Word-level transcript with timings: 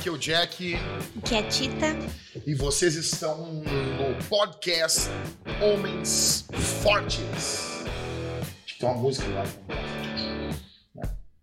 aqui 0.00 0.08
é 0.08 0.12
o 0.12 0.16
Jack 0.18 0.72
Que 1.26 1.34
é 1.34 1.42
Tita. 1.42 1.88
e 2.46 2.54
vocês 2.54 2.94
estão 2.94 3.52
no 3.52 4.24
podcast 4.30 5.10
Homens 5.62 6.46
Fortes. 6.82 7.84
Acho 8.64 8.74
que 8.74 8.78
tem 8.80 8.88
uma 8.88 8.96
música 8.96 9.28
lá. 9.28 9.44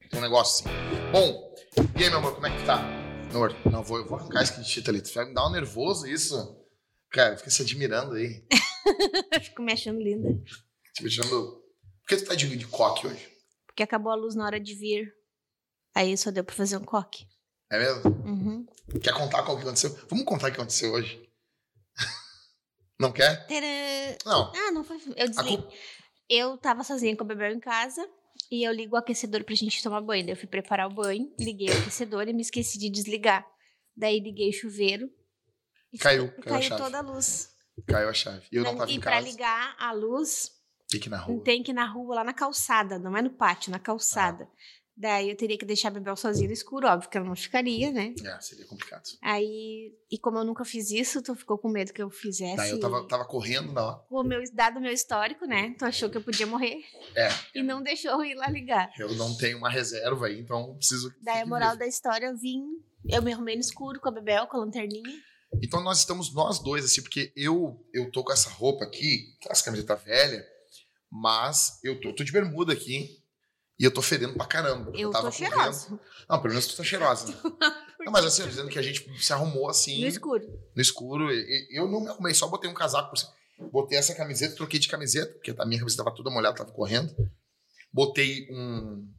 Tem 0.09 0.19
um 0.19 0.21
negócio 0.23 0.67
assim. 0.67 0.75
Bom, 1.11 1.55
e 1.99 2.04
aí, 2.04 2.09
meu 2.09 2.17
amor, 2.17 2.33
como 2.33 2.47
é 2.47 2.57
que 2.57 2.65
tá? 2.65 2.79
Amor, 3.29 3.55
não, 3.71 3.83
vou, 3.83 3.99
eu 3.99 4.07
vou 4.07 4.18
arrancar 4.18 4.41
esse 4.41 4.63
Tita 4.63 4.89
ali. 4.89 5.01
Tu 5.01 5.13
vai 5.13 5.25
me 5.25 5.35
dar 5.35 5.47
um 5.47 5.51
nervoso 5.51 6.07
isso? 6.07 6.35
Cara, 7.11 7.37
fica 7.37 7.51
se 7.51 7.61
admirando 7.61 8.13
aí. 8.15 8.43
Fico 9.39 9.61
me 9.61 9.71
achando 9.74 9.99
linda. 9.99 10.29
Te 10.96 11.05
achando. 11.05 11.61
Por 12.01 12.07
que 12.07 12.18
tu 12.18 12.25
tá 12.25 12.33
de, 12.33 12.57
de 12.57 12.65
coque 12.65 13.05
hoje? 13.05 13.29
Porque 13.68 13.83
acabou 13.83 14.11
a 14.11 14.15
luz 14.15 14.33
na 14.33 14.46
hora 14.46 14.60
de 14.60 14.74
vir. 14.74 15.13
Aí 15.93 16.18
só 16.18 16.32
deu 16.32 16.43
pra 16.43 16.55
fazer 16.55 16.77
um 16.77 16.83
coque. 16.83 17.27
É 17.71 17.77
mesmo? 17.79 18.09
Uhum. 18.25 18.65
Quer 19.03 19.13
contar 19.13 19.43
qual 19.43 19.57
que 19.57 19.63
aconteceu? 19.63 19.89
Vamos 20.09 20.25
contar 20.25 20.47
o 20.47 20.51
que 20.51 20.57
aconteceu 20.57 20.91
hoje. 20.93 21.21
Não 22.99 23.11
quer? 23.11 23.45
Tcharam! 23.47 24.17
Não. 24.25 24.51
Ah, 24.55 24.71
não 24.71 24.83
foi. 24.83 24.97
Eu 25.15 25.25
A 25.25 25.27
desliguei. 25.27 25.57
culpa- 25.57 25.73
Eu 26.29 26.57
tava 26.57 26.83
sozinha 26.83 27.15
com 27.15 27.23
o 27.23 27.27
Bebel 27.27 27.53
em 27.53 27.59
casa. 27.59 28.07
E 28.51 28.63
eu 28.67 28.71
ligo 28.71 28.95
o 28.95 28.97
aquecedor 28.99 29.43
pra 29.43 29.55
gente 29.55 29.81
tomar 29.83 29.99
banho. 30.01 30.23
Daí 30.23 30.33
eu 30.33 30.37
fui 30.37 30.47
preparar 30.47 30.87
o 30.89 30.93
banho, 30.93 31.31
liguei 31.39 31.69
o 31.69 31.77
aquecedor 31.79 32.27
e 32.27 32.33
me 32.33 32.41
esqueci 32.41 32.77
de 32.80 32.89
desligar. 32.89 33.45
Daí 33.95 34.19
liguei 34.19 34.49
o 34.49 34.53
chuveiro. 34.53 35.09
e 35.91 35.97
Caiu, 35.97 36.27
caiu 36.31 36.39
a 36.39 36.43
caiu 36.43 36.61
chave. 36.61 36.81
toda 36.83 36.97
a 36.99 37.02
luz. 37.02 37.49
Caiu 37.87 38.09
a 38.09 38.13
chave. 38.13 38.47
E 38.52 38.55
eu 38.55 38.63
não, 38.63 38.77
tava 38.77 38.91
e 38.91 38.95
em 38.95 38.99
pra 38.99 39.11
casa. 39.13 39.27
ligar 39.27 39.75
a 39.79 39.91
luz, 39.91 40.52
Tem 40.89 40.99
que 40.99 41.07
ir 41.07 41.09
na 41.09 41.17
rua. 41.17 41.43
tem 41.43 41.61
que 41.63 41.71
ir 41.71 41.73
na 41.73 41.85
rua, 41.85 42.15
lá 42.15 42.23
na 42.23 42.33
calçada, 42.33 42.97
não 42.99 43.15
é 43.17 43.21
no 43.21 43.31
pátio, 43.31 43.71
na 43.71 43.79
calçada. 43.79 44.47
Ah. 44.52 44.57
Daí 44.99 45.29
eu 45.29 45.37
teria 45.37 45.55
que 45.59 45.65
deixar 45.65 45.89
a 45.89 45.91
Bebel 45.91 46.15
sozinha 46.15 46.47
no 46.47 46.53
escuro, 46.53 46.87
óbvio 46.87 47.07
que 47.07 47.15
ela 47.15 47.27
não 47.27 47.35
ficaria, 47.35 47.91
né? 47.91 48.15
É, 48.25 48.41
seria 48.41 48.65
complicado. 48.65 49.03
Aí, 49.21 49.93
e 50.09 50.17
como 50.17 50.39
eu 50.39 50.43
nunca 50.43 50.65
fiz 50.65 50.89
isso, 50.89 51.21
tu 51.21 51.35
ficou 51.35 51.55
com 51.55 51.69
medo 51.69 51.93
que 51.93 52.01
eu 52.01 52.09
fizesse. 52.09 52.55
Daí 52.57 52.71
eu 52.71 52.79
tava, 52.79 53.07
tava 53.07 53.23
correndo 53.23 53.71
na 53.71 53.85
hora. 53.85 53.97
Com 54.09 54.21
o 54.21 54.23
meu, 54.23 54.41
dado 54.53 54.77
o 54.79 54.81
meu 54.81 54.91
histórico, 54.91 55.45
né? 55.45 55.75
Tu 55.77 55.85
achou 55.85 56.09
que 56.09 56.17
eu 56.17 56.23
podia 56.23 56.47
morrer 56.47 56.83
É, 57.15 57.29
e 57.53 57.61
não 57.61 57.83
deixou 57.83 58.09
eu 58.11 58.25
ir 58.25 58.33
lá 58.33 58.49
ligar. 58.49 58.91
eu 58.97 59.13
não 59.13 59.37
tenho 59.37 59.59
uma 59.59 59.69
reserva 59.69 60.25
aí, 60.25 60.39
então 60.39 60.75
preciso. 60.75 61.13
Daí 61.21 61.41
a 61.41 61.45
moral 61.45 61.73
livre. 61.73 61.85
da 61.85 61.87
história, 61.87 62.25
eu 62.25 62.35
vim, 62.35 62.63
eu 63.07 63.21
me 63.21 63.31
arrumei 63.31 63.53
no 63.53 63.61
escuro 63.61 63.99
com 63.99 64.09
a 64.09 64.11
Bebel, 64.11 64.47
com 64.47 64.57
a 64.57 64.61
lanterninha. 64.61 65.13
Então 65.63 65.83
nós 65.83 65.99
estamos 65.99 66.33
nós 66.33 66.57
dois, 66.57 66.83
assim, 66.83 67.03
porque 67.03 67.31
eu 67.35 67.79
eu 67.93 68.09
tô 68.11 68.23
com 68.23 68.33
essa 68.33 68.49
roupa 68.49 68.83
aqui, 68.83 69.25
essa 69.47 69.63
camiseta 69.63 69.95
velha, 69.95 70.43
mas 71.11 71.79
eu 71.83 72.01
tô, 72.01 72.13
tô 72.13 72.23
de 72.23 72.31
bermuda 72.31 72.73
aqui 72.73 73.23
e 73.80 73.83
eu 73.83 73.92
tô 73.92 74.02
fedendo 74.02 74.33
pra 74.33 74.45
caramba. 74.45 74.92
Eu 74.95 75.11
tava 75.11 75.30
tô 75.31 75.38
correndo. 75.38 75.53
cheirosa. 75.53 76.00
Não, 76.30 76.42
pelo 76.42 76.53
menos 76.53 76.67
tu 76.67 76.75
tá 76.78 76.83
cheirosa. 76.83 77.28
Né? 77.28 77.36
Não, 78.06 78.11
mas 78.11 78.25
assim, 78.25 78.42
eu 78.44 78.47
dizendo 78.47 78.70
que 78.70 78.80
a 78.80 78.81
gente 78.81 79.06
se 79.23 79.33
arrumou 79.33 79.70
assim. 79.70 80.02
No 80.02 80.08
escuro. 80.08 80.45
no 80.75 80.81
escuro. 80.81 81.31
E- 81.31 81.67
e 81.72 81.78
Eu 81.80 81.88
não 81.89 82.00
me 82.02 82.08
arrumei, 82.08 82.33
só 82.33 82.48
botei 82.48 82.70
um 82.70 82.73
casaco 82.73 83.09
por 83.09 83.17
cima. 83.17 83.33
Botei 83.72 83.98
essa 83.98 84.16
camiseta, 84.16 84.55
troquei 84.55 84.80
de 84.80 84.88
camiseta, 84.88 85.33
porque 85.33 85.53
a 85.58 85.66
minha 85.66 85.80
camiseta 85.80 86.03
tava 86.03 86.16
toda 86.16 86.30
molhada, 86.30 86.55
tava 86.55 86.72
correndo. 86.72 87.14
Botei 87.92 88.48
um 88.52 89.11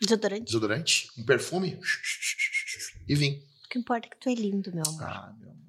Desodorante. 0.00 0.44
desodorante, 0.46 1.08
um 1.18 1.24
perfume 1.24 1.78
e 3.06 3.14
vim. 3.14 3.44
O 3.66 3.68
que 3.68 3.78
importa 3.78 4.06
é 4.06 4.10
que 4.10 4.16
tu 4.18 4.28
é 4.30 4.34
lindo, 4.34 4.72
meu 4.74 4.82
amor. 4.86 5.02
Ah, 5.04 5.34
meu 5.38 5.50
amor. 5.50 5.62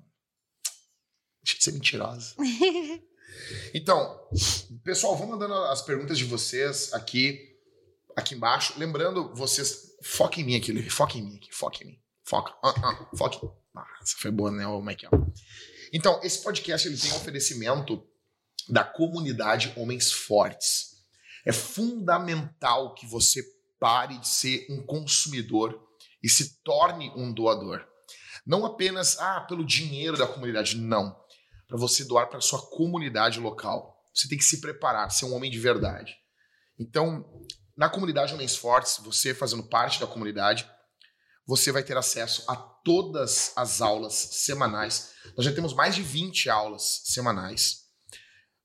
Deixa 1.43 1.57
de 1.57 1.63
ser 1.63 1.71
mentirosa. 1.73 2.35
Então, 3.73 4.27
pessoal, 4.83 5.15
vão 5.15 5.25
mandando 5.27 5.53
as 5.53 5.81
perguntas 5.81 6.17
de 6.17 6.25
vocês 6.25 6.91
aqui, 6.93 7.50
aqui 8.15 8.35
embaixo. 8.35 8.73
Lembrando, 8.77 9.33
vocês. 9.35 9.91
Foca 10.03 10.39
em 10.39 10.43
mim 10.43 10.55
aqui. 10.55 10.89
Foca 10.89 11.17
em 11.17 11.21
mim 11.21 11.35
aqui. 11.37 11.53
Foca 11.53 11.83
em 11.83 11.87
mim. 11.87 11.99
Foca. 12.23 12.53
Ah, 12.63 12.73
ah, 12.83 13.17
foca. 13.17 13.37
Ah, 13.75 13.87
essa 14.01 14.15
foi 14.17 14.31
boa, 14.31 14.51
né, 14.51 14.65
Michael? 14.65 15.11
Então, 15.93 16.19
esse 16.23 16.41
podcast 16.43 16.87
ele 16.87 16.97
tem 16.97 17.11
um 17.11 17.17
oferecimento 17.17 18.03
da 18.69 18.83
comunidade 18.83 19.73
Homens 19.75 20.11
Fortes. 20.11 20.91
É 21.45 21.51
fundamental 21.51 22.93
que 22.93 23.05
você 23.05 23.43
pare 23.79 24.17
de 24.19 24.27
ser 24.27 24.67
um 24.69 24.85
consumidor 24.85 25.81
e 26.23 26.29
se 26.29 26.61
torne 26.63 27.09
um 27.15 27.33
doador. 27.33 27.83
Não 28.45 28.65
apenas 28.65 29.17
ah, 29.19 29.41
pelo 29.41 29.65
dinheiro 29.65 30.17
da 30.17 30.27
comunidade, 30.27 30.77
não. 30.77 31.15
Para 31.67 31.77
você 31.77 32.03
doar 32.05 32.29
para 32.29 32.41
sua 32.41 32.61
comunidade 32.69 33.39
local. 33.39 33.97
Você 34.13 34.27
tem 34.27 34.37
que 34.37 34.43
se 34.43 34.59
preparar, 34.61 35.09
ser 35.09 35.25
um 35.25 35.33
homem 35.33 35.49
de 35.49 35.59
verdade. 35.59 36.15
Então, 36.77 37.25
na 37.75 37.89
comunidade 37.89 38.33
Homens 38.33 38.55
Fortes, 38.55 38.97
você 38.97 39.33
fazendo 39.33 39.63
parte 39.63 39.99
da 39.99 40.07
comunidade, 40.07 40.69
você 41.45 41.71
vai 41.71 41.83
ter 41.83 41.97
acesso 41.97 42.43
a 42.47 42.55
todas 42.55 43.51
as 43.55 43.81
aulas 43.81 44.13
semanais. 44.13 45.13
Nós 45.35 45.45
já 45.45 45.53
temos 45.53 45.73
mais 45.73 45.95
de 45.95 46.01
20 46.01 46.49
aulas 46.49 47.01
semanais. 47.05 47.81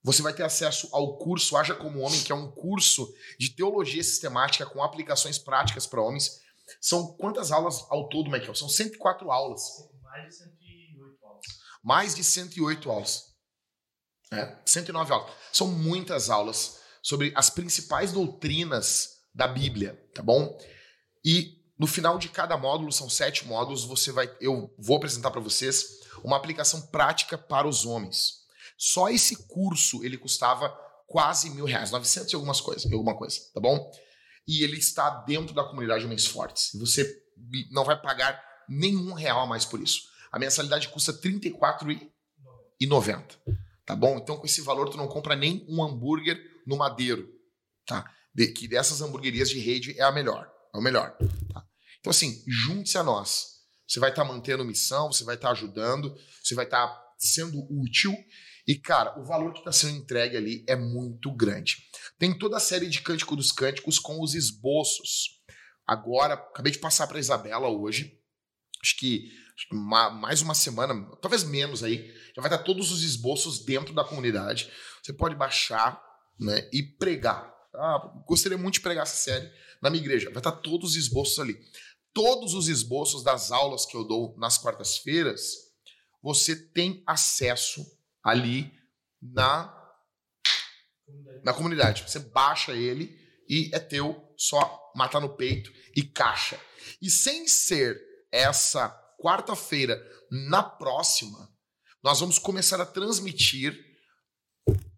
Você 0.03 0.23
vai 0.23 0.33
ter 0.33 0.45
acesso 0.45 0.89
ao 0.93 1.19
curso 1.19 1.57
Haja 1.57 1.75
como 1.75 2.01
Homem, 2.01 2.23
que 2.23 2.31
é 2.31 2.35
um 2.35 2.51
curso 2.51 3.13
de 3.39 3.51
teologia 3.51 4.03
sistemática 4.05 4.65
com 4.65 4.83
aplicações 4.83 5.39
práticas 5.39 5.87
para 5.87 6.01
homens. 6.01 6.41
São 6.81 7.17
quantas 7.17 7.51
aulas 7.51 7.85
ao 7.91 8.09
todo, 8.09 8.31
Michael? 8.31 8.55
São 8.55 8.69
104 8.69 9.31
aulas. 9.31 9.63
Mais 10.03 10.29
de 10.29 10.35
108 10.37 11.27
aulas. 11.27 11.47
Mais 11.83 12.15
de 12.15 12.25
108 12.25 12.91
aulas. 12.91 13.25
É, 14.33 14.57
109 14.65 15.13
aulas. 15.13 15.33
São 15.53 15.67
muitas 15.69 16.31
aulas 16.31 16.81
sobre 17.07 17.33
as 17.37 17.49
principais 17.49 18.11
doutrinas 18.11 19.21
da 19.33 19.47
Bíblia, 19.47 19.97
tá 20.13 20.25
bom? 20.25 20.59
E 21.25 21.63
no 21.79 21.87
final 21.87 22.19
de 22.19 22.29
cada 22.29 22.57
módulo, 22.57 22.91
são 22.91 23.09
sete 23.09 23.47
módulos, 23.47 23.85
você 23.85 24.11
vai, 24.11 24.29
eu 24.41 24.75
vou 24.77 24.97
apresentar 24.97 25.31
para 25.31 25.41
vocês 25.41 26.01
uma 26.25 26.37
aplicação 26.37 26.89
prática 26.89 27.39
para 27.39 27.69
os 27.69 27.87
homens. 27.87 28.45
Só 28.77 29.09
esse 29.09 29.47
curso 29.47 30.05
ele 30.05 30.19
custava 30.19 30.69
quase 31.07 31.49
mil 31.51 31.65
reais, 31.65 31.93
900 31.93 32.33
e 32.33 32.35
algumas 32.35 32.61
coisas, 32.61 32.93
alguma 32.93 33.17
coisa, 33.17 33.39
tá 33.55 33.61
bom? 33.61 33.89
E 34.45 34.65
ele 34.65 34.77
está 34.77 35.09
dentro 35.09 35.55
da 35.55 35.63
comunidade 35.63 36.05
Homens 36.05 36.27
Fortes. 36.27 36.73
Você 36.75 37.23
não 37.71 37.85
vai 37.85 38.03
pagar 38.03 38.43
nenhum 38.69 39.13
real 39.13 39.43
a 39.43 39.47
mais 39.47 39.65
por 39.65 39.81
isso. 39.81 40.09
A 40.33 40.41
mensalidade 40.41 40.89
custa 40.89 41.13
R$ 41.13 41.21
34,90. 41.21 43.37
Tá 43.85 43.95
bom? 43.95 44.17
Então, 44.17 44.39
com 44.39 44.45
esse 44.45 44.61
valor, 44.61 44.89
tu 44.89 44.97
não 44.97 45.07
compra 45.07 45.37
nem 45.37 45.65
um 45.69 45.85
hambúrguer 45.85 46.56
no 46.67 46.77
Madeiro. 46.77 47.29
Tá? 47.87 48.05
De- 48.35 48.53
que 48.53 48.67
dessas 48.67 49.01
hamburguerias 49.01 49.49
de 49.49 49.59
rede 49.59 49.99
é 49.99 50.03
a 50.03 50.13
melhor. 50.13 50.51
É 50.75 50.79
o 50.79 50.83
melhor. 50.83 51.17
Tá? 51.53 51.65
Então, 52.01 52.11
assim, 52.11 52.43
junte-se 52.47 52.99
a 52.99 53.03
nós. 53.03 53.57
Você 53.87 54.01
vai 54.01 54.11
estar 54.11 54.25
mantendo 54.25 54.65
missão, 54.65 55.13
você 55.13 55.25
vai 55.25 55.37
estar 55.37 55.51
ajudando, 55.53 56.15
você 56.43 56.55
vai 56.55 56.65
estar 56.65 57.01
sendo 57.19 57.57
útil. 57.71 58.13
E, 58.67 58.75
cara, 58.75 59.19
o 59.21 59.25
valor 59.25 59.53
que 59.53 59.61
está 59.61 59.71
sendo 59.71 59.97
entregue 59.97 60.37
ali 60.37 60.65
é 60.69 60.75
muito 60.75 61.33
grande. 61.35 61.77
Tem 62.19 62.37
toda 62.37 62.57
a 62.57 62.61
série 62.61 62.89
de 62.89 63.01
Cântico 63.01 63.37
dos 63.37 63.53
Cânticos 63.53 63.99
com 63.99 64.21
os 64.21 64.35
esboços. 64.35 65.41
Agora, 65.87 66.35
acabei 66.35 66.73
de 66.73 66.81
passar 66.81 67.07
para 67.07 67.21
Isabela 67.21 67.69
hoje. 67.69 68.13
Acho 68.83 68.97
que, 68.99 69.31
mais 70.21 70.43
uma 70.43 70.55
semana, 70.55 70.95
talvez 71.23 71.45
menos 71.45 71.85
aí, 71.85 72.13
já 72.35 72.43
vai 72.43 72.51
estar 72.51 72.65
todos 72.65 72.91
os 72.91 73.05
esboços 73.05 73.65
dentro 73.65 73.95
da 73.95 74.05
comunidade. 74.05 74.71
Você 75.03 75.13
pode 75.13 75.37
baixar 75.37 76.03
né, 76.39 76.69
e 76.73 76.83
pregar. 76.83 77.55
Ah, 77.75 78.23
gostaria 78.27 78.57
muito 78.57 78.75
de 78.75 78.81
pregar 78.81 79.03
essa 79.03 79.17
série 79.17 79.51
na 79.83 79.91
minha 79.91 80.03
igreja. 80.03 80.31
Vai 80.31 80.39
estar 80.39 80.53
todos 80.53 80.91
os 80.91 80.97
esboços 80.97 81.39
ali. 81.39 81.59
Todos 82.13 82.55
os 82.55 82.69
esboços 82.69 83.23
das 83.23 83.51
aulas 83.51 83.85
que 83.85 83.97
eu 83.97 84.05
dou 84.05 84.35
nas 84.39 84.57
quartas-feiras, 84.57 85.53
você 86.23 86.57
tem 86.57 87.03
acesso 87.07 87.85
ali 88.25 88.73
na, 89.21 89.73
na 91.45 91.53
comunidade. 91.53 92.05
Você 92.09 92.19
baixa 92.19 92.73
ele 92.73 93.15
e 93.49 93.71
é 93.73 93.79
teu, 93.79 94.35
só 94.37 94.93
matar 94.95 95.21
no 95.21 95.37
peito 95.37 95.71
e 95.95 96.03
caixa. 96.03 96.59
E 97.01 97.11
sem 97.11 97.47
ser 97.47 98.01
essa 98.33 98.89
quarta-feira, 99.21 100.03
na 100.31 100.63
próxima, 100.63 101.51
nós 102.03 102.21
vamos 102.21 102.39
começar 102.39 102.81
a 102.81 102.87
transmitir 102.87 103.86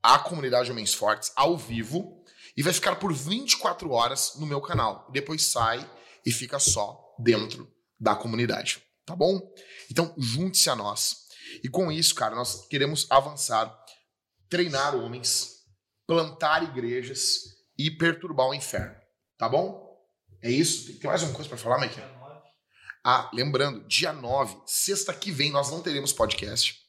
a 0.09 0.19
comunidade 0.19 0.71
Homens 0.71 0.95
Fortes 0.95 1.31
ao 1.37 1.59
vivo 1.59 2.25
e 2.57 2.63
vai 2.63 2.73
ficar 2.73 2.97
por 2.97 3.13
24 3.13 3.91
horas 3.91 4.37
no 4.37 4.47
meu 4.47 4.59
canal. 4.59 5.07
Depois 5.13 5.43
sai 5.45 5.87
e 6.25 6.33
fica 6.33 6.59
só 6.59 6.99
dentro 7.19 7.71
da 8.01 8.17
comunidade, 8.17 8.83
tá 9.05 9.15
bom? 9.15 9.39
Então, 9.91 10.15
junte-se 10.17 10.71
a 10.71 10.75
nós. 10.75 11.27
E 11.63 11.69
com 11.69 11.93
isso, 11.93 12.15
cara, 12.15 12.35
nós 12.35 12.67
queremos 12.69 13.07
avançar, 13.11 13.79
treinar 14.49 14.97
homens, 14.97 15.57
plantar 16.07 16.63
igrejas 16.63 17.43
e 17.77 17.91
perturbar 17.91 18.49
o 18.49 18.55
inferno, 18.55 18.97
tá 19.37 19.47
bom? 19.47 19.95
É 20.43 20.51
isso? 20.51 20.87
Tem 20.99 21.11
mais 21.11 21.21
alguma 21.21 21.37
coisa 21.37 21.51
para 21.51 21.59
falar, 21.59 21.79
Mike? 21.81 21.97
Dia 21.97 22.09
9. 22.19 22.41
Ah, 23.05 23.31
lembrando, 23.35 23.87
dia 23.87 24.15
9, 24.15 24.57
sexta 24.65 25.13
que 25.13 25.31
vem, 25.31 25.51
nós 25.51 25.71
não 25.71 25.83
teremos 25.83 26.15
podcast. 26.15 26.88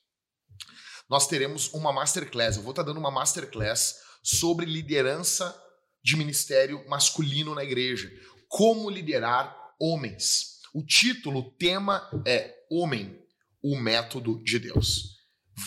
Nós 1.10 1.28
teremos 1.28 1.74
uma 1.74 1.92
masterclass. 1.92 2.58
Eu 2.58 2.64
vou 2.64 2.72
estar 2.72 2.84
dando 2.84 3.00
uma 3.00 3.10
masterclass 3.10 4.00
sobre 4.24 4.66
liderança 4.66 5.60
de 6.04 6.16
ministério 6.16 6.88
masculino 6.88 7.56
na 7.56 7.64
igreja. 7.64 8.10
Como 8.48 8.90
liderar 8.90 9.56
homens. 9.80 10.60
O 10.74 10.86
título, 10.86 11.40
o 11.40 11.52
tema 11.52 12.10
é 12.26 12.56
Homem, 12.70 13.20
o 13.64 13.76
método 13.76 14.44
de 14.44 14.60
Deus. 14.60 15.18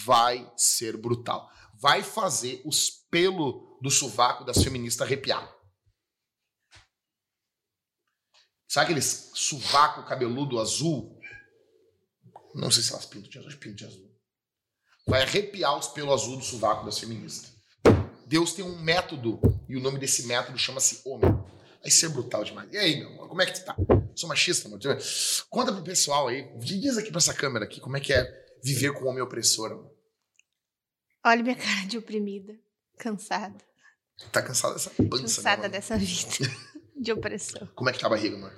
Vai 0.05 0.51
ser 0.57 0.97
brutal. 0.97 1.51
Vai 1.81 2.03
fazer 2.03 2.63
os 2.65 2.89
pelos 3.11 3.73
do 3.83 3.91
sovaco 3.91 4.45
das 4.45 4.63
feministas 4.63 5.05
arrepiar. 5.05 5.53
Sabe 8.69 8.85
aquele 8.85 9.03
sovaco 9.03 10.07
cabeludo 10.07 10.61
azul? 10.61 11.21
Não 12.55 12.71
sei 12.71 12.83
se 12.83 12.93
elas 12.93 13.07
pintam 13.07 13.29
de 13.29 13.39
azul, 13.39 13.51
pintam 13.59 13.75
de 13.75 13.85
azul. 13.85 14.12
Vai 15.07 15.23
arrepiar 15.23 15.79
os 15.79 15.89
pelos 15.89 16.23
azul 16.23 16.37
do 16.37 16.45
sovaco 16.45 16.85
das 16.85 16.99
feministas. 16.99 17.53
Deus 18.27 18.53
tem 18.55 18.65
um 18.65 18.81
método, 18.81 19.41
e 19.69 19.77
o 19.77 19.81
nome 19.81 19.99
desse 19.99 20.27
método 20.27 20.59
chama-se 20.59 21.03
homem. 21.05 21.31
Vai 21.83 21.91
ser 21.91 22.09
brutal 22.09 22.45
demais. 22.45 22.73
E 22.73 22.79
aí, 22.79 22.99
meu 22.99 23.09
amor, 23.11 23.29
como 23.29 23.43
é 23.43 23.47
que 23.47 23.59
tu 23.59 23.65
tá? 23.65 23.77
Sou 24.15 24.29
machista, 24.29 24.69
amor. 24.69 24.79
Conta 25.51 25.73
pro 25.73 25.83
pessoal 25.83 26.29
aí, 26.29 26.49
diz 26.59 26.97
aqui 26.97 27.11
pra 27.11 27.19
essa 27.19 27.35
câmera 27.35 27.65
aqui, 27.65 27.81
como 27.81 27.97
é 27.97 28.01
que 28.01 28.13
é 28.13 28.25
viver 28.63 28.93
com 28.95 29.05
um 29.05 29.09
homem 29.09 29.23
opressor, 29.23 29.73
amor. 29.73 29.93
Olha 31.25 31.43
minha 31.43 31.57
cara 31.57 31.87
de 31.87 31.99
oprimida, 31.99 32.55
cansada. 32.99 33.59
Tá 34.31 34.41
cansada 34.43 34.75
dessa 34.75 34.91
pança, 34.91 35.23
Cansada 35.23 35.69
dessa 35.69 35.99
vida 35.99 36.31
de 37.01 37.13
opressão. 37.13 37.69
Como 37.75 37.91
é 37.91 37.93
que 37.93 37.99
tá 37.99 38.07
a 38.07 38.11
barriga, 38.11 38.37
amor? 38.37 38.53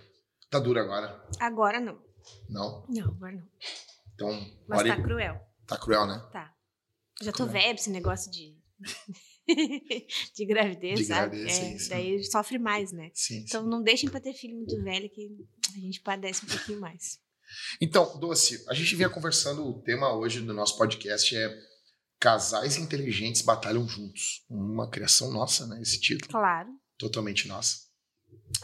Tá 0.51 0.59
dura 0.59 0.83
agora? 0.83 1.27
Agora 1.41 1.81
não. 1.81 1.99
Não? 2.49 2.87
Não, 2.89 3.09
agora 3.09 3.33
não. 3.33 3.49
Então, 4.15 4.57
Mas 4.69 4.83
tá 4.87 5.03
cruel. 5.03 5.41
Tá 5.67 5.79
cruel, 5.79 6.07
né? 6.07 6.19
Tá. 6.33 6.53
Já 7.23 7.31
tô 7.33 7.45
Cruel. 7.47 7.53
velha 7.53 7.75
esse 7.75 7.91
negócio 7.91 8.31
de. 8.31 8.57
de 10.35 10.47
gravidez, 10.47 10.99
De 11.01 11.05
sabe? 11.05 11.37
gravidez, 11.37 11.59
É, 11.59 11.61
sim, 11.73 11.79
sim. 11.79 11.89
Daí 11.91 12.25
sofre 12.25 12.59
mais, 12.59 12.93
né? 12.93 13.11
Sim. 13.15 13.45
Então 13.47 13.65
não 13.65 13.83
deixem 13.83 14.09
pra 14.09 14.21
ter 14.21 14.35
filho 14.35 14.57
muito 14.57 14.83
velho 14.83 15.09
que 15.11 15.37
a 15.77 15.81
gente 15.81 16.01
padece 16.01 16.45
um 16.45 16.49
pouquinho 16.49 16.81
mais. 16.81 17.19
Então, 17.81 18.19
Doce, 18.19 18.65
a 18.69 18.75
gente 18.75 18.97
vinha 18.97 19.09
conversando, 19.09 19.65
o 19.67 19.83
tema 19.83 20.13
hoje 20.15 20.41
do 20.41 20.53
nosso 20.55 20.77
podcast 20.77 21.37
é 21.37 21.57
Casais 22.19 22.79
inteligentes 22.79 23.43
batalham 23.43 23.87
juntos. 23.87 24.45
Uma 24.49 24.89
criação 24.89 25.31
nossa, 25.31 25.67
né? 25.67 25.81
Esse 25.83 26.01
título. 26.01 26.31
Claro. 26.31 26.71
Totalmente 26.99 27.47
nossa. 27.47 27.81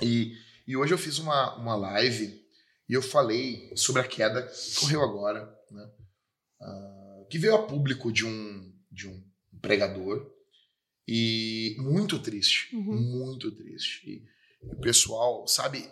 E, 0.01 0.33
e 0.67 0.77
hoje 0.77 0.95
eu 0.95 0.99
fiz 0.99 1.19
uma, 1.19 1.57
uma 1.57 1.77
live 1.77 2.41
e 2.89 2.95
eu 2.95 3.03
falei 3.03 3.71
sobre 3.77 4.01
a 4.01 4.09
queda 4.09 4.43
que 4.47 4.79
ocorreu 4.79 5.03
agora, 5.03 5.45
né? 5.71 5.91
Ah, 6.61 7.25
que 7.31 7.39
veio 7.39 7.55
a 7.55 7.67
público 7.67 8.13
de 8.13 8.27
um, 8.27 8.73
de 8.91 9.09
um 9.09 9.23
pregador 9.61 10.31
e 11.07 11.77
muito 11.79 12.19
triste, 12.19 12.75
Uhum. 12.75 12.95
muito 13.01 13.51
triste. 13.53 14.07
E 14.09 14.27
o 14.67 14.81
pessoal, 14.81 15.47
sabe, 15.47 15.89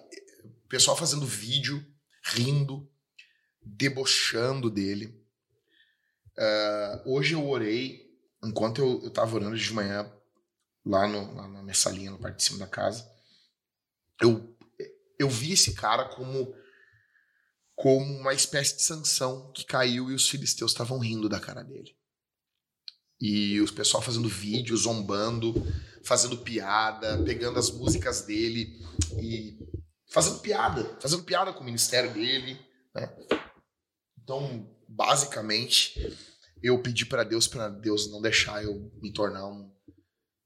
o 0.65 0.69
pessoal 0.69 0.97
fazendo 0.97 1.25
vídeo, 1.26 1.85
rindo, 2.23 2.88
debochando 3.62 4.70
dele. 4.70 5.25
Ah, 6.37 7.03
hoje 7.06 7.35
eu 7.35 7.49
orei, 7.49 8.09
enquanto 8.44 8.79
eu, 8.81 9.03
eu 9.05 9.11
tava 9.11 9.35
orando 9.37 9.56
de 9.56 9.73
manhã, 9.73 10.11
lá, 10.85 11.06
no, 11.09 11.35
lá 11.35 11.49
na 11.49 11.62
minha 11.62 11.75
salinha, 11.75 12.11
na 12.11 12.19
parte 12.19 12.37
de 12.37 12.43
cima 12.44 12.59
da 12.59 12.67
casa, 12.67 13.11
eu, 14.23 14.56
eu 15.19 15.29
vi 15.29 15.53
esse 15.53 15.75
cara 15.75 16.05
como, 16.05 16.55
como 17.79 18.19
uma 18.19 18.35
espécie 18.35 18.75
de 18.75 18.83
sanção 18.83 19.53
que 19.53 19.65
caiu 19.65 20.11
e 20.11 20.15
os 20.15 20.29
filisteus 20.29 20.73
estavam 20.73 20.99
rindo 20.99 21.29
da 21.29 21.39
cara 21.39 21.63
dele. 21.63 21.97
E 23.21 23.61
os 23.61 23.71
pessoal 23.71 24.03
fazendo 24.03 24.29
vídeo, 24.29 24.77
zombando, 24.77 25.55
fazendo 26.03 26.39
piada, 26.39 27.23
pegando 27.23 27.57
as 27.57 27.71
músicas 27.71 28.23
dele 28.23 28.77
e 29.23 29.57
fazendo 30.11 30.41
piada, 30.41 30.99
fazendo 31.01 31.23
piada 31.23 31.53
com 31.53 31.61
o 31.61 31.65
ministério 31.65 32.13
dele. 32.13 32.59
Né? 32.93 33.17
Então, 34.21 34.69
basicamente, 34.89 36.17
eu 36.61 36.83
pedi 36.83 37.07
para 37.07 37.23
Deus, 37.23 37.47
para 37.47 37.69
Deus 37.69 38.11
não 38.11 38.21
deixar 38.21 38.65
eu 38.65 38.91
me 39.01 39.13
tornar 39.13 39.47
um, 39.47 39.73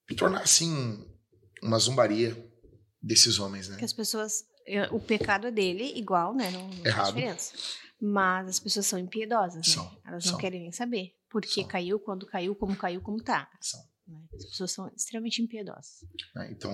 me 0.09 0.15
tornar 0.15 0.43
assim 0.43 1.11
uma 1.63 1.79
zombaria 1.79 2.37
desses 3.01 3.39
homens, 3.39 3.69
né? 3.69 3.79
Que 3.79 3.87
as 3.87 3.93
pessoas. 3.95 4.45
É, 4.67 4.89
O 4.91 5.01
pecado 5.01 5.47
é 5.47 5.51
dele, 5.51 5.93
igual, 5.99 6.35
né? 6.35 6.51
Não, 6.51 6.69
não 6.69 6.87
Errado. 6.87 7.07
diferença. 7.15 7.53
Mas 8.01 8.49
as 8.49 8.59
pessoas 8.61 8.87
são 8.87 8.99
impiedosas, 8.99 9.57
né? 9.57 9.63
São, 9.75 9.85
Elas 10.05 10.25
não 10.25 10.33
são. 10.33 10.41
querem 10.41 10.61
nem 10.61 10.73
saber. 10.73 11.13
Por 11.31 11.43
que 11.43 11.61
São. 11.61 11.69
caiu, 11.69 11.99
quando 12.01 12.27
caiu, 12.27 12.55
como 12.55 12.77
caiu, 12.77 13.01
como 13.01 13.23
tá. 13.23 13.49
São, 13.61 13.81
né? 14.07 14.21
As 14.35 14.45
pessoas 14.47 14.73
são 14.73 14.89
extremamente 14.97 15.41
impiedosas. 15.41 16.05
né? 16.35 16.51
Então, 16.51 16.73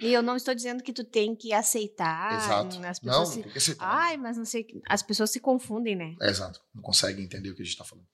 E 0.00 0.12
eu 0.12 0.22
não 0.22 0.36
estou 0.36 0.54
dizendo 0.54 0.82
que 0.82 0.92
tu 0.92 1.02
tem 1.04 1.34
que 1.34 1.52
aceitar. 1.52 2.36
exato. 2.36 2.76
As 2.86 3.00
Não, 3.00 3.12
pessoas 3.22 3.28
se... 3.30 3.42
tem 3.42 3.52
que 3.52 3.58
aceitar. 3.58 3.84
Ai, 3.86 4.16
mas 4.16 4.36
não 4.36 4.44
sei. 4.44 4.66
As 4.88 5.02
pessoas 5.02 5.30
se 5.30 5.40
confundem, 5.40 5.96
né? 5.96 6.14
É, 6.20 6.28
exato. 6.28 6.60
Não 6.74 6.82
consegue 6.82 7.22
entender 7.22 7.50
o 7.50 7.54
que 7.56 7.62
a 7.62 7.64
gente 7.64 7.76
tá 7.76 7.84
falando. 7.84 8.06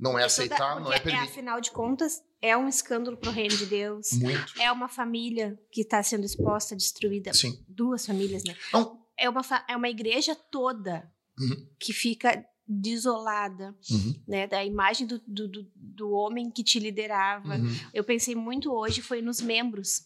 Não 0.00 0.12
é 0.12 0.22
Toda- 0.22 0.26
aceitar, 0.26 0.80
não 0.80 0.92
é 0.92 0.96
porque 0.98 1.10
permitir. 1.10 1.30
afinal 1.30 1.60
de 1.60 1.70
contas, 1.70 2.22
é 2.40 2.56
um 2.56 2.66
escândalo 2.68 3.16
pro 3.18 3.30
reino 3.30 3.54
de 3.56 3.66
Deus. 3.66 4.12
Muito. 4.14 4.54
É 4.60 4.72
uma 4.72 4.88
família 4.88 5.58
que 5.70 5.82
está 5.82 6.02
sendo 6.02 6.24
exposta, 6.24 6.74
destruída. 6.74 7.34
Sim. 7.34 7.62
Duas 7.68 8.06
famílias, 8.06 8.42
né? 8.44 8.56
Não. 8.72 8.98
É 9.18 9.28
uma, 9.28 9.42
é 9.68 9.76
uma 9.76 9.88
igreja 9.90 10.34
toda 10.34 11.10
Uhum. 11.38 11.68
que 11.78 11.92
fica 11.92 12.42
desolada, 12.66 13.76
Uhum. 13.90 14.22
né? 14.26 14.46
Da 14.46 14.64
imagem 14.64 15.06
do, 15.06 15.20
do, 15.26 15.48
do, 15.74 16.10
homem 16.12 16.50
que 16.50 16.62
te 16.64 16.78
liderava. 16.78 17.56
Uhum. 17.56 17.76
Eu 17.92 18.02
pensei 18.04 18.34
muito 18.34 18.72
hoje, 18.72 19.02
foi 19.02 19.20
nos 19.20 19.40
membros. 19.40 20.02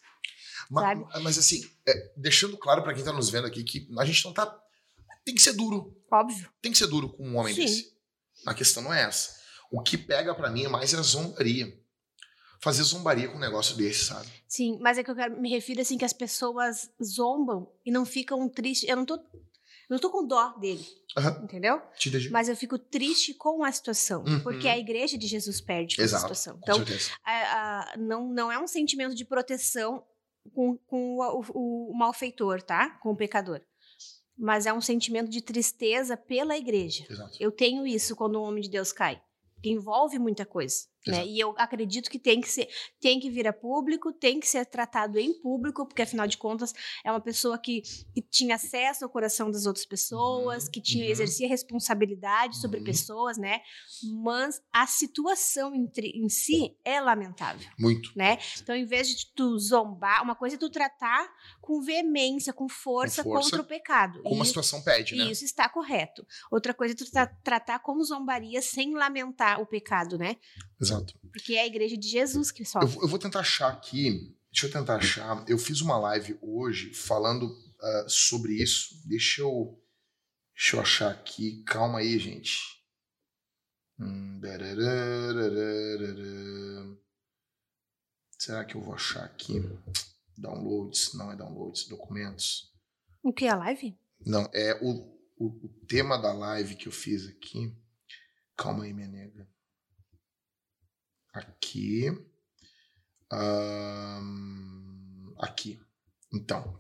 Ma- 0.71 0.81
Sabe? 0.81 1.05
Mas, 1.23 1.39
assim, 1.39 1.61
é, 1.87 2.13
deixando 2.17 2.57
claro 2.57 2.83
pra 2.83 2.95
quem 2.95 3.05
tá 3.05 3.13
nos 3.13 3.29
vendo 3.31 3.47
aqui 3.47 3.63
que 3.63 3.87
a 3.99 4.05
gente 4.05 4.25
não 4.25 4.33
tá. 4.33 4.59
Tem 5.25 5.35
que 5.35 5.43
ser 5.43 5.53
duro. 5.53 5.97
Óbvio. 6.11 6.51
Tem 6.61 6.73
que 6.73 6.79
ser 6.79 6.87
duro 6.87 7.09
com 7.11 7.27
um 7.29 7.37
homem 7.37 7.55
Sim. 7.55 7.61
desse. 7.63 7.95
A 8.47 8.55
questão 8.55 8.83
não 8.83 8.93
é 8.93 9.03
essa. 9.03 9.35
O 9.75 9.83
que 9.83 9.97
pega 9.99 10.35
pra 10.35 10.51
mim 10.51 10.65
é 10.65 10.69
mais 10.69 10.95
a 10.95 11.03
zombaria. 11.03 11.77
Fazer 12.61 12.83
zombaria 12.83 13.29
com 13.29 13.37
um 13.37 13.41
negócio 13.41 13.77
desse, 13.77 14.05
sabe? 14.07 14.29
Sim, 14.49 14.79
mas 14.81 14.97
é 14.97 15.05
que 15.05 15.11
eu 15.11 15.15
quero, 15.15 15.39
me 15.41 15.51
refiro 15.51 15.81
assim 15.83 15.99
que 15.99 16.05
as 16.05 16.13
pessoas 16.15 16.91
zombam 17.03 17.71
e 17.85 17.91
não 17.91 18.07
ficam 18.07 18.49
tristes. 18.49 18.89
Eu 18.89 18.97
não 18.97 19.05
tô, 19.05 19.17
eu 19.17 19.21
não 19.91 19.99
tô 19.99 20.09
com 20.11 20.27
dó 20.27 20.51
dele, 20.59 20.83
Aham. 21.19 21.43
entendeu? 21.45 21.83
Mas 22.31 22.49
eu 22.49 22.57
fico 22.57 22.79
triste 22.79 23.35
com 23.35 23.63
a 23.65 23.71
situação, 23.71 24.25
Uhum. 24.27 24.41
porque 24.41 24.67
a 24.67 24.79
igreja 24.79 25.19
de 25.19 25.27
Jesus 25.27 25.61
perde 25.61 25.97
com 25.97 26.03
Exato. 26.03 26.23
situação. 26.23 26.59
Então, 26.63 26.77
a- 27.25 27.33
a- 27.93 27.97
não, 27.99 28.29
não 28.33 28.51
é 28.51 28.59
um 28.59 28.67
sentimento 28.67 29.15
de 29.15 29.25
proteção 29.27 30.03
com, 30.55 30.79
com 30.87 31.17
o, 31.19 31.41
o- 31.55 31.91
o 31.91 31.95
malfeitor, 31.99 32.63
tá? 32.63 32.91
Com 33.03 33.11
o 33.11 33.17
pecador. 33.17 33.61
Mas 34.39 34.65
é 34.65 34.73
um 34.73 34.81
sentimento 34.81 35.29
de 35.31 35.43
tristeza 35.43 36.17
pela 36.17 36.57
igreja. 36.57 37.05
Exato. 37.11 37.37
Eu 37.39 37.53
tenho 37.53 37.87
isso 37.87 38.17
quando 38.17 38.41
um 38.41 38.43
homem 38.45 38.63
de 38.63 38.71
Deus 38.71 38.91
cai. 38.93 39.21
Envolve 39.65 40.19
muita 40.19 40.45
coisa. 40.45 40.87
Né? 41.07 41.27
E 41.27 41.39
eu 41.39 41.55
acredito 41.59 42.09
que 42.11 42.19
tem 42.19 42.41
que 42.41 42.49
ser, 42.49 42.69
tem 43.01 43.21
que 43.21 43.29
vir 43.31 43.47
a 43.47 43.53
público, 43.53 44.13
tem 44.13 44.41
que 44.41 44.47
ser 44.47 44.65
tratado 44.67 45.19
em 45.19 45.35
público, 45.41 45.87
porque 45.87 46.03
afinal 46.03 46.27
de 46.27 46.39
contas 46.39 46.73
é 47.05 47.11
uma 47.11 47.21
pessoa 47.21 47.59
que, 47.59 47.83
que 48.15 48.23
tinha 48.23 48.55
acesso 48.55 49.05
ao 49.05 49.11
coração 49.11 49.51
das 49.51 49.67
outras 49.67 49.85
pessoas, 49.85 50.65
Uhum, 50.65 50.71
que 50.71 50.81
tinha 50.81 51.05
uhum. 51.05 51.11
exercia 51.11 51.47
responsabilidade 51.49 52.57
sobre 52.59 52.79
Uhum. 52.79 52.85
pessoas, 52.85 53.37
né? 53.37 53.61
Mas 54.23 54.61
a 54.73 54.87
situação 54.87 55.75
em, 55.75 55.91
em 56.15 56.29
si 56.29 56.77
é 56.85 57.01
lamentável 57.01 57.69
Muito. 57.79 58.11
né? 58.17 58.39
Então, 58.61 58.75
em 58.75 58.85
vez 58.85 59.09
de 59.09 59.27
tu 59.35 59.59
zombar, 59.59 60.23
uma 60.23 60.35
coisa 60.35 60.57
é 60.57 60.59
tu 60.59 60.71
tratar 60.71 61.29
com 61.61 61.81
veemência, 61.83 62.53
com 62.53 62.69
força, 62.69 63.23
Com 63.23 63.31
força, 63.31 63.51
contra 63.51 63.63
o 63.63 63.65
pecado. 63.65 64.23
Como 64.23 64.43
a 64.43 64.45
situação 64.45 64.83
pede, 64.83 65.15
né? 65.17 65.31
isso 65.31 65.45
está 65.45 65.69
correto. 65.69 66.27
Outra 66.51 66.73
coisa 66.75 66.95
é 66.95 66.97
tu 66.97 67.11
tra- 67.11 67.27
tratar 67.43 67.79
como 67.81 68.03
zombaria 68.05 68.61
sem 68.63 68.95
lamentar 68.95 69.61
o 69.61 69.67
pecado, 69.67 70.17
né? 70.19 70.37
Exato. 70.81 71.19
Porque 71.33 71.55
é 71.55 71.63
a 71.63 71.67
igreja 71.67 71.97
de 71.97 72.09
Jesus 72.09 72.51
que 72.51 72.63
Eu, 72.63 72.67
sofre. 72.67 72.89
vou- 72.89 73.03
eu 73.03 73.09
vou 73.09 73.19
tentar 73.19 73.41
achar 73.41 73.69
aqui. 73.73 74.35
Deixa 74.53 74.67
eu 74.67 74.71
tentar 74.73 74.97
achar. 74.97 75.45
Eu 75.49 75.59
fiz 75.59 75.81
uma 75.81 75.97
live 75.99 76.39
hoje 76.41 76.93
falando 76.95 77.51
ah, 77.81 78.05
sobre 78.09 78.55
isso. 78.63 78.95
Deixa 79.09 79.43
eu. 79.43 79.81
Deixa 80.55 80.77
eu 80.77 80.81
achar 80.81 81.11
aqui. 81.11 81.63
Calma 81.65 81.99
aí, 81.99 82.19
gente. 82.19 82.59
Hum. 83.99 84.41
Será 88.39 88.65
que 88.65 88.75
eu 88.77 88.81
vou 88.81 88.95
achar 88.95 89.25
aqui? 89.25 89.61
Downloads. 90.37 91.15
Não 91.15 91.33
é 91.33 91.37
downloads. 91.37 91.89
Documentos. 91.89 92.73
O 93.23 93.33
que 93.33 93.47
é 93.47 93.51
a 93.51 93.57
live? 93.57 93.97
Não, 94.25 94.49
é 94.53 94.79
o, 94.83 94.91
o, 95.37 95.47
o 95.67 95.69
tema 95.89 96.17
da 96.19 96.33
live 96.33 96.77
que 96.77 96.87
eu 96.89 96.93
fiz 96.93 97.27
aqui. 97.29 97.75
Calma 98.57 98.85
aí, 98.85 98.93
minha 98.93 99.09
nega. 99.09 99.49
Aqui. 101.35 102.17
Aqui. 105.39 105.81
Então, 106.33 106.77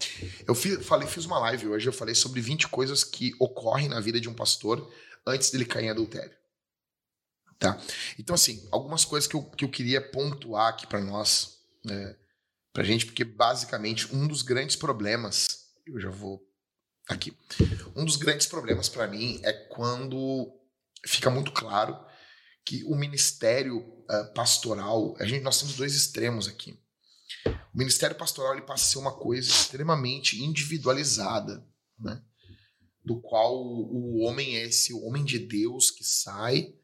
eu 0.46 0.54
fiz, 0.54 0.84
falei, 0.84 1.06
fiz 1.06 1.24
uma 1.26 1.38
live 1.38 1.68
hoje, 1.68 1.88
eu 1.88 1.92
falei 1.92 2.14
sobre 2.14 2.40
20 2.40 2.68
coisas 2.68 3.04
que 3.04 3.34
ocorrem 3.38 3.88
na 3.88 4.00
vida 4.00 4.20
de 4.20 4.28
um 4.28 4.34
pastor 4.34 4.92
antes 5.26 5.50
dele 5.50 5.64
cair 5.64 5.86
em 5.86 5.90
adultério. 5.90 6.36
Tá? 7.58 7.80
Então, 8.18 8.34
assim, 8.34 8.66
algumas 8.70 9.04
coisas 9.04 9.28
que 9.28 9.36
eu, 9.36 9.42
que 9.42 9.64
eu 9.64 9.68
queria 9.68 10.00
pontuar 10.00 10.68
aqui 10.68 10.86
para 10.86 11.00
nós, 11.00 11.58
né, 11.84 12.16
pra 12.72 12.82
gente, 12.82 13.06
porque 13.06 13.24
basicamente 13.24 14.14
um 14.14 14.26
dos 14.26 14.42
grandes 14.42 14.76
problemas, 14.76 15.72
eu 15.86 16.00
já 16.00 16.10
vou 16.10 16.44
aqui. 17.08 17.36
Um 17.94 18.04
dos 18.04 18.16
grandes 18.16 18.46
problemas 18.46 18.88
para 18.88 19.06
mim 19.06 19.40
é 19.44 19.52
quando 19.52 20.52
fica 21.06 21.30
muito 21.30 21.52
claro 21.52 21.96
que 22.64 22.82
o 22.84 22.94
ministério 22.94 23.78
uh, 23.78 24.32
pastoral, 24.34 25.14
a 25.18 25.26
gente, 25.26 25.42
nós 25.42 25.58
temos 25.58 25.76
dois 25.76 25.94
extremos 25.94 26.48
aqui. 26.48 26.78
O 27.46 27.78
ministério 27.78 28.16
pastoral 28.16 28.52
ele 28.52 28.62
passa 28.62 28.84
a 28.84 28.86
ser 28.86 28.98
uma 28.98 29.12
coisa 29.12 29.48
extremamente 29.48 30.42
individualizada, 30.42 31.66
né? 31.98 32.22
do 33.04 33.20
qual 33.20 33.54
o 33.62 34.20
homem 34.20 34.56
é 34.56 34.64
esse 34.64 34.94
homem 34.94 35.24
de 35.24 35.38
Deus 35.38 35.90
que 35.90 36.02
sai 36.02 36.74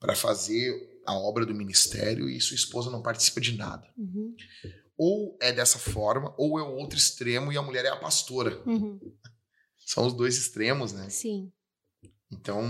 para 0.00 0.16
fazer 0.16 0.72
a 1.04 1.12
obra 1.12 1.44
do 1.44 1.54
ministério 1.54 2.28
e 2.28 2.40
sua 2.40 2.54
esposa 2.54 2.90
não 2.90 3.02
participa 3.02 3.40
de 3.40 3.56
nada. 3.56 3.86
Uhum. 3.96 4.34
Ou 4.96 5.36
é 5.40 5.52
dessa 5.52 5.78
forma, 5.78 6.34
ou 6.38 6.58
é 6.58 6.62
o 6.62 6.74
outro 6.74 6.98
extremo 6.98 7.52
e 7.52 7.58
a 7.58 7.62
mulher 7.62 7.84
é 7.84 7.88
a 7.88 7.96
pastora. 7.96 8.62
Uhum. 8.66 8.98
São 9.76 10.06
os 10.06 10.12
dois 10.12 10.36
extremos, 10.36 10.92
né? 10.92 11.08
Sim. 11.10 11.52
Então, 12.30 12.62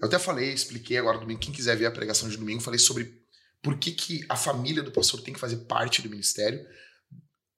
eu 0.00 0.08
até 0.08 0.18
falei, 0.18 0.52
expliquei 0.52 0.96
agora 0.96 1.18
domingo, 1.18 1.40
quem 1.40 1.52
quiser 1.52 1.76
ver 1.76 1.86
a 1.86 1.90
pregação 1.90 2.28
de 2.28 2.36
domingo, 2.36 2.62
falei 2.62 2.78
sobre 2.78 3.20
por 3.62 3.78
que, 3.78 3.92
que 3.92 4.24
a 4.28 4.36
família 4.36 4.82
do 4.82 4.90
pastor 4.90 5.20
tem 5.20 5.34
que 5.34 5.40
fazer 5.40 5.58
parte 5.66 6.00
do 6.00 6.08
ministério, 6.08 6.66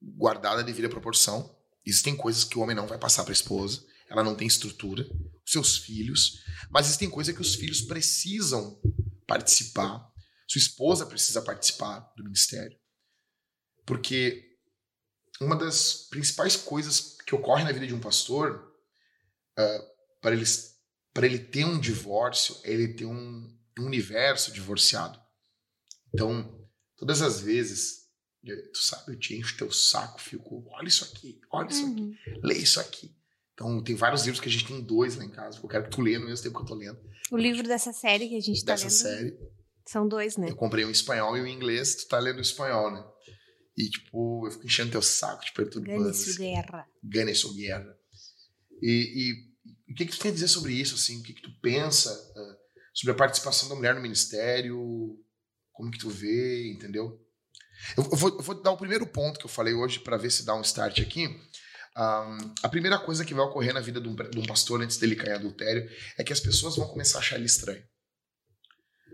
guardada 0.03 0.61
a 0.61 0.65
devida 0.65 0.89
proporção. 0.89 1.57
Existem 1.87 2.17
coisas 2.17 2.43
que 2.43 2.59
o 2.59 2.61
homem 2.61 2.75
não 2.75 2.87
vai 2.89 2.99
passar 2.99 3.23
para 3.23 3.33
a 3.33 3.35
esposa, 3.35 3.85
ela 4.09 4.25
não 4.25 4.35
tem 4.35 4.47
estrutura, 4.47 5.07
seus 5.47 5.79
filhos, 5.79 6.43
mas 6.71 6.87
existem 6.87 7.09
coisas 7.09 7.35
que 7.35 7.41
os 7.41 7.55
filhos 7.55 7.83
precisam 7.83 8.81
participar, 9.27 10.05
sua 10.49 10.59
esposa 10.59 11.07
precisa 11.07 11.41
participar 11.41 12.01
do 12.17 12.25
ministério. 12.25 12.77
Porque 13.87 14.53
uma 15.41 15.57
das 15.57 16.09
principais 16.11 16.57
coisas 16.57 17.17
que 17.25 17.35
ocorre 17.35 17.65
na 17.65 17.73
vida 17.73 17.87
de 17.87 17.95
um 17.95 18.01
pastor, 18.01 18.73
uh, 19.59 19.93
para, 20.21 20.35
ele, 20.35 20.45
para 21.13 21.27
ele 21.27 21.39
ter 21.39 21.65
um 21.65 21.79
divórcio, 21.79 22.57
é 22.65 22.73
ele 22.73 22.95
ter 22.95 23.05
um, 23.07 23.49
universo 23.79 24.53
divorciado. 24.53 25.19
Então, 26.13 26.59
todas 26.97 27.23
as 27.23 27.41
vezes, 27.41 28.03
tu 28.73 28.79
sabe, 28.79 29.13
eu 29.13 29.19
te 29.19 29.35
encho 29.35 29.57
teu 29.57 29.71
saco, 29.71 30.21
fico, 30.21 30.65
olha 30.69 30.89
isso 30.89 31.05
aqui, 31.05 31.41
olha 31.51 31.69
isso 31.71 31.85
Uhum. 31.85 31.93
aqui, 31.93 32.41
lê 32.43 32.55
isso 32.59 32.81
aqui. 32.81 33.15
Então, 33.55 33.83
tem 33.83 33.95
vários 33.95 34.23
livros 34.25 34.41
que 34.41 34.49
a 34.49 34.53
gente 34.53 34.67
tem 34.67 34.81
dois 34.81 35.17
lá 35.17 35.25
em 35.25 35.31
casa, 35.31 35.59
eu 35.63 35.69
quero 35.69 35.85
que 35.85 35.91
tu 35.91 36.01
leia 36.03 36.19
no 36.19 36.27
mesmo 36.27 36.43
tempo 36.43 36.57
que 36.57 36.63
eu 36.63 36.67
tô 36.67 36.75
lendo, 36.75 36.99
O 37.31 37.37
livro 37.37 37.67
dessa 37.67 37.93
série 37.93 38.29
que 38.29 38.37
a 38.37 38.41
gente 38.41 38.63
tá 38.65 38.73
dessa 38.75 38.85
lendo. 38.85 38.93
série. 39.31 39.53
São 39.87 40.07
dois, 40.07 40.37
né? 40.37 40.49
Eu 40.51 40.57
comprei 40.57 40.85
um 40.85 40.91
espanhol 40.91 41.37
e 41.37 41.41
um 41.41 41.47
inglês, 41.47 41.95
tu 41.97 42.09
tá 42.09 42.19
lendo 42.19 42.39
o 42.39 42.43
espanhol, 42.43 42.91
né? 42.93 43.05
E, 43.77 43.89
tipo, 43.89 44.47
eu 44.47 44.51
fico 44.53 44.67
enchendo 44.67 44.91
teu 44.93 45.03
saco, 45.03 45.45
te 45.45 45.53
perturbando. 45.53 45.99
Gane 45.99 46.11
assim. 46.11 46.37
guerra. 46.37 46.87
Gane 47.03 47.35
sua 47.35 47.55
guerra. 47.55 47.97
E, 48.83 48.93
e 49.31 49.52
o 49.93 49.95
que, 49.95 50.07
que 50.07 50.13
tu 50.13 50.19
tem 50.19 50.31
a 50.31 50.35
dizer 50.35 50.49
sobre 50.49 50.73
isso, 50.73 50.95
assim? 50.95 51.21
O 51.21 51.23
que, 51.23 51.35
que 51.35 51.43
tu 51.43 51.51
pensa 51.61 52.11
ah, 52.37 52.57
sobre 52.95 53.13
a 53.13 53.17
participação 53.17 53.69
da 53.69 53.75
mulher 53.75 53.95
no 53.95 54.01
ministério? 54.01 55.19
Como 55.73 55.91
que 55.91 55.99
tu 55.99 56.11
vê, 56.11 56.73
entendeu? 56.73 57.21
Eu, 57.97 58.05
eu 58.05 58.17
vou, 58.17 58.31
eu 58.31 58.43
vou 58.43 58.63
dar 58.63 58.71
o 58.71 58.77
primeiro 58.77 59.07
ponto 59.07 59.39
que 59.39 59.47
eu 59.47 59.51
falei 59.51 59.75
hoje 59.75 60.01
para 60.01 60.17
ver 60.17 60.31
se 60.31 60.45
dá 60.45 60.55
um 60.55 60.63
start 60.63 61.01
aqui. 61.01 61.27
Um, 61.97 62.55
a 62.63 62.69
primeira 62.69 62.99
coisa 62.99 63.25
que 63.25 63.35
vai 63.35 63.45
ocorrer 63.45 63.75
na 63.75 63.81
vida 63.81 64.01
de 64.01 64.09
um, 64.09 64.15
de 64.15 64.39
um 64.39 64.47
pastor 64.47 64.81
antes 64.81 64.97
dele 64.97 65.17
cair 65.17 65.33
em 65.33 65.37
adultério 65.37 65.89
é 66.17 66.25
que 66.25 66.33
as 66.33 66.41
pessoas 66.41 66.77
vão 66.77 66.89
começar 66.89 67.19
a 67.19 67.21
achar 67.21 67.37
ele 67.37 67.47
estranho. 67.47 67.85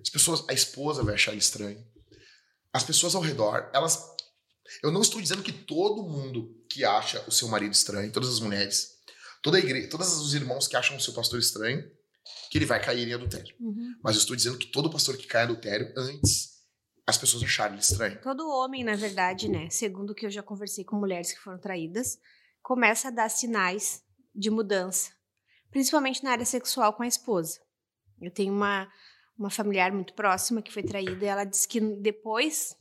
As 0.00 0.11
pessoas, 0.11 0.44
a 0.49 0.52
esposa 0.52 1.02
vai 1.02 1.14
achar 1.14 1.32
ele 1.32 1.40
estranho. 1.40 1.85
As 2.73 2.85
pessoas 2.85 3.14
ao 3.14 3.23
redor, 3.23 3.68
elas. 3.75 4.00
Eu 4.82 4.92
não 4.92 5.00
estou 5.00 5.20
dizendo 5.20 5.42
que 5.42 5.52
todo 5.52 6.06
mundo 6.06 6.54
que 6.70 6.85
acha 6.85 7.25
o 7.26 7.32
seu 7.32 7.49
marido 7.49 7.73
estranho, 7.73 8.12
todas 8.12 8.28
as 8.28 8.38
mulheres, 8.38 8.97
toda 9.42 9.57
a 9.57 9.61
igreja, 9.61 9.88
todos 9.88 10.21
os 10.21 10.35
irmãos 10.35 10.66
que 10.66 10.76
acham 10.76 10.97
o 10.97 11.00
seu 11.00 11.12
pastor 11.12 11.38
estranho, 11.38 11.85
que 12.50 12.59
ele 12.59 12.66
vai 12.66 12.80
cair 12.83 13.09
em 13.09 13.14
adultério. 13.14 13.54
Uhum. 13.61 13.95
Mas 14.02 14.16
eu 14.16 14.21
estou 14.21 14.37
dizendo 14.37 14.59
que 14.59 14.66
todo 14.66 14.90
pastor 14.90 15.16
que 15.16 15.26
cai 15.26 15.42
em 15.42 15.45
adultério, 15.45 15.92
antes 15.97 16.59
as 17.07 17.16
pessoas 17.16 17.42
acharem 17.42 17.75
ele 17.75 17.83
estranho. 17.83 18.21
Todo 18.21 18.49
homem, 18.49 18.85
na 18.85 18.95
verdade, 18.95 19.49
né? 19.49 19.71
Segundo 19.71 20.11
o 20.11 20.14
que 20.14 20.26
eu 20.26 20.30
já 20.30 20.42
conversei 20.42 20.85
com 20.85 20.97
mulheres 20.97 21.33
que 21.33 21.38
foram 21.38 21.59
traídas, 21.59 22.18
começa 22.62 23.09
a 23.09 23.11
dar 23.11 23.30
sinais 23.30 24.02
de 24.35 24.50
mudança, 24.50 25.11
principalmente 25.71 26.23
na 26.23 26.33
área 26.33 26.45
sexual 26.45 26.92
com 26.92 27.02
a 27.02 27.07
esposa. 27.07 27.59
Eu 28.21 28.30
tenho 28.30 28.52
uma, 28.52 28.92
uma 29.38 29.49
familiar 29.49 29.90
muito 29.90 30.12
próxima 30.12 30.61
que 30.61 30.73
foi 30.73 30.83
traída 30.83 31.25
e 31.25 31.28
ela 31.28 31.45
disse 31.45 31.66
que 31.66 31.80
depois 31.80 32.76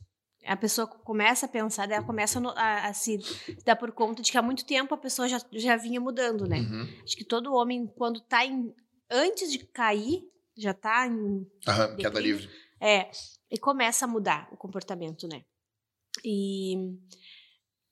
a 0.48 0.56
pessoa 0.56 0.86
começa 0.86 1.46
a 1.46 1.48
pensar, 1.48 1.90
ela 1.90 2.02
começa 2.04 2.40
a 2.56 2.88
a, 2.88 2.92
se 2.94 3.18
dar 3.64 3.76
por 3.76 3.92
conta 3.92 4.22
de 4.22 4.32
que 4.32 4.38
há 4.38 4.42
muito 4.42 4.64
tempo 4.64 4.94
a 4.94 4.98
pessoa 4.98 5.28
já, 5.28 5.38
já 5.52 5.76
vinha 5.76 6.00
mudando, 6.00 6.46
né? 6.48 6.60
Uhum. 6.60 6.88
Acho 7.04 7.16
que 7.16 7.24
todo 7.24 7.52
homem, 7.54 7.86
quando 7.96 8.20
tá 8.20 8.44
em. 8.44 8.74
Antes 9.10 9.50
de 9.52 9.58
cair, 9.58 10.22
já 10.56 10.74
tá 10.74 11.06
em 11.06 11.46
Aham, 11.66 11.96
queda 11.96 12.10
Declínio. 12.10 12.36
livre. 12.38 12.50
é, 12.80 13.10
e 13.50 13.58
começa 13.58 14.04
a 14.04 14.08
mudar 14.08 14.48
o 14.52 14.56
comportamento, 14.56 15.26
né? 15.28 15.42
E 16.24 16.74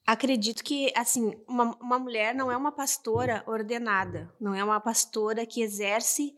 acredito 0.07 0.63
que, 0.63 0.93
assim, 0.97 1.35
uma, 1.49 1.77
uma 1.81 1.99
mulher 1.99 2.35
não 2.35 2.51
é 2.51 2.57
uma 2.57 2.73
pastora 2.73 3.43
ordenada, 3.47 4.33
não 4.41 4.55
é 4.55 4.63
uma 4.63 4.81
pastora 4.81 5.45
que 5.47 5.63
exerce 5.63 6.35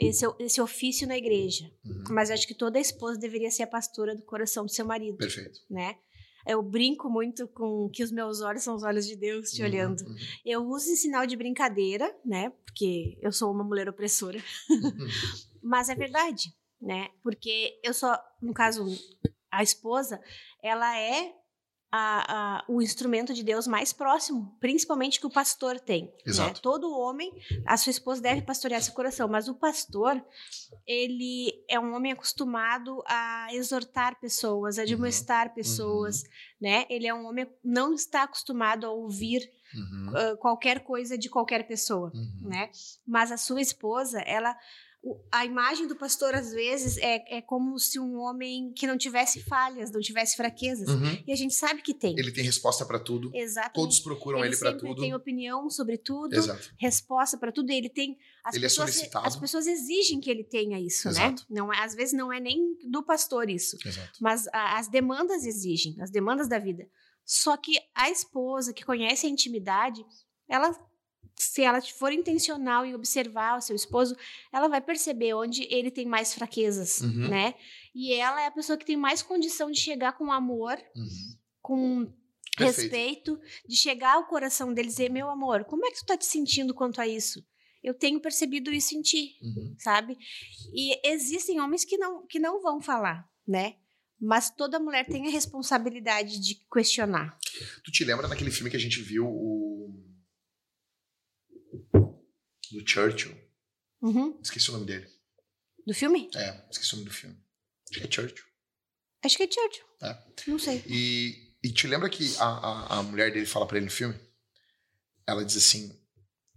esse, 0.00 0.24
esse 0.38 0.60
ofício 0.60 1.06
na 1.06 1.16
igreja. 1.16 1.70
Uhum. 1.84 2.04
Mas 2.10 2.30
acho 2.30 2.46
que 2.46 2.54
toda 2.54 2.78
esposa 2.78 3.18
deveria 3.18 3.50
ser 3.50 3.62
a 3.64 3.66
pastora 3.66 4.14
do 4.14 4.22
coração 4.22 4.64
do 4.64 4.70
seu 4.70 4.84
marido, 4.86 5.16
Perfeito. 5.18 5.60
né? 5.70 5.96
Eu 6.46 6.62
brinco 6.62 7.08
muito 7.08 7.48
com 7.48 7.88
que 7.90 8.02
os 8.02 8.10
meus 8.12 8.42
olhos 8.42 8.62
são 8.62 8.74
os 8.74 8.82
olhos 8.82 9.06
de 9.06 9.16
Deus 9.16 9.50
te 9.50 9.62
Uhum, 9.62 9.68
olhando. 9.68 10.00
uhum. 10.02 10.16
Eu 10.44 10.62
uso 10.66 10.90
em 10.90 10.96
sinal 10.96 11.26
de 11.26 11.36
brincadeira, 11.36 12.14
né? 12.24 12.50
Porque 12.66 13.18
eu 13.22 13.32
sou 13.32 13.50
uma 13.50 13.64
mulher 13.64 13.88
opressora. 13.88 14.38
Mas 15.62 15.88
é 15.88 15.94
verdade, 15.94 16.54
né? 16.80 17.08
Porque 17.22 17.80
eu 17.82 17.94
só, 17.94 18.18
no 18.42 18.52
caso, 18.52 18.84
a 19.50 19.62
esposa, 19.62 20.20
ela 20.62 20.98
é 20.98 21.32
a, 21.96 22.56
a- 22.58 22.64
o 22.66 22.82
instrumento 22.82 23.32
de 23.32 23.44
Deus 23.44 23.68
mais 23.68 23.92
próximo, 23.92 24.56
principalmente 24.58 25.20
que 25.20 25.26
o 25.26 25.30
pastor 25.30 25.78
tem. 25.78 26.06
né? 26.06 26.12
Exato. 26.26 26.60
Todo 26.60 26.90
homem, 26.98 27.32
a 27.64 27.76
sua 27.76 27.90
esposa 27.90 28.20
deve 28.20 28.42
pastorear 28.42 28.82
seu 28.82 28.92
coração, 28.94 29.28
mas 29.28 29.46
o 29.46 29.54
pastor, 29.54 30.20
ele 30.86 31.52
é 31.68 31.78
um 31.78 31.94
homem 31.94 32.10
acostumado 32.12 33.02
a 33.06 33.46
exortar 33.52 34.18
pessoas, 34.20 34.76
a 34.78 34.82
Uhum. 34.82 34.88
admoestar 34.88 35.54
pessoas, 35.54 36.24
né? 36.60 36.84
Ele 36.90 37.06
é 37.06 37.14
um 37.14 37.26
homem 37.26 37.46
que 37.46 37.52
não 37.62 37.94
está 37.94 38.24
acostumado 38.24 38.84
a 38.86 38.90
ouvir 38.90 39.48
Uhum. 39.74 40.12
ah, 40.16 40.36
qualquer 40.36 40.80
coisa 40.80 41.16
de 41.18 41.28
qualquer 41.28 41.66
pessoa 41.66 42.10
Uhum. 42.14 42.48
né? 42.48 42.70
Mas 43.06 43.30
a 43.30 43.36
sua 43.36 43.60
esposa, 43.60 44.20
ela. 44.20 44.56
A 45.30 45.44
imagem 45.44 45.86
do 45.86 45.94
pastor, 45.96 46.34
às 46.34 46.52
vezes, 46.52 46.96
é, 46.98 47.36
é 47.38 47.42
como 47.42 47.78
se 47.78 47.98
um 48.00 48.16
homem 48.18 48.72
que 48.72 48.86
não 48.86 48.96
tivesse 48.96 49.42
falhas, 49.42 49.90
não 49.92 50.00
tivesse 50.00 50.34
fraquezas. 50.36 50.88
Uhum. 50.88 51.22
E 51.26 51.32
a 51.32 51.36
gente 51.36 51.54
sabe 51.54 51.82
que 51.82 51.92
tem. 51.92 52.14
Ele 52.18 52.32
tem 52.32 52.42
resposta 52.42 52.86
para 52.86 52.98
tudo. 52.98 53.30
Exatamente. 53.34 53.74
Todos 53.74 54.00
procuram 54.00 54.38
ele, 54.38 54.48
ele 54.48 54.56
para 54.56 54.72
tudo. 54.76 55.00
tem 55.02 55.14
opinião 55.14 55.68
sobre 55.68 55.98
tudo, 55.98 56.34
Exato. 56.34 56.70
resposta 56.78 57.36
para 57.36 57.52
tudo. 57.52 57.70
Ele 57.70 57.90
tem. 57.90 58.16
As 58.44 58.54
Ele 58.54 58.64
é 58.64 58.68
pessoas, 58.68 58.90
solicitado. 58.94 59.26
As 59.26 59.36
pessoas 59.36 59.66
exigem 59.66 60.20
que 60.20 60.30
ele 60.30 60.44
tenha 60.44 60.80
isso, 60.80 61.08
Exato. 61.08 61.42
né? 61.42 61.46
Não 61.60 61.72
é, 61.72 61.84
às 61.84 61.94
vezes 61.94 62.14
não 62.14 62.32
é 62.32 62.40
nem 62.40 62.76
do 62.90 63.02
pastor 63.02 63.50
isso. 63.50 63.76
Exato. 63.84 64.18
Mas 64.20 64.46
a- 64.48 64.78
as 64.78 64.88
demandas 64.88 65.44
exigem, 65.44 65.96
as 66.00 66.10
demandas 66.10 66.48
da 66.48 66.58
vida. 66.58 66.88
Só 67.24 67.56
que 67.56 67.78
a 67.94 68.10
esposa 68.10 68.72
que 68.72 68.84
conhece 68.84 69.26
a 69.26 69.30
intimidade, 69.30 70.04
ela, 70.48 70.70
se 71.36 71.62
ela 71.62 71.80
for 71.82 72.12
intencional 72.12 72.84
em 72.84 72.94
observar 72.94 73.58
o 73.58 73.60
seu 73.60 73.74
esposo, 73.76 74.16
ela 74.52 74.68
vai 74.68 74.80
perceber 74.80 75.34
onde 75.34 75.62
ele 75.72 75.90
tem 75.90 76.06
mais 76.06 76.32
fraquezas, 76.34 77.00
Uhum. 77.00 77.28
né? 77.28 77.54
E 77.94 78.12
ela 78.14 78.40
é 78.42 78.46
a 78.46 78.50
pessoa 78.50 78.76
que 78.78 78.84
tem 78.86 78.96
mais 78.96 79.22
condição 79.22 79.70
de 79.70 79.78
chegar 79.80 80.12
com 80.18 80.32
amor, 80.32 80.76
Uhum. 80.96 81.36
com 81.62 82.12
Perfeito. 82.56 82.80
respeito, 82.92 83.40
de 83.68 83.76
chegar 83.76 84.14
ao 84.14 84.26
coração 84.26 84.72
dele 84.72 84.88
e 84.88 84.90
dizer: 84.90 85.10
Meu 85.10 85.28
amor, 85.30 85.64
como 85.64 85.84
é 85.86 85.90
que 85.90 85.98
tu 85.98 86.06
tá 86.06 86.16
te 86.16 86.26
sentindo 86.26 86.72
quanto 86.74 87.00
a 87.00 87.06
isso? 87.06 87.44
Eu 87.82 87.92
tenho 87.94 88.18
percebido 88.20 88.72
isso 88.72 88.94
em 88.96 89.02
ti 89.02 89.36
Uhum. 89.42 89.74
sabe? 89.78 90.16
E 90.72 90.98
existem 91.08 91.60
homens 91.60 91.84
que 91.84 91.96
não, 91.98 92.26
que 92.26 92.38
não 92.38 92.62
vão 92.62 92.80
falar, 92.80 93.28
né? 93.46 93.74
Mas 94.20 94.48
toda 94.48 94.78
mulher 94.80 95.04
tem 95.04 95.26
a 95.26 95.30
responsabilidade 95.30 96.38
de 96.40 96.54
questionar. 96.72 97.36
Tu 97.84 97.90
te 97.92 98.04
lembra 98.04 98.26
daquele 98.28 98.50
filme 98.50 98.70
que 98.70 98.76
a 98.76 98.80
gente 98.80 99.00
viu, 99.02 99.26
o. 99.26 99.92
Do 102.74 102.88
Churchill? 102.88 103.34
Uhum. 104.02 104.38
Esqueci 104.42 104.68
o 104.70 104.72
nome 104.74 104.86
dele. 104.86 105.08
Do 105.86 105.94
filme? 105.94 106.30
É, 106.34 106.64
esqueci 106.70 106.94
o 106.94 106.96
nome 106.96 107.08
do 107.08 107.14
filme. 107.14 107.36
Acho 107.90 108.00
que 108.00 108.06
é 108.06 108.10
Churchill. 108.10 108.44
Acho 109.22 109.36
que 109.36 109.42
é 109.44 109.50
Churchill. 109.50 109.84
É. 110.02 110.18
Não 110.46 110.58
sei. 110.58 110.82
E, 110.86 111.54
e 111.62 111.72
te 111.72 111.86
lembra 111.86 112.08
que 112.10 112.36
a, 112.38 112.44
a, 112.44 112.98
a 112.98 113.02
mulher 113.02 113.32
dele 113.32 113.46
fala 113.46 113.66
pra 113.66 113.76
ele 113.76 113.86
no 113.86 113.92
filme? 113.92 114.18
Ela 115.26 115.44
diz 115.44 115.56
assim: 115.56 115.98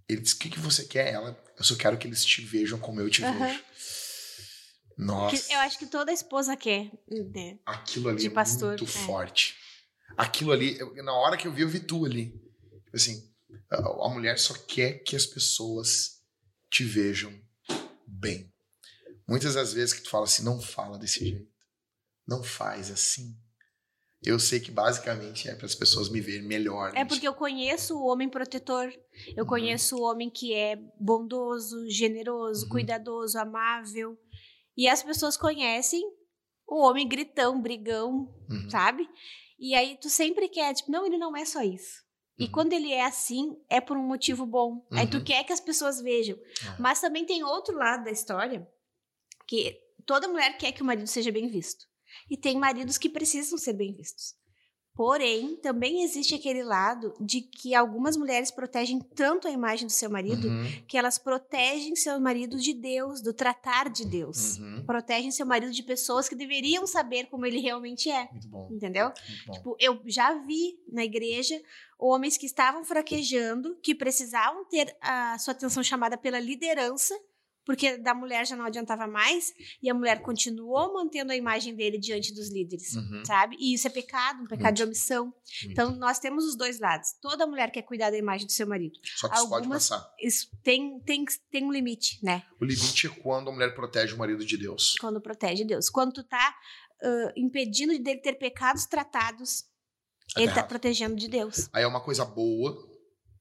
ele 0.09 0.21
diz, 0.21 0.33
o 0.33 0.39
que, 0.39 0.49
que 0.49 0.59
você 0.59 0.85
quer? 0.85 1.13
Ela, 1.13 1.41
eu 1.57 1.63
só 1.63 1.75
quero 1.75 1.97
que 1.97 2.07
eles 2.07 2.23
te 2.25 2.41
vejam 2.41 2.79
como 2.79 2.99
eu 2.99 3.09
te 3.09 3.23
Aham. 3.23 3.37
vejo. 3.47 3.63
Nossa. 4.97 5.53
Eu 5.53 5.59
acho 5.59 5.77
que 5.77 5.85
toda 5.85 6.11
esposa 6.11 6.57
quer, 6.57 6.91
né? 7.33 7.59
Aquilo 7.65 8.09
ali 8.09 8.19
De 8.21 8.27
é 8.27 8.29
pastor, 8.31 8.69
muito 8.69 8.83
é. 8.85 8.87
forte. 8.87 9.55
Aquilo 10.17 10.51
ali, 10.51 10.77
eu- 10.79 10.95
na 11.03 11.13
hora 11.13 11.37
que 11.37 11.47
eu 11.47 11.53
vi, 11.53 11.61
eu 11.61 11.69
vi 11.69 11.79
tu 11.79 12.03
ali. 12.05 12.29
Tipo 12.85 12.95
Assim, 12.95 13.31
A 13.69 14.09
mulher 14.09 14.37
só 14.39 14.53
quer 14.53 14.99
que 15.03 15.15
as 15.15 15.25
pessoas 15.25 16.21
te 16.69 16.83
vejam 16.83 17.33
bem. 18.05 18.51
Muitas 19.27 19.55
das 19.55 19.73
vezes 19.73 19.93
que 19.93 20.01
tu 20.03 20.09
fala 20.09 20.23
assim, 20.25 20.43
não 20.43 20.59
fala 20.61 20.97
desse 20.97 21.19
jeito. 21.19 21.51
Não 22.27 22.43
faz 22.43 22.89
assim. 22.91 23.35
Eu 24.23 24.39
sei 24.39 24.59
que 24.59 24.71
basicamente 24.71 25.47
é 25.47 25.55
para 25.55 25.65
as 25.65 25.75
pessoas 25.75 26.09
me 26.09 26.19
verem 26.19 26.47
melhor. 26.47 26.91
É 26.95 27.05
porque 27.05 27.27
eu 27.27 27.33
conheço 27.33 27.95
o 27.97 28.05
homem 28.07 28.27
protetor, 28.29 28.91
eu 29.35 29.43
Uhum. 29.43 29.49
conheço 29.49 29.95
o 29.95 30.01
homem 30.01 30.29
que 30.29 30.53
é 30.53 30.75
bondoso, 30.99 31.87
generoso, 31.89 32.63
Uhum. 32.63 32.69
cuidadoso, 32.69 33.37
amável. 33.37 34.17
E 34.75 34.87
as 34.87 35.03
pessoas 35.03 35.37
conhecem 35.37 36.01
o 36.67 36.81
homem 36.81 37.07
gritão, 37.07 37.61
brigão, 37.61 38.33
Uhum. 38.49 38.69
sabe? 38.69 39.07
E 39.59 39.75
aí 39.75 39.97
tu 40.01 40.09
sempre 40.09 40.49
quer, 40.49 40.73
tipo, 40.73 40.91
não, 40.91 41.05
ele 41.05 41.17
não 41.17 41.35
é 41.35 41.45
só 41.45 41.61
isso. 41.61 42.01
E 42.39 42.45
Uhum. 42.45 42.51
quando 42.51 42.73
ele 42.73 42.91
é 42.91 43.03
assim, 43.05 43.57
é 43.69 43.81
por 43.81 43.97
um 43.97 44.03
motivo 44.03 44.45
bom. 44.45 44.85
Aí 44.91 45.07
tu 45.07 45.17
Uhum. 45.17 45.23
quer 45.23 45.43
que 45.43 45.51
as 45.53 45.59
pessoas 45.59 45.99
vejam. 45.99 46.37
Ah. 46.67 46.75
Mas 46.79 47.01
também 47.01 47.25
tem 47.25 47.43
outro 47.43 47.75
lado 47.75 48.03
da 48.03 48.11
história, 48.11 48.67
que 49.47 49.75
toda 50.05 50.27
mulher 50.27 50.55
quer 50.57 50.71
que 50.71 50.81
o 50.81 50.85
marido 50.85 51.07
seja 51.07 51.31
bem 51.31 51.47
visto. 51.47 51.85
E 52.29 52.37
tem 52.37 52.57
maridos 52.57 52.97
que 52.97 53.09
precisam 53.09 53.57
ser 53.57 53.73
bem 53.73 53.91
vistos. 53.93 54.35
Porém, 54.97 55.55
também 55.57 56.03
existe 56.03 56.33
aquele 56.33 56.63
lado 56.63 57.13
de 57.19 57.39
que 57.39 57.75
algumas 57.75 58.17
mulheres 58.17 58.49
protegem 58.49 58.99
tanto 58.99 59.47
a 59.47 59.51
imagem 59.51 59.85
do 59.85 59.91
seu 59.91 60.09
marido 60.09 60.47
Uhum. 60.47 60.65
que 60.87 60.97
elas 60.97 61.19
protegem 61.19 61.95
seu 61.95 62.19
marido 62.19 62.57
de 62.57 62.73
Deus, 62.73 63.21
do 63.21 63.31
tratar 63.31 63.89
de 63.89 64.03
Deus. 64.03 64.57
Uhum. 64.57 64.83
Protegem 64.87 65.29
seu 65.29 65.45
marido 65.45 65.71
de 65.71 65.83
pessoas 65.83 66.27
que 66.27 66.35
deveriam 66.35 66.87
saber 66.87 67.27
como 67.27 67.45
ele 67.45 67.59
realmente 67.59 68.09
é. 68.09 68.27
Muito 68.31 68.47
bom. 68.47 68.67
Entendeu? 68.71 69.05
Muito 69.05 69.45
bom. 69.45 69.53
Tipo, 69.53 69.77
eu 69.79 70.01
já 70.05 70.33
vi 70.33 70.79
na 70.91 71.03
igreja 71.05 71.61
homens 71.99 72.35
que 72.35 72.47
estavam 72.47 72.83
fraquejando, 72.83 73.77
que 73.83 73.93
precisavam 73.93 74.65
ter 74.65 74.95
a 74.99 75.37
sua 75.37 75.51
atenção 75.51 75.83
chamada 75.83 76.17
pela 76.17 76.39
liderança, 76.39 77.15
porque 77.67 77.97
da 77.97 78.15
mulher 78.15 78.47
já 78.47 78.55
não 78.55 78.63
adiantava 78.65 79.05
mais, 79.05 79.53
e 79.83 79.89
a 79.89 79.93
mulher 79.93 80.21
continuou 80.21 80.93
mantendo 80.93 81.33
a 81.33 81.35
imagem 81.35 81.75
dele 81.75 81.99
diante 81.99 82.33
dos 82.33 82.49
líderes. 82.49 82.95
Uhum. 82.95 83.23
Sabe? 83.25 83.57
E 83.59 83.73
isso 83.73 83.85
é 83.85 83.89
pecado, 83.89 84.41
um 84.41 84.47
pecado 84.47 84.63
Muito. 84.67 84.77
de 84.77 84.83
omissão. 84.83 85.33
Então, 85.65 85.93
nós 85.97 86.17
temos 86.17 86.45
os 86.45 86.55
dois 86.57 86.79
lados. 86.79 87.09
Toda 87.21 87.45
mulher 87.45 87.69
quer 87.71 87.81
cuidar 87.81 88.09
da 88.09 88.17
imagem 88.17 88.47
do 88.47 88.53
seu 88.53 88.65
marido. 88.65 88.97
Só 89.17 89.27
que 89.27 89.35
isso 89.35 89.49
pode 89.49 89.67
passar. 89.67 90.09
Isso 90.19 90.47
tem, 90.63 90.99
tem, 91.01 91.25
tem 91.51 91.63
um 91.65 91.71
limite, 91.71 92.17
né? 92.23 92.43
O 92.59 92.63
limite 92.65 93.07
é 93.07 93.09
quando 93.09 93.49
a 93.49 93.53
mulher 93.53 93.75
protege 93.75 94.13
o 94.15 94.17
marido 94.17 94.45
de 94.45 94.57
Deus. 94.57 94.95
Quando 94.99 95.19
protege 95.21 95.65
Deus. 95.65 95.89
Quando 95.89 96.13
tu 96.13 96.23
tá 96.23 96.55
ah, 97.03 97.33
impedindo 97.35 97.91
dele 98.01 98.21
ter 98.21 98.33
pecados 98.33 98.85
tratados, 98.85 99.65
Tá 100.33 100.41
ele 100.41 100.49
tá 100.51 100.57
errado. 100.57 100.67
protegendo 100.69 101.15
de 101.15 101.27
Deus. 101.29 101.69
Aí 101.71 101.83
é 101.83 101.87
uma 101.87 102.01
coisa 102.01 102.25
boa 102.25 102.75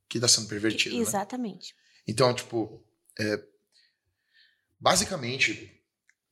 que 0.08 0.18
está 0.18 0.28
sendo 0.28 0.48
pervertida. 0.48 0.94
né? 0.94 1.00
Exatamente. 1.02 1.74
Então, 2.06 2.32
tipo, 2.32 2.80
é, 3.18 3.42
basicamente, 4.78 5.72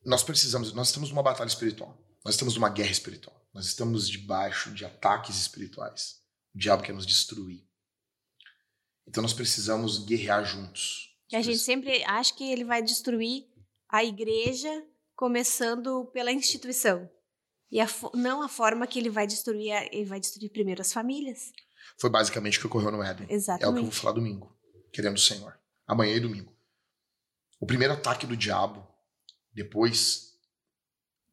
nós 0.05 0.23
precisamos, 0.23 0.73
nós 0.73 0.89
estamos 0.89 1.11
numa 1.11 1.23
batalha 1.23 1.49
espiritual. 1.49 1.99
Nós 2.25 2.35
estamos 2.35 2.55
numa 2.55 2.71
guerra 2.71 2.91
espiritual. 2.91 3.39
Nós 3.53 3.67
estamos 3.67 4.09
debaixo 4.09 4.73
de 4.73 4.85
ataques 4.85 5.37
espirituais. 5.37 6.23
O 6.55 6.59
diabo 6.59 6.83
quer 6.83 6.95
nos 6.95 7.07
destruir. 7.07 7.67
Então 9.07 9.23
nós 9.23 9.33
precisamos 9.33 10.05
guerrear 10.05 10.45
juntos. 10.45 11.11
E 11.31 11.37
a 11.37 11.43
gente 11.43 11.59
sempre 11.59 12.03
acha 12.05 12.35
que 12.35 12.45
ele 12.45 12.65
vai 12.65 12.83
destruir 12.83 13.45
a 13.89 14.03
igreja, 14.03 14.85
começando 15.15 16.07
pela 16.07 16.33
instituição. 16.33 17.09
E 17.71 17.81
a 17.81 17.87
não 18.15 18.43
a 18.43 18.49
forma 18.49 18.87
que 18.87 18.99
ele 18.99 19.11
vai 19.11 19.27
destruir, 19.27 19.73
ele 19.93 20.05
vai 20.05 20.21
destruir 20.21 20.51
primeiro 20.51 20.81
as 20.81 20.93
famílias. 20.93 21.53
Foi 21.99 22.09
basicamente 22.09 22.59
o 22.59 22.61
que 22.61 22.67
ocorreu 22.67 22.91
no 22.91 23.03
Éden. 23.03 23.23
É 23.23 23.25
o 23.25 23.29
que 23.29 23.33
eu 23.33 23.37
Exatamente. 23.37 23.83
vou 23.83 23.91
falar 23.91 24.13
domingo, 24.15 24.57
querendo 24.93 25.17
o 25.17 25.21
Senhor. 25.21 25.59
Amanhã 25.87 26.15
e 26.15 26.21
domingo. 26.21 26.54
O 27.65 27.67
primeiro 27.67 27.95
ataque 27.95 28.27
do 28.27 28.37
diabo, 28.37 28.87
depois 29.55 30.35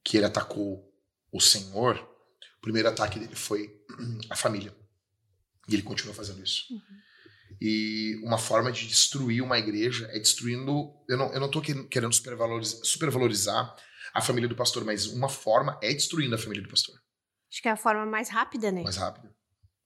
que 0.02 0.16
ele 0.16 0.26
atacou 0.26 0.90
o 1.30 1.42
Senhor, 1.42 1.98
o 1.98 2.62
primeiro 2.62 2.88
ataque 2.88 3.20
dele 3.20 3.36
foi 3.36 3.84
a 4.32 4.36
família. 4.38 4.74
E 5.68 5.74
ele 5.74 5.84
continua 5.84 6.14
fazendo 6.14 6.42
isso. 6.42 6.74
Uhum. 6.74 6.80
E 7.60 8.16
uma 8.24 8.38
forma 8.38 8.72
de 8.72 8.88
destruir 8.88 9.44
uma 9.44 9.60
igreja 9.60 10.08
é 10.14 10.20
destruindo. 10.20 10.94
Eu 11.10 11.18
não, 11.18 11.34
eu 11.34 11.40
não 11.42 11.52
tô 11.52 11.62
que- 11.62 11.84
querendo 11.90 12.14
supervalorizar, 12.14 12.80
supervalorizar 12.86 13.76
a 14.14 14.22
família 14.22 14.48
do 14.48 14.56
pastor, 14.56 14.86
mas 14.86 15.08
uma 15.08 15.28
forma 15.28 15.78
é 15.84 15.94
destruindo 15.94 16.34
a 16.34 16.38
família 16.38 16.64
do 16.64 16.70
pastor. 16.70 16.96
Acho 17.52 17.62
que 17.62 17.68
é 17.68 17.72
a 17.72 17.76
forma 17.76 18.06
mais 18.06 18.30
rápida, 18.30 18.72
né? 18.72 18.84
Mais 18.84 18.96
rápido. 18.96 19.36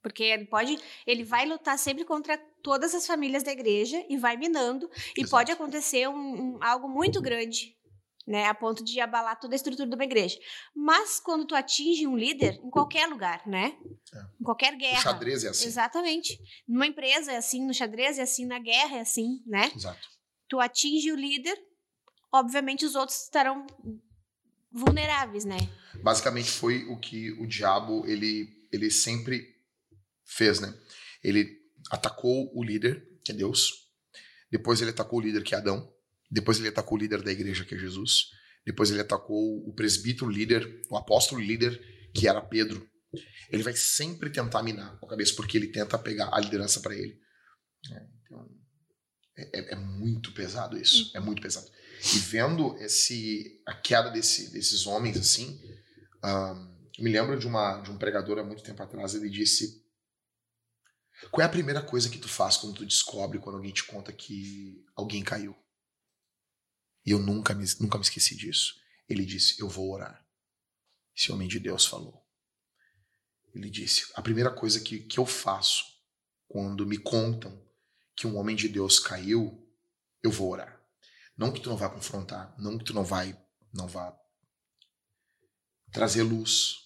Porque 0.05 0.21
ele 0.23 0.45
pode, 0.45 0.77
ele 1.07 1.23
vai 1.23 1.47
lutar 1.47 1.79
sempre 1.79 2.05
contra 2.05 2.37
todas 2.61 2.93
as 2.93 3.07
famílias 3.07 3.41
da 3.41 3.51
igreja 3.51 4.05
e 4.07 4.17
vai 4.17 4.37
minando. 4.37 4.87
E 5.17 5.21
Exato. 5.21 5.31
pode 5.31 5.51
acontecer 5.51 6.07
um, 6.07 6.13
um- 6.15 6.59
algo 6.61 6.87
muito 6.87 7.19
grande, 7.19 7.75
né? 8.27 8.45
A 8.45 8.53
ponto 8.53 8.83
de 8.83 8.99
abalar 8.99 9.39
toda 9.39 9.55
a 9.55 9.57
estrutura 9.57 9.89
de 9.89 9.95
uma 9.95 10.03
igreja. 10.03 10.37
Mas 10.75 11.19
quando 11.19 11.43
tu 11.47 11.55
atinge 11.55 12.05
um 12.05 12.15
líder, 12.15 12.59
em 12.63 12.69
qualquer 12.69 13.07
lugar, 13.09 13.41
né? 13.47 13.75
É. 14.13 14.19
Em 14.39 14.43
qualquer 14.43 14.77
guerra. 14.77 15.01
xadrez 15.01 15.43
é 15.43 15.49
assim. 15.49 15.65
Exatamente. 15.65 16.39
Numa 16.67 16.85
empresa 16.85 17.31
é 17.31 17.37
assim, 17.37 17.65
no 17.65 17.73
xadrez 17.73 18.19
é 18.19 18.21
assim, 18.21 18.45
na 18.45 18.59
guerra 18.59 18.97
é 18.97 19.01
assim, 19.01 19.41
né? 19.47 19.71
Exato. 19.75 20.07
Tu 20.47 20.59
atinge 20.59 21.11
o 21.11 21.15
líder, 21.15 21.57
obviamente 22.31 22.85
os 22.85 22.93
outros 22.93 23.23
estarão 23.23 23.65
vulneráveis, 24.71 25.45
né? 25.45 25.57
basicamente 26.03 26.51
foi 26.51 26.83
o 26.89 26.99
que 26.99 27.31
o 27.41 27.47
diabo 27.47 28.05
ele, 28.05 28.67
ele 28.71 28.91
sempre 28.91 29.54
fez, 30.25 30.59
né? 30.59 30.73
Ele 31.23 31.49
atacou 31.91 32.51
o 32.53 32.63
líder, 32.63 33.05
que 33.23 33.31
é 33.31 33.35
Deus. 33.35 33.71
Depois 34.51 34.81
ele 34.81 34.91
atacou 34.91 35.19
o 35.19 35.21
líder, 35.21 35.43
que 35.43 35.55
é 35.55 35.57
Adão. 35.57 35.91
Depois 36.29 36.59
ele 36.59 36.67
atacou 36.69 36.97
o 36.97 37.01
líder 37.01 37.21
da 37.21 37.31
igreja, 37.31 37.63
que 37.65 37.75
é 37.75 37.77
Jesus. 37.77 38.29
Depois 38.65 38.89
ele 38.89 39.01
atacou 39.01 39.67
o 39.67 39.73
presbítero 39.73 40.29
líder, 40.29 40.81
o 40.89 40.97
apóstolo 40.97 41.41
líder, 41.41 41.79
que 42.13 42.27
era 42.27 42.41
Pedro. 42.41 42.87
Ele 43.49 43.63
vai 43.63 43.75
sempre 43.75 44.29
tentar 44.29 44.63
minar 44.63 44.97
a 45.01 45.07
cabeça, 45.07 45.33
porque 45.35 45.57
ele 45.57 45.67
tenta 45.67 45.97
pegar 45.97 46.29
a 46.33 46.39
liderança 46.39 46.79
para 46.79 46.95
ele. 46.95 47.19
É, 47.91 48.07
então, 48.23 48.49
é, 49.37 49.59
é- 49.59 49.73
é 49.73 49.75
muito 49.75 50.33
pesado 50.33 50.77
isso. 50.77 51.11
É 51.15 51.19
muito 51.19 51.41
pesado. 51.41 51.69
E 52.13 52.17
vendo 52.19 52.75
esse, 52.79 53.61
a 53.65 53.73
queda 53.73 54.09
desse, 54.09 54.51
desses 54.51 54.85
homens 54.87 55.17
assim, 55.17 55.61
eu 56.23 57.03
me 57.03 57.11
lembro 57.11 57.37
de, 57.37 57.45
uma, 57.47 57.81
de 57.81 57.91
um 57.91 57.97
pregador 57.97 58.39
há 58.39 58.43
muito 58.43 58.63
tempo 58.63 58.81
atrás, 58.81 59.13
ele 59.13 59.29
disse: 59.29 59.84
Qual 61.31 61.41
é 61.41 61.45
a 61.45 61.51
primeira 61.51 61.81
coisa 61.81 62.09
que 62.09 62.17
tu 62.17 62.27
faz 62.27 62.57
quando 62.57 62.75
tu 62.75 62.85
descobre, 62.85 63.39
quando 63.39 63.55
alguém 63.55 63.71
te 63.71 63.83
conta 63.83 64.11
que 64.11 64.85
alguém 64.95 65.23
caiu? 65.23 65.55
E 67.05 67.11
eu 67.11 67.19
nunca 67.19 67.53
me, 67.53 67.65
nunca 67.79 67.97
me 67.97 68.03
esqueci 68.03 68.35
disso. 68.35 68.75
Ele 69.07 69.25
disse: 69.25 69.59
Eu 69.59 69.69
vou 69.69 69.91
orar. 69.91 70.25
Esse 71.15 71.31
homem 71.31 71.47
de 71.47 71.59
Deus 71.59 71.85
falou. 71.85 72.25
Ele 73.53 73.69
disse: 73.69 74.11
A 74.15 74.21
primeira 74.21 74.51
coisa 74.51 74.79
que, 74.79 74.99
que 74.99 75.19
eu 75.19 75.25
faço 75.25 75.85
quando 76.47 76.85
me 76.85 76.97
contam 76.97 77.63
que 78.15 78.27
um 78.27 78.37
homem 78.37 78.55
de 78.55 78.67
Deus 78.67 78.99
caiu, 78.99 79.65
eu 80.23 80.31
vou 80.31 80.51
orar. 80.51 80.81
Não 81.37 81.51
que 81.51 81.59
tu 81.59 81.69
não 81.69 81.77
vá 81.77 81.89
confrontar, 81.89 82.55
não 82.57 82.77
que 82.77 82.85
tu 82.85 82.93
não 82.93 83.03
vai, 83.03 83.37
não 83.73 83.87
vá 83.87 84.17
trazer 85.91 86.23
luz. 86.23 86.85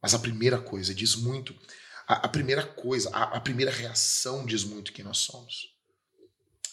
Mas 0.00 0.14
a 0.14 0.18
primeira 0.18 0.60
coisa 0.60 0.94
diz 0.94 1.16
muito. 1.16 1.58
A, 2.06 2.26
a 2.26 2.28
primeira 2.28 2.64
coisa, 2.64 3.10
a, 3.10 3.36
a 3.36 3.40
primeira 3.40 3.70
reação 3.70 4.46
diz 4.46 4.64
muito 4.64 4.92
quem 4.92 5.04
nós 5.04 5.18
somos. 5.18 5.74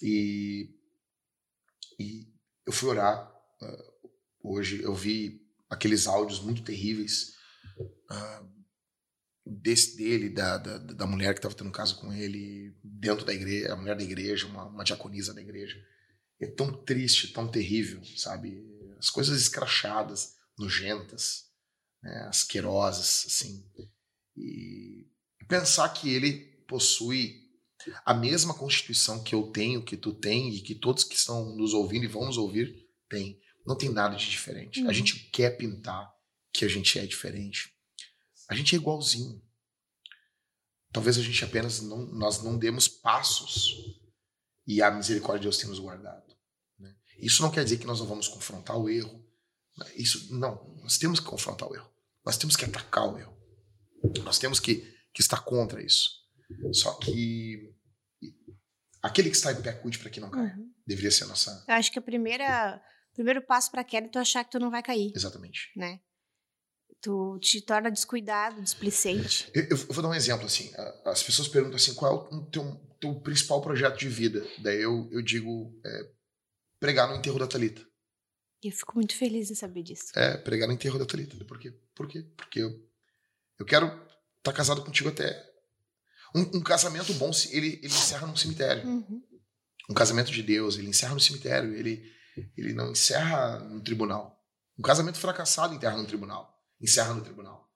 E, 0.02 0.70
e 2.00 2.28
eu 2.66 2.74
fui 2.74 2.90
orar 2.90 3.32
ah, 3.62 3.94
hoje, 4.42 4.82
eu 4.82 4.94
vi 4.94 5.42
aqueles 5.70 6.08
áudios 6.08 6.40
muito 6.40 6.64
terríveis 6.64 7.36
ah, 8.10 8.44
desse 9.46 9.98
dele, 9.98 10.30
da, 10.30 10.58
da, 10.58 10.78
da 10.78 11.08
mulher 11.08 11.34
que 11.34 11.40
estava 11.40 11.56
tendo 11.56 11.68
um 11.68 11.72
caso 11.72 12.00
com 12.00 12.14
ele, 12.14 12.76
dentro 12.84 13.26
da 13.26 13.34
igreja, 13.34 13.74
a 13.74 13.76
mulher 13.76 13.96
da 13.96 14.04
igreja, 14.04 14.48
uma, 14.48 14.66
uma 14.66 14.84
diaconisa 14.84 15.34
da 15.34 15.42
igreja. 15.42 15.84
É 16.40 16.48
tão 16.48 16.72
triste, 16.84 17.34
tão 17.34 17.48
terrível, 17.48 18.04
sabe? 18.18 18.66
As 18.98 19.10
coisas 19.10 19.40
escrachadas, 19.40 20.36
nojentas 20.58 21.50
né, 22.02 22.26
asquerosas, 22.28 23.26
assim. 23.28 23.66
E 24.36 25.08
pensar 25.48 25.90
que 25.90 26.10
ele 26.10 26.34
possui 26.68 27.44
a 28.06 28.14
mesma 28.14 28.54
constituição 28.54 29.24
que 29.24 29.36
eu 29.36 29.52
tenho, 29.52 29.84
que 29.84 29.98
tu 29.98 30.14
tem 30.14 30.54
e 30.54 30.62
que 30.62 30.76
todos 30.76 31.04
que 31.04 31.16
estão 31.16 31.56
nos 31.56 31.74
ouvindo 31.74 32.06
e 32.06 32.08
vão 32.08 32.26
nos 32.26 32.38
ouvir 32.38 32.88
têm. 33.10 33.40
Não 33.66 33.78
tem 33.78 33.90
nada 33.90 34.16
de 34.16 34.30
diferente. 34.30 34.82
Uhum. 34.82 34.90
A 34.90 34.94
gente 34.94 35.30
quer 35.30 35.58
pintar 35.58 36.12
que 36.52 36.66
a 36.66 36.68
gente 36.68 36.98
é 37.00 37.06
diferente. 37.06 37.74
A 38.50 38.56
gente 38.56 38.76
é 38.76 38.78
igualzinho. 38.78 39.42
Talvez 40.92 41.18
a 41.18 41.22
gente 41.22 41.44
apenas 41.44 41.82
não, 41.82 42.06
nós 42.06 42.44
não 42.44 42.58
demos 42.58 42.88
passos 42.88 43.74
e 44.68 44.82
a 44.82 44.92
misericórdia 44.92 45.40
de 45.40 45.46
Deus 45.46 45.58
tem 45.58 45.68
nos 45.68 45.80
guardado. 45.80 46.36
né? 46.78 46.96
Isso 47.18 47.42
não 47.42 47.50
quer 47.50 47.64
dizer 47.64 47.78
que 47.78 47.88
nós 47.88 48.00
não 48.00 48.06
vamos 48.06 48.28
confrontar 48.28 48.78
o 48.78 48.88
erro. 48.90 49.26
Isso 49.96 50.34
não, 50.38 50.78
nós 50.82 50.98
temos 50.98 51.20
que 51.20 51.26
confrontar 51.26 51.68
o 51.68 51.76
erro. 51.76 51.90
Nós 52.24 52.38
temos 52.38 52.56
que 52.56 52.66
atacar 52.66 53.12
o 53.12 53.18
erro. 53.18 53.36
Nós 54.24 54.38
temos 54.38 54.60
que, 54.60 54.93
que 55.14 55.22
estar 55.22 55.42
contra 55.44 55.82
isso. 55.84 56.10
Só 56.72 56.94
que 56.96 57.74
aquele 59.02 59.30
que 59.30 59.36
está 59.36 59.52
em 59.52 59.62
pé, 59.62 59.74
cuide 59.74 60.00
para 60.00 60.10
que 60.10 60.20
não 60.20 60.30
caia. 60.30 60.56
Uhum. 60.58 60.72
Deveria 60.86 61.12
ser 61.12 61.26
a 61.26 61.28
nossa. 61.28 61.64
Eu 61.68 61.76
acho 61.76 61.92
que 61.92 62.00
a 62.00 62.02
primeira, 62.02 62.82
o 63.12 63.16
primeiro 63.16 63.42
passo 63.42 63.72
pra 63.72 63.84
queda 63.84 64.08
é 64.08 64.10
tu 64.10 64.20
achar 64.20 64.44
que 64.44 64.52
tu 64.52 64.60
não 64.60 64.70
vai 64.72 64.82
cair, 64.84 65.12
Exatamente. 65.16 65.72
né? 65.76 66.00
Tu 67.02 67.38
te 67.40 67.62
torna 67.62 67.92
descuidado, 67.92 68.62
displicente. 68.62 69.50
Eu, 69.54 69.68
eu 69.72 69.78
vou 69.78 70.02
dar 70.02 70.10
um 70.10 70.14
exemplo 70.14 70.46
assim. 70.46 70.72
a- 70.76 71.12
As 71.12 71.22
pessoas 71.22 71.48
perguntam 71.50 71.76
assim, 71.76 71.94
qual 71.96 72.30
é 72.32 72.36
o 72.36 72.46
teu, 72.46 72.76
teu 73.00 73.20
principal 73.20 73.62
projeto 73.62 73.98
de 74.00 74.08
vida? 74.08 74.46
Daí 74.60 74.82
eu, 74.82 75.10
eu 75.12 75.22
digo 75.22 75.78
é, 75.86 76.10
pregar 76.80 77.10
no 77.10 77.16
enterro 77.16 77.40
da 77.40 77.48
Talita. 77.48 77.86
E 78.64 78.68
eu 78.68 78.72
fico 78.72 78.96
muito 78.96 79.16
feliz 79.18 79.52
em 79.52 79.56
saber 79.56 79.84
disso. 79.84 80.18
É, 80.18 80.38
pregar 80.38 80.68
no 80.68 80.74
enterro 80.74 80.98
da 80.98 81.06
Thalita. 81.06 81.36
Por 81.44 81.60
quê? 81.60 81.72
Por 81.94 82.08
quê? 82.08 82.26
Porque 82.38 82.60
eu, 82.62 82.72
eu 83.60 83.66
quero 83.66 83.88
estar 84.44 84.54
casado 84.54 84.84
contigo 84.84 85.10
até. 85.10 85.42
Um, 86.36 86.58
um 86.58 86.62
casamento 86.62 87.14
bom, 87.14 87.32
ele, 87.52 87.76
ele 87.82 87.86
encerra 87.88 88.28
num 88.28 88.36
cemitério. 88.36 88.86
Uhum. 88.86 89.22
Um 89.90 89.94
casamento 89.94 90.32
de 90.32 90.44
Deus, 90.44 90.78
ele 90.78 90.90
encerra 90.90 91.14
no 91.14 91.20
cemitério. 91.20 91.74
Ele, 91.74 92.04
ele 92.58 92.74
não 92.74 92.92
encerra 92.92 93.60
no 93.60 93.82
tribunal. 93.82 94.38
Um 94.78 94.82
casamento 94.82 95.18
fracassado 95.18 95.74
enterra 95.74 95.98
no 95.98 96.06
tribunal. 96.06 96.52
Encerra 96.82 97.14
no 97.14 97.22
tribunal. 97.22 97.70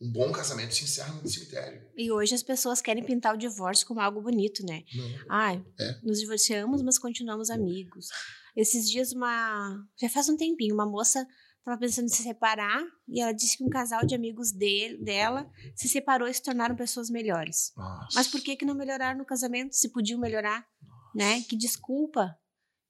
Um 0.00 0.12
bom 0.12 0.32
casamento 0.32 0.74
se 0.74 0.84
encerra 0.84 1.12
no 1.14 1.28
cemitério. 1.28 1.88
E 1.96 2.10
hoje 2.10 2.34
as 2.34 2.42
pessoas 2.42 2.80
querem 2.80 3.04
pintar 3.04 3.34
o 3.34 3.38
divórcio 3.38 3.86
como 3.86 4.00
algo 4.00 4.20
bonito, 4.20 4.64
né? 4.66 4.82
Não. 4.94 5.24
Ai, 5.30 5.64
É. 5.80 6.00
nos 6.02 6.18
divorciamos, 6.18 6.82
mas 6.82 6.98
continuamos 6.98 7.50
amigos. 7.50 8.08
Esses 8.56 8.90
dias, 8.90 9.12
uma. 9.12 9.80
Já 10.00 10.08
faz 10.10 10.28
um 10.28 10.36
tempinho, 10.36 10.74
uma 10.74 10.84
moça 10.84 11.24
tava 11.64 11.78
pensando 11.78 12.06
em 12.06 12.08
se 12.08 12.22
separar 12.22 12.82
e 13.08 13.20
ela 13.20 13.32
disse 13.32 13.56
que 13.56 13.64
um 13.64 13.68
casal 13.68 14.04
de 14.04 14.14
amigos 14.14 14.50
dele, 14.52 14.98
dela 15.02 15.48
se 15.76 15.88
separou 15.88 16.26
e 16.28 16.34
se 16.34 16.42
tornaram 16.42 16.74
pessoas 16.74 17.08
melhores. 17.10 17.72
Nossa. 17.76 18.08
Mas 18.14 18.26
por 18.28 18.40
que 18.40 18.56
que 18.56 18.64
não 18.64 18.74
melhoraram 18.74 19.18
no 19.18 19.24
casamento? 19.24 19.74
Se 19.76 19.90
podiam 19.92 20.18
melhorar, 20.18 20.66
né? 21.14 21.42
Que 21.42 21.56
desculpa, 21.56 22.36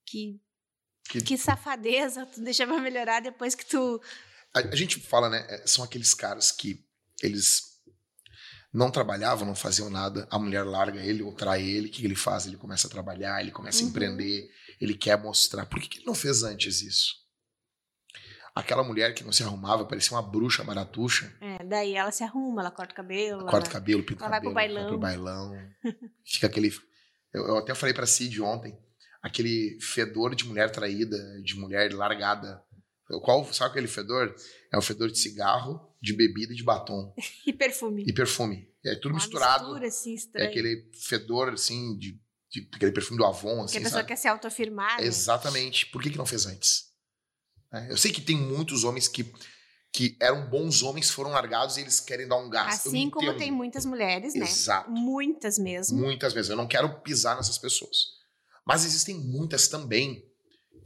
que 0.07 0.41
Que- 1.09 1.21
que, 1.21 1.37
safadeza, 1.37 2.25
tu 2.27 2.41
deixa 2.41 2.67
pra 2.67 2.79
melhorar 2.81 3.21
depois 3.21 3.55
que 3.55 3.67
tu 3.67 4.01
A, 4.55 4.61
a 4.61 4.77
gente 4.77 4.99
fala, 5.01 5.29
né? 5.29 5.45
é, 5.49 5.67
São 5.67 5.85
aqueles 5.85 6.15
caras 6.15 6.51
que 6.53 6.85
eles 7.23 7.73
não 8.73 8.91
trabalhavam, 8.91 9.47
não 9.47 9.55
faziam 9.55 9.91
nada. 9.91 10.27
A 10.31 10.39
mulher 10.39 10.65
larga 10.65 11.01
ele 11.05 11.23
ou 11.23 11.35
trai 11.35 11.63
ele. 11.63 11.89
O 11.89 11.91
que 11.91 12.05
ele 12.05 12.15
faz? 12.17 12.47
Ele 12.47 12.57
começa 12.57 12.87
a 12.87 12.91
trabalhar, 12.91 13.41
ele 13.41 13.51
começa 13.51 13.81
a 13.81 13.83
Uhum. 13.83 13.91
empreender, 13.91 14.49
ele 14.81 14.95
quer 14.97 15.19
mostrar. 15.21 15.67
Por 15.67 15.79
que, 15.81 15.89
que 15.89 15.99
ele 15.99 16.07
não 16.07 16.15
fez 16.15 16.43
antes 16.43 16.81
isso? 16.81 17.22
Aquela 18.55 18.83
mulher 18.85 19.15
que 19.15 19.25
não 19.25 19.33
se 19.33 19.43
arrumava, 19.43 19.85
parecia 19.87 20.15
uma 20.17 20.23
bruxa 20.23 20.63
maratuxa. 20.63 21.35
é, 21.41 21.65
daí 21.65 21.95
ela 21.95 22.11
se 22.11 22.23
arruma, 22.23 22.61
ela 22.61 22.71
corta 22.71 22.93
o 22.93 22.97
cabelo, 22.97 23.41
Corta 23.47 23.57
o 23.57 23.61
ela- 23.61 23.71
cabelo, 23.71 24.03
pinta 24.05 24.23
o 24.23 24.27
ela 24.27 24.31
vai 24.31 24.41
pro 24.41 24.53
cabelo, 24.53 24.75
vai 24.75 24.87
pro 24.89 24.99
bailão. 24.99 25.53
Fica 26.25 26.47
aquele. 26.49 26.71
Eu, 27.33 27.47
eu 27.47 27.57
até 27.59 27.75
falei 27.75 27.95
pra 27.95 28.05
Cid 28.07 28.43
ontem, 28.43 28.79
aquele 29.23 29.79
fedor 29.81 30.35
de 30.35 30.45
mulher 30.47 30.71
traída, 30.71 31.17
de 31.43 31.55
mulher 31.59 31.93
largada. 31.95 32.63
Qual, 33.23 33.45
sabe 33.53 33.71
aquele 33.71 33.89
fedor? 33.89 34.35
É 34.73 34.77
o 34.79 34.83
fedor 34.83 35.11
de 35.11 35.19
cigarro, 35.19 35.81
de 36.01 36.15
bebida 36.15 36.53
e 36.53 36.57
de 36.57 36.63
batom. 36.63 37.15
e 37.47 37.53
perfume. 37.55 38.05
E 38.07 38.13
perfume. 38.13 38.69
É 38.85 38.95
tudo 38.97 39.13
Uma 39.13 39.15
misturado. 39.17 39.65
mistura, 39.65 39.87
assim, 39.87 40.17
É 40.35 40.47
aquele 40.47 40.91
fedor, 41.09 41.53
assim, 41.55 41.97
de, 41.97 42.21
de- 42.51 42.69
aquele 42.75 42.93
perfume 42.93 43.17
do 43.19 43.25
Avon, 43.25 43.61
que 43.61 43.65
assim, 43.65 43.79
a 43.79 43.81
pessoa 43.81 43.99
sabe? 44.01 44.09
quer 44.09 44.17
se 44.17 44.29
autoafirmar, 44.29 44.99
né? 45.01 45.07
Exatamente. 45.07 45.87
Por 45.87 46.03
que, 46.03 46.11
que 46.11 46.19
não 46.19 46.27
fez 46.27 46.45
antes? 46.47 46.92
É, 47.73 47.91
eu 47.91 47.97
sei 47.97 48.13
que 48.13 48.21
tem 48.21 48.37
muitos 48.37 48.85
homens 48.85 49.09
que, 49.09 49.33
que 49.93 50.17
eram 50.21 50.49
bons 50.49 50.83
homens, 50.83 51.11
foram 51.11 51.31
largados 51.31 51.77
e 51.77 51.81
eles 51.81 52.01
querem 52.01 52.29
dar 52.29 52.37
um 52.37 52.51
gás. 52.51 52.87
Assim 52.87 53.09
como 53.09 53.37
tem 53.37 53.51
muitas 53.51 53.87
mulheres, 53.87 54.35
né? 54.35 54.45
Exato. 54.45 54.91
Muitas 54.91 55.59
mesmo. 55.59 55.99
Muitas 55.99 56.33
vezes. 56.33 56.51
Eu 56.51 56.57
não 56.57 56.69
quero 56.69 57.01
pisar 57.01 57.37
nessas 57.37 57.59
pessoas. 57.59 57.97
Mas 58.67 58.85
existem 58.85 59.17
muitas 59.17 59.69
também 59.69 60.25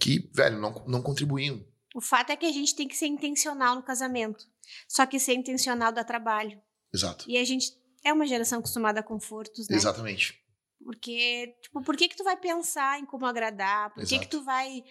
que, 0.00 0.30
velho, 0.32 0.58
não, 0.58 0.84
não 0.86 1.02
contribuíam. 1.02 1.64
O 1.94 2.00
fato 2.00 2.30
é 2.30 2.36
que 2.36 2.46
a 2.46 2.52
gente 2.52 2.74
tem 2.74 2.86
que 2.86 2.96
ser 2.96 3.06
intencional 3.06 3.74
no 3.74 3.82
casamento. 3.82 4.44
Só 4.88 5.06
que 5.06 5.18
ser 5.18 5.34
intencional 5.34 5.92
dá 5.92 6.04
trabalho. 6.04 6.60
Exato. 6.92 7.24
E 7.28 7.36
a 7.36 7.44
gente 7.44 7.72
é 8.04 8.12
uma 8.12 8.26
geração 8.26 8.58
acostumada 8.58 9.00
a 9.00 9.02
confortos, 9.02 9.68
né? 9.68 9.76
Exatamente. 9.76 10.40
Porque, 10.84 11.56
tipo, 11.62 11.82
por 11.82 11.96
que 11.96 12.08
que 12.08 12.16
tu 12.16 12.22
vai 12.22 12.36
pensar 12.36 13.00
em 13.00 13.06
como 13.06 13.26
agradar? 13.26 13.92
Por 13.92 14.04
que 14.06 14.14
Exato. 14.14 14.20
que 14.20 14.28
tu 14.28 14.44
vai 14.44 14.84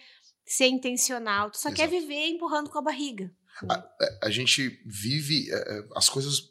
ser 0.46 0.66
intencional? 0.68 1.50
Tu 1.50 1.58
só 1.58 1.70
quer 1.72 1.88
Exato. 1.88 2.00
viver 2.00 2.28
empurrando 2.28 2.70
com 2.70 2.78
a 2.78 2.82
barriga. 2.82 3.30
A 4.22 4.30
gente 4.30 4.80
vive 4.86 5.50
é, 5.50 5.56
é, 5.56 5.84
as 5.94 6.08
coisas. 6.08 6.50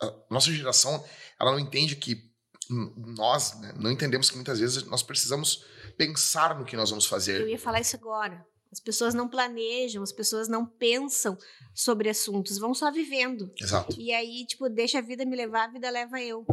A 0.00 0.14
nossa 0.30 0.52
geração, 0.52 1.02
ela 1.40 1.52
não 1.52 1.58
entende 1.58 1.96
que 1.96 2.22
nós 3.16 3.58
né, 3.60 3.72
não 3.78 3.90
entendemos 3.90 4.28
que 4.28 4.36
muitas 4.36 4.60
vezes 4.60 4.82
nós 4.84 5.02
precisamos 5.02 5.64
pensar 5.96 6.58
no 6.58 6.64
que 6.66 6.76
nós 6.76 6.90
vamos 6.90 7.04
Eu 7.06 7.10
fazer. 7.10 7.48
ia 7.48 7.58
falar 7.58 7.80
isso 7.80 7.96
agora. 7.96 8.44
As 8.70 8.80
pessoas 8.80 9.14
não 9.14 9.28
planejam, 9.28 10.02
as 10.02 10.12
pessoas 10.12 10.48
não 10.48 10.66
pensam 10.66 11.38
sobre 11.74 12.10
assuntos, 12.10 12.58
vão 12.58 12.74
só 12.74 12.90
vivendo. 12.92 13.50
Exato. 13.58 13.98
E 13.98 14.12
aí, 14.12 14.44
tipo, 14.46 14.68
deixa 14.68 14.98
a 14.98 15.02
vida 15.02 15.24
me 15.24 15.36
levar, 15.36 15.64
a 15.64 15.72
vida 15.72 15.88
leva 15.88 16.20
eu. 16.20 16.44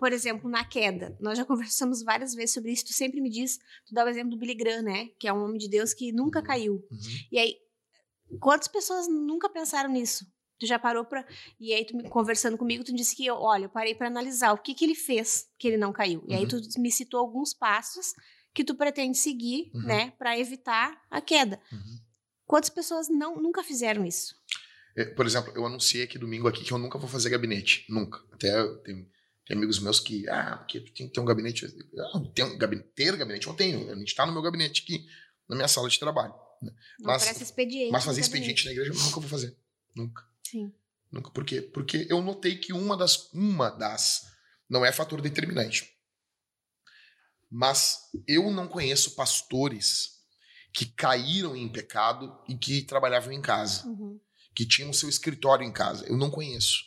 Por 0.00 0.12
exemplo, 0.12 0.50
na 0.50 0.64
queda. 0.64 1.16
Nós 1.20 1.36
já 1.38 1.44
conversamos 1.44 2.02
várias 2.02 2.34
vezes 2.34 2.54
sobre 2.54 2.72
isso. 2.72 2.86
Tu 2.86 2.92
sempre 2.94 3.20
me 3.20 3.28
diz, 3.30 3.58
tu 3.86 3.92
dá 3.94 4.04
o 4.04 4.08
exemplo 4.08 4.30
do 4.30 4.36
Billy 4.38 4.54
Graham, 4.54 4.82
né? 4.82 5.10
Que 5.18 5.28
é 5.28 5.32
um 5.32 5.44
homem 5.44 5.58
de 5.58 5.68
Deus 5.68 5.92
que 5.94 6.10
nunca 6.10 6.42
caiu. 6.42 6.76
Uhum. 6.90 6.98
E 7.30 7.38
aí, 7.38 7.56
quantas 8.40 8.66
pessoas 8.66 9.06
nunca 9.08 9.48
pensaram 9.48 9.90
nisso? 9.90 10.24
Tu 10.58 10.66
já 10.66 10.78
parou 10.78 11.04
pra. 11.04 11.26
E 11.58 11.72
aí, 11.72 11.84
tu 11.84 11.96
me- 11.96 12.08
conversando 12.08 12.56
comigo, 12.58 12.82
tu 12.84 12.94
disse 12.94 13.14
que, 13.14 13.30
olha, 13.30 13.64
eu 13.64 13.68
parei 13.70 13.94
pra 13.94 14.06
analisar 14.08 14.52
o 14.52 14.58
que 14.58 14.74
que 14.74 14.84
ele 14.84 14.94
fez 14.94 15.46
que 15.58 15.68
ele 15.68 15.76
não 15.76 15.92
caiu. 15.92 16.24
E 16.28 16.34
aí, 16.34 16.42
Uhum. 16.44 16.48
tu 16.48 16.80
me 16.80 16.90
citou 16.90 17.20
alguns 17.20 17.52
passos 17.54 18.12
que 18.54 18.64
tu 18.64 18.74
pretende 18.74 19.16
seguir, 19.18 19.70
Uhum. 19.74 19.82
né, 19.82 20.10
Pra 20.18 20.38
evitar 20.38 20.98
a 21.10 21.20
queda. 21.20 21.60
Uhum. 21.72 21.98
Quantas 22.46 22.68
pessoas 22.70 23.08
não, 23.08 23.36
nunca 23.40 23.62
fizeram 23.62 24.04
isso? 24.04 24.34
É, 24.96 25.04
Por 25.04 25.24
exemplo, 25.24 25.52
eu 25.54 25.64
anunciei 25.64 26.02
aqui 26.04 26.18
domingo 26.18 26.48
aqui 26.48 26.64
que 26.64 26.72
eu 26.72 26.78
nunca 26.78 26.98
vou 26.98 27.08
fazer 27.08 27.30
gabinete. 27.30 27.86
Nunca. 27.88 28.18
Até 28.32 28.58
eu 28.60 28.76
tenho, 28.82 29.06
tem 29.50 29.56
amigos 29.56 29.80
meus 29.80 29.98
que, 29.98 30.28
ah, 30.28 30.58
porque 30.58 30.78
tu 30.78 30.92
tem 30.92 31.08
que 31.08 31.12
ter 31.12 31.18
um 31.18 31.24
gabinete. 31.24 31.66
Ah, 31.98 32.20
tem 32.32 32.44
um 32.44 32.56
gabinete, 32.56 32.88
ter 32.94 33.16
gabinete, 33.16 33.48
eu 33.48 33.54
tenho. 33.54 33.90
A 33.90 33.96
gente 33.96 34.14
tá 34.14 34.24
no 34.24 34.30
meu 34.32 34.40
gabinete 34.40 34.82
aqui, 34.84 35.04
na 35.48 35.56
minha 35.56 35.66
sala 35.66 35.88
de 35.88 35.98
trabalho. 35.98 36.32
Não 36.62 36.72
Mas-. 37.00 37.24
Mas 37.90 38.04
fazer 38.04 38.20
expediente 38.20 38.64
na 38.64 38.70
igreja 38.70 38.92
eu 38.92 38.94
nunca 38.94 39.18
vou 39.18 39.28
fazer. 39.28 39.56
Nunca. 39.92 40.24
Sim. 40.46 40.72
Nunca. 41.10 41.32
Por 41.32 41.44
quê? 41.44 41.60
Porque 41.62 42.06
eu 42.08 42.22
notei 42.22 42.58
que 42.58 42.72
uma 42.72 42.96
das. 42.96 43.28
Uma 43.32 43.70
das. 43.70 44.30
Não 44.68 44.84
é 44.84 44.92
fator 44.92 45.20
determinante. 45.20 45.90
Mas 47.50 48.02
eu 48.28 48.52
não 48.52 48.68
conheço 48.68 49.16
pastores 49.16 50.20
que 50.72 50.86
caíram 50.86 51.56
em 51.56 51.68
pecado 51.68 52.40
e 52.48 52.56
que 52.56 52.82
trabalhavam 52.82 53.32
em 53.32 53.42
casa, 53.42 53.84
Uhum. 53.88 54.20
que 54.54 54.64
tinham 54.64 54.92
seu 54.92 55.08
escritório 55.08 55.66
em 55.66 55.72
casa. 55.72 56.06
Eu 56.06 56.16
não 56.16 56.30
conheço. 56.30 56.84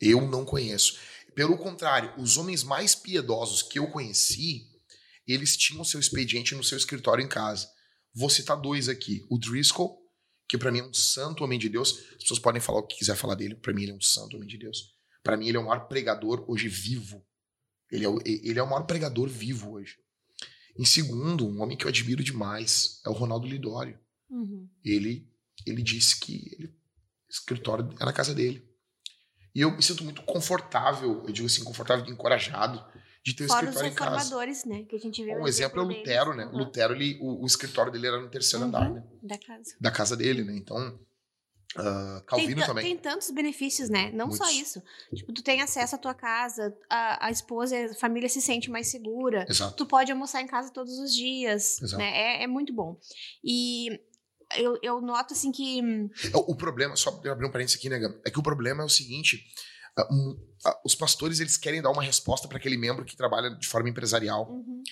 Eu 0.00 0.20
não 0.28 0.44
conheço. 0.44 1.00
Pelo 1.34 1.58
contrário, 1.58 2.12
os 2.16 2.36
homens 2.36 2.62
mais 2.62 2.94
piedosos 2.94 3.62
que 3.62 3.78
eu 3.78 3.90
conheci, 3.90 4.68
eles 5.26 5.56
tinham 5.56 5.84
seu 5.84 5.98
expediente 5.98 6.54
no 6.54 6.62
seu 6.62 6.78
escritório 6.78 7.24
em 7.24 7.28
casa. 7.28 7.68
Vou 8.14 8.30
citar 8.30 8.60
dois 8.60 8.88
aqui. 8.88 9.26
O 9.28 9.38
Driscoll, 9.38 9.98
que 10.48 10.56
pra 10.56 10.70
mim 10.70 10.78
é 10.78 10.84
um 10.84 10.94
santo 10.94 11.42
homem 11.42 11.58
de 11.58 11.68
Deus. 11.68 11.98
As 12.12 12.22
pessoas 12.22 12.38
podem 12.38 12.60
falar 12.60 12.78
o 12.78 12.86
que 12.86 12.98
quiser 12.98 13.16
falar 13.16 13.34
dele. 13.34 13.56
Pra 13.56 13.72
mim 13.72 13.82
ele 13.82 13.92
é 13.92 13.96
um 13.96 14.00
santo 14.00 14.36
homem 14.36 14.48
de 14.48 14.58
Deus. 14.58 14.94
Pra 15.22 15.36
mim 15.36 15.48
ele 15.48 15.56
é 15.56 15.60
o 15.60 15.66
maior 15.66 15.88
pregador 15.88 16.44
hoje 16.48 16.68
vivo. 16.68 17.26
Ele 17.90 18.04
é, 18.04 18.08
o, 18.08 18.18
ele 18.24 18.58
é 18.58 18.62
o 18.62 18.68
maior 18.68 18.84
pregador 18.84 19.28
vivo 19.28 19.72
hoje. 19.72 19.96
Em 20.76 20.84
segundo, 20.84 21.46
um 21.46 21.62
homem 21.62 21.76
que 21.76 21.84
eu 21.84 21.88
admiro 21.88 22.22
demais 22.22 23.00
é 23.06 23.08
o 23.08 23.12
Ronaldo 23.12 23.46
Lidório. 23.46 23.98
Uhum. 24.28 24.68
Ele, 24.84 25.28
ele 25.64 25.82
disse 25.82 26.18
que 26.18 26.50
ele, 26.52 26.66
o 26.66 27.30
escritório 27.30 27.88
é 28.00 28.04
na 28.04 28.12
casa 28.12 28.34
dele. 28.34 28.68
E 29.54 29.60
eu 29.60 29.70
me 29.70 29.82
sinto 29.82 30.02
muito 30.04 30.22
confortável, 30.22 31.22
eu 31.26 31.32
digo 31.32 31.46
assim, 31.46 31.62
confortável 31.62 32.04
e 32.06 32.10
encorajado 32.10 32.84
de 33.24 33.34
ter 33.34 33.46
Fora 33.46 33.60
os 33.66 33.74
escritório 33.74 33.92
em 33.92 33.94
casa. 33.94 34.10
reformadores, 34.16 34.64
né? 34.64 34.82
Que 34.88 34.96
a 34.96 34.98
gente 34.98 35.24
vê 35.24 35.34
Um 35.36 35.46
exemplo 35.46 35.80
é 35.80 35.82
o. 35.82 35.86
Lutero, 35.86 36.34
né? 36.34 36.44
O 36.46 36.48
Uhum. 36.50 36.58
Lutero, 36.58 36.94
ele, 36.94 37.18
o, 37.22 37.42
o 37.42 37.46
escritório 37.46 37.90
dele 37.92 38.06
era 38.08 38.20
no 38.20 38.28
terceiro 38.28 38.64
andar, 38.64 38.88
Uhum. 38.88 38.94
né? 38.94 39.04
Da 39.22 39.38
casa. 39.38 39.76
Da 39.80 39.90
casa 39.90 40.16
dele, 40.16 40.42
né? 40.44 40.54
Então, 40.56 40.98
Tem, 41.74 41.84
Calvino 42.26 42.60
ta- 42.60 42.66
também. 42.66 42.84
tem 42.84 42.96
tantos 42.98 43.30
benefícios, 43.30 43.88
né? 43.88 44.10
Não 44.12 44.30
só 44.30 44.44
Muitos. 44.44 44.60
isso. 44.62 44.82
Tipo, 45.14 45.32
tu 45.32 45.42
tem 45.42 45.60
acesso 45.62 45.94
à 45.94 45.98
tua 45.98 46.14
casa, 46.14 46.76
a, 46.90 47.26
a 47.26 47.30
esposa, 47.30 47.76
a 47.86 47.94
família 47.94 48.28
se 48.28 48.40
sente 48.42 48.70
mais 48.70 48.88
segura. 48.88 49.44
Exato. 49.48 49.74
Tu 49.76 49.86
pode 49.86 50.12
almoçar 50.12 50.40
em 50.42 50.46
casa 50.46 50.70
todos 50.72 50.98
os 50.98 51.12
dias, 51.14 51.80
Exato. 51.82 51.98
né? 51.98 52.10
É, 52.40 52.42
é 52.44 52.46
muito 52.46 52.72
bom. 52.72 52.96
E 53.42 54.00
eu, 54.56 54.78
eu 54.82 55.00
noto, 55.00 55.34
assim, 55.34 55.52
que... 55.52 55.80
O, 56.32 56.52
o 56.52 56.56
problema, 56.56 56.96
só 56.96 57.10
abrir 57.10 57.46
um 57.46 57.50
parênteses 57.50 57.78
aqui, 57.78 57.88
né? 57.88 58.00
É 58.24 58.30
que 58.30 58.38
o 58.38 58.42
problema 58.42 58.82
é 58.82 58.86
o 58.86 58.88
seguinte: 58.88 59.44
os 60.84 60.94
pastores 60.94 61.40
eles 61.40 61.56
querem 61.56 61.80
dar 61.80 61.90
uma 61.90 62.02
resposta 62.02 62.48
para 62.48 62.58
aquele 62.58 62.76
membro 62.76 63.04
que 63.04 63.16
trabalha 63.16 63.50
de 63.50 63.66
forma 63.66 63.88
empresarial. 63.88 64.50
Uhum. 64.50 64.82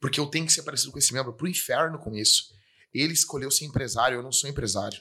Porque 0.00 0.20
eu 0.20 0.26
tenho 0.26 0.46
que 0.46 0.52
ser 0.52 0.62
parecido 0.62 0.92
com 0.92 0.98
esse 0.98 1.12
membro. 1.12 1.32
Pro 1.32 1.48
inferno 1.48 1.98
com 1.98 2.14
isso. 2.14 2.52
Ele 2.92 3.12
escolheu 3.12 3.50
ser 3.50 3.64
empresário, 3.64 4.18
eu 4.18 4.22
não 4.22 4.30
sou 4.30 4.48
empresário. 4.48 5.00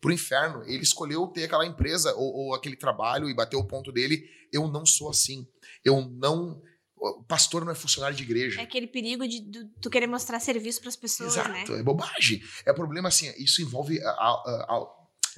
Pro 0.00 0.12
inferno, 0.12 0.62
ele 0.64 0.82
escolheu 0.82 1.26
ter 1.28 1.44
aquela 1.44 1.66
empresa 1.66 2.14
ou, 2.14 2.34
ou 2.34 2.54
aquele 2.54 2.74
trabalho 2.74 3.28
e 3.28 3.34
bater 3.34 3.56
o 3.56 3.66
ponto 3.66 3.92
dele. 3.92 4.24
Eu 4.52 4.66
não 4.66 4.84
sou 4.84 5.10
assim. 5.10 5.46
Eu 5.84 6.00
não. 6.00 6.60
O 7.00 7.24
pastor 7.24 7.64
não 7.64 7.72
é 7.72 7.74
funcionário 7.74 8.16
de 8.16 8.22
igreja. 8.22 8.60
É 8.60 8.64
aquele 8.64 8.86
perigo 8.86 9.26
de, 9.26 9.40
tu 9.80 9.88
querer 9.88 10.06
mostrar 10.06 10.38
serviço 10.38 10.80
para 10.80 10.90
as 10.90 10.96
pessoas, 10.96 11.32
Exato, 11.32 11.72
né? 11.72 11.80
é 11.80 11.82
bobagem. 11.82 12.42
É 12.66 12.72
problema 12.72 13.08
assim, 13.08 13.32
isso 13.38 13.62
envolve 13.62 14.00
a, 14.02 14.10
a, 14.10 14.64
a 14.68 14.86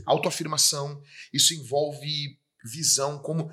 autoafirmação, 0.07 1.01
isso 1.33 1.55
envolve 1.55 2.39
visão, 2.65 3.19
como 3.19 3.51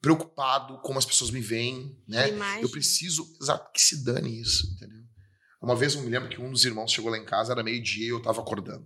preocupado, 0.00 0.80
como 0.80 0.98
as 0.98 1.06
pessoas 1.06 1.30
me 1.30 1.40
veem, 1.40 1.96
né? 2.08 2.30
Imagem. 2.30 2.62
Eu 2.62 2.68
preciso, 2.68 3.24
exato, 3.40 3.70
que 3.72 3.80
se 3.80 4.04
dane 4.04 4.40
isso, 4.40 4.66
entendeu? 4.74 5.02
Uma 5.60 5.76
vez 5.76 5.94
eu 5.94 6.02
me 6.02 6.10
lembro 6.10 6.28
que 6.28 6.40
um 6.40 6.50
dos 6.50 6.64
irmãos 6.64 6.90
chegou 6.90 7.10
lá 7.10 7.16
em 7.16 7.24
casa, 7.24 7.52
era 7.52 7.62
meio-dia 7.62 8.06
e 8.06 8.08
eu 8.08 8.20
tava 8.20 8.40
acordando. 8.40 8.84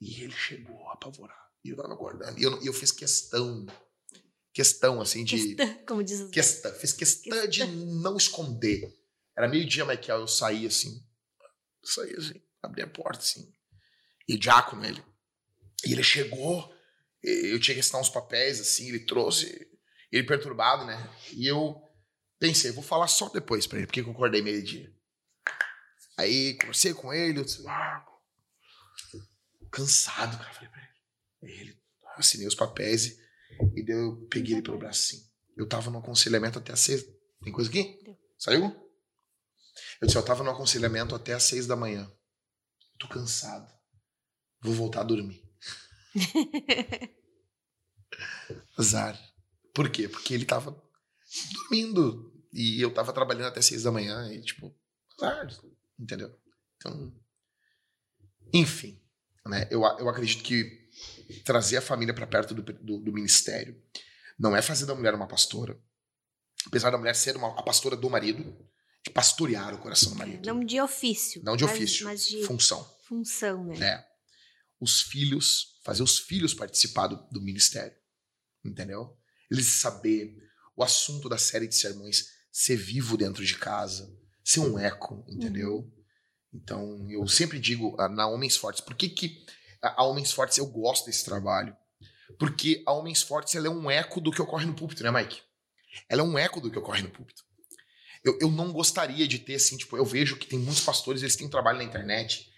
E 0.00 0.22
ele 0.22 0.32
chegou 0.32 0.88
apavorado. 0.88 1.38
E 1.62 1.68
eu 1.68 1.76
tava 1.76 1.92
acordando. 1.92 2.38
E 2.38 2.42
eu, 2.42 2.62
e 2.62 2.66
eu 2.66 2.72
fiz 2.72 2.90
questão, 2.90 3.66
questão 4.56 5.02
assim 5.02 5.22
de. 5.22 5.54
Questão, 5.54 5.84
como 5.86 6.02
diz 6.02 6.18
os 6.18 6.30
Questão, 6.30 6.72
fiz 6.72 6.94
questão 6.94 7.46
de 7.46 7.66
não 7.66 8.16
esconder. 8.16 8.90
Era 9.36 9.46
meio-dia, 9.46 9.84
Michael, 9.84 10.20
eu 10.20 10.26
saí 10.26 10.66
assim. 10.66 11.06
Saí 11.84 12.14
assim, 12.16 12.42
abri 12.62 12.80
a 12.80 12.86
porta 12.86 13.18
assim. 13.18 13.52
E 14.26 14.34
o 14.34 14.38
diácono, 14.38 14.82
ele. 14.82 15.04
E 15.84 15.92
ele 15.92 16.02
chegou, 16.02 16.74
eu 17.22 17.60
tinha 17.60 17.74
que 17.74 17.80
assinar 17.80 18.00
uns 18.00 18.08
papéis 18.08 18.58
assim, 18.58 18.88
ele 18.88 19.00
trouxe. 19.00 19.68
Ele 20.10 20.26
perturbado, 20.26 20.86
né? 20.86 21.14
E 21.32 21.46
eu 21.46 21.78
pensei, 22.38 22.72
vou 22.72 22.82
falar 22.82 23.08
só 23.08 23.28
depois 23.28 23.66
pra 23.66 23.76
ele, 23.76 23.86
porque 23.86 24.00
eu 24.00 24.10
acordei 24.10 24.40
meio-dia. 24.40 24.90
Aí 26.16 26.54
conversei 26.54 26.94
com 26.94 27.12
ele, 27.12 27.40
eu 27.40 27.44
disse, 27.44 27.62
ah, 27.68 28.06
cansado, 29.70 30.38
cara. 30.38 30.54
Falei 30.54 30.70
pra 30.70 30.80
ele. 30.80 30.94
Aí 31.42 31.60
ele 31.60 31.82
assinei 32.16 32.46
os 32.46 32.54
papéis 32.54 33.04
e, 33.04 33.25
e 33.74 33.82
daí 33.82 33.96
eu 33.96 34.26
peguei 34.28 34.54
ele 34.54 34.62
pelo 34.62 34.84
assim. 34.86 35.24
Eu 35.56 35.68
tava 35.68 35.90
no 35.90 35.98
aconselhamento 35.98 36.58
até 36.58 36.72
às 36.72 36.80
seis. 36.80 37.04
Tem 37.42 37.52
coisa 37.52 37.70
aqui? 37.70 37.98
Saiu? 38.38 38.64
Eu 40.00 40.06
disse, 40.06 40.18
eu 40.18 40.24
tava 40.24 40.42
no 40.42 40.50
aconselhamento 40.50 41.14
até 41.14 41.32
às 41.32 41.42
seis 41.42 41.66
da 41.66 41.76
manhã. 41.76 42.10
Tô 42.98 43.08
cansado. 43.08 43.70
Vou 44.60 44.74
voltar 44.74 45.00
a 45.00 45.04
dormir. 45.04 45.42
Azar. 48.78 49.18
Por 49.74 49.90
quê? 49.90 50.08
Porque 50.08 50.34
ele 50.34 50.44
tava 50.44 50.82
dormindo 51.52 52.32
e 52.52 52.80
eu 52.80 52.92
tava 52.92 53.12
trabalhando 53.12 53.48
até 53.48 53.60
seis 53.60 53.82
da 53.82 53.92
manhã 53.92 54.32
e, 54.32 54.40
tipo, 54.42 54.74
azar. 55.18 55.46
Entendeu? 55.98 56.34
Então, 56.76 57.12
enfim, 58.52 59.02
né? 59.46 59.68
Eu, 59.70 59.82
eu 59.82 60.08
acredito 60.08 60.42
que 60.42 60.85
trazer 61.44 61.78
a 61.78 61.82
família 61.82 62.14
para 62.14 62.26
perto 62.26 62.54
do, 62.54 62.62
do, 62.62 62.98
do 62.98 63.12
ministério 63.12 63.80
não 64.38 64.54
é 64.54 64.62
fazer 64.62 64.86
da 64.86 64.94
mulher 64.94 65.14
uma 65.14 65.26
pastora. 65.26 65.78
Apesar 66.66 66.90
da 66.90 66.98
mulher 66.98 67.14
ser 67.14 67.36
uma, 67.36 67.48
a 67.58 67.62
pastora 67.62 67.96
do 67.96 68.10
marido, 68.10 68.56
de 69.04 69.10
pastorear 69.10 69.74
o 69.74 69.78
coração 69.78 70.12
do 70.12 70.18
marido. 70.18 70.46
Não 70.46 70.64
de 70.64 70.80
ofício. 70.80 71.42
Não 71.44 71.56
de 71.56 71.64
mas- 71.64 71.72
ofício, 71.72 72.04
Mas, 72.04 72.26
de 72.26 72.42
função. 72.44 72.84
função, 73.06 73.64
né? 73.64 73.78
É. 73.78 74.06
Os 74.80 75.02
filhos, 75.02 75.78
fazer 75.84 76.02
os 76.02 76.18
filhos 76.18 76.52
participar 76.52 77.06
do, 77.06 77.16
do 77.30 77.40
ministério. 77.40 77.96
Entendeu? 78.64 79.16
Eles 79.50 79.66
saber 79.66 80.36
o 80.76 80.82
assunto 80.82 81.28
da 81.28 81.38
série 81.38 81.68
de 81.68 81.74
sermões, 81.76 82.26
ser 82.50 82.76
vivo 82.76 83.16
dentro 83.16 83.44
de 83.44 83.56
casa, 83.56 84.12
ser 84.44 84.60
um 84.60 84.78
eco, 84.78 85.24
entendeu? 85.28 85.90
Então, 86.52 87.08
eu 87.10 87.26
sempre 87.28 87.58
digo 87.58 87.96
ah, 87.98 88.08
na 88.08 88.26
Homens 88.26 88.56
Fortes, 88.56 88.80
por 88.80 88.94
que, 88.94 89.08
que 89.08 89.46
a 89.82 90.04
Homens 90.04 90.32
Fortes 90.32 90.58
eu 90.58 90.66
gosto 90.66 91.06
desse 91.06 91.24
trabalho? 91.24 91.76
Porque 92.38 92.82
a 92.86 92.92
Homens 92.92 93.22
Fortes 93.22 93.54
ela 93.54 93.66
é 93.66 93.70
um 93.70 93.90
eco 93.90 94.20
do 94.20 94.30
que 94.30 94.42
ocorre 94.42 94.66
no 94.66 94.74
púlpito, 94.74 95.02
né, 95.02 95.10
Mike? 95.10 95.40
Ela 96.08 96.20
é 96.22 96.24
um 96.24 96.36
eco 96.38 96.60
do 96.60 96.70
que 96.70 96.78
ocorre 96.78 97.02
no 97.02 97.10
púlpito. 97.10 97.42
Eu, 98.24 98.36
eu 98.40 98.50
não 98.50 98.72
gostaria 98.72 99.26
de 99.28 99.38
ter, 99.38 99.54
assim, 99.54 99.76
tipo, 99.76 99.96
eu 99.96 100.04
vejo 100.04 100.36
que 100.36 100.46
tem 100.46 100.58
muitos 100.58 100.84
pastores, 100.84 101.22
eles 101.22 101.36
têm 101.36 101.48
trabalho 101.48 101.78
na 101.78 101.84
internet. 101.84 102.50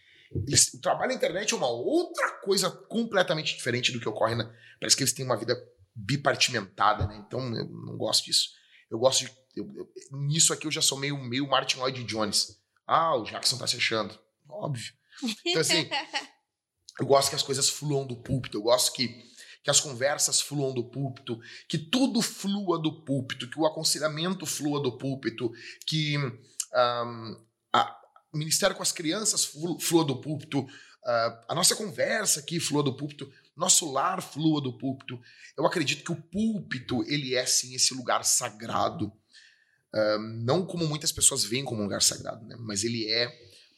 Eles, 0.47 0.73
o 0.75 0.81
trabalho 0.81 1.09
na 1.11 1.15
internet 1.15 1.53
é 1.53 1.57
uma 1.57 1.69
outra 1.69 2.31
coisa 2.41 2.71
completamente 2.71 3.55
diferente 3.55 3.93
do 3.93 4.01
que 4.01 4.09
ocorre 4.09 4.35
na. 4.35 4.51
Parece 4.81 4.97
que 4.97 5.03
eles 5.03 5.13
têm 5.13 5.25
uma 5.25 5.37
vida 5.37 5.55
bipartimentada, 5.95 7.07
né? 7.07 7.23
Então 7.27 7.41
eu 7.55 7.67
não 7.69 7.97
gosto 7.97 8.25
disso. 8.25 8.51
Eu 8.91 8.99
gosto 8.99 9.25
de. 9.25 9.33
eu- 9.57 9.71
eu- 9.77 9.89
nisso 10.21 10.53
aqui 10.53 10.67
eu 10.67 10.71
já 10.71 10.81
sou 10.83 10.99
meio, 10.99 11.17
meio 11.19 11.47
Martin 11.49 11.79
Lloyd 11.79 12.03
Jones. 12.05 12.59
Ah, 12.87 13.15
o 13.17 13.25
Jackson 13.25 13.59
tá 13.59 13.67
se 13.67 13.77
achando. 13.77 14.19
Óbvio. 14.49 14.93
Então, 15.45 15.61
assim, 15.61 15.89
eu 17.01 17.07
gosto 17.07 17.31
que 17.31 17.37
as 17.37 17.43
coisas 17.43 17.69
fluam 17.69 18.07
do 18.07 18.17
púlpito, 18.17 18.57
eu 18.59 18.63
gosto 18.63 18.93
que, 18.93 19.09
que 19.63 19.71
as 19.71 19.81
conversas 19.81 20.41
fluam 20.41 20.73
do 20.75 20.85
púlpito, 20.85 21.39
que 21.69 21.79
tudo 21.79 22.21
flua 22.23 22.81
do 22.81 23.03
púlpito, 23.05 23.49
que 23.49 23.59
o 23.59 23.67
aconselhamento 23.67 24.45
flua 24.47 24.83
do 24.83 24.97
púlpito, 24.99 25.53
que 25.87 26.17
a- 27.73 28.01
o 28.33 28.37
ministério 28.39 28.77
com 28.77 28.83
as 28.83 28.93
crianças 28.93 29.45
flu- 29.45 29.79
flua 29.81 30.05
do 30.05 30.21
púlpito, 30.21 30.67
ah, 31.05 31.45
a 31.49 31.55
nossa 31.55 31.75
conversa 31.77 32.41
aqui 32.41 32.61
flua 32.61 32.83
do 32.83 32.95
púlpito, 32.97 33.31
nosso 33.57 33.91
lar 33.91 34.23
flua 34.23 34.61
do 34.61 34.77
púlpito. 34.77 35.19
Eu 35.57 35.67
acredito 35.67 36.05
que 36.05 36.13
o 36.13 36.17
púlpito, 36.23 37.03
ele 37.05 37.35
é 37.35 37.45
sim 37.47 37.75
esse 37.75 37.95
lugar 37.95 38.25
sagrado, 38.25 39.13
Ah, 39.91 40.19
não 40.19 40.67
como 40.67 40.87
muitas 40.87 41.11
pessoas 41.11 41.43
veem 41.45 41.65
como 41.65 41.81
um 41.81 41.85
lugar 41.85 42.03
sagrado, 42.03 42.45
né? 42.47 42.57
mas 42.59 42.85
ele 42.85 43.11
é. 43.11 43.27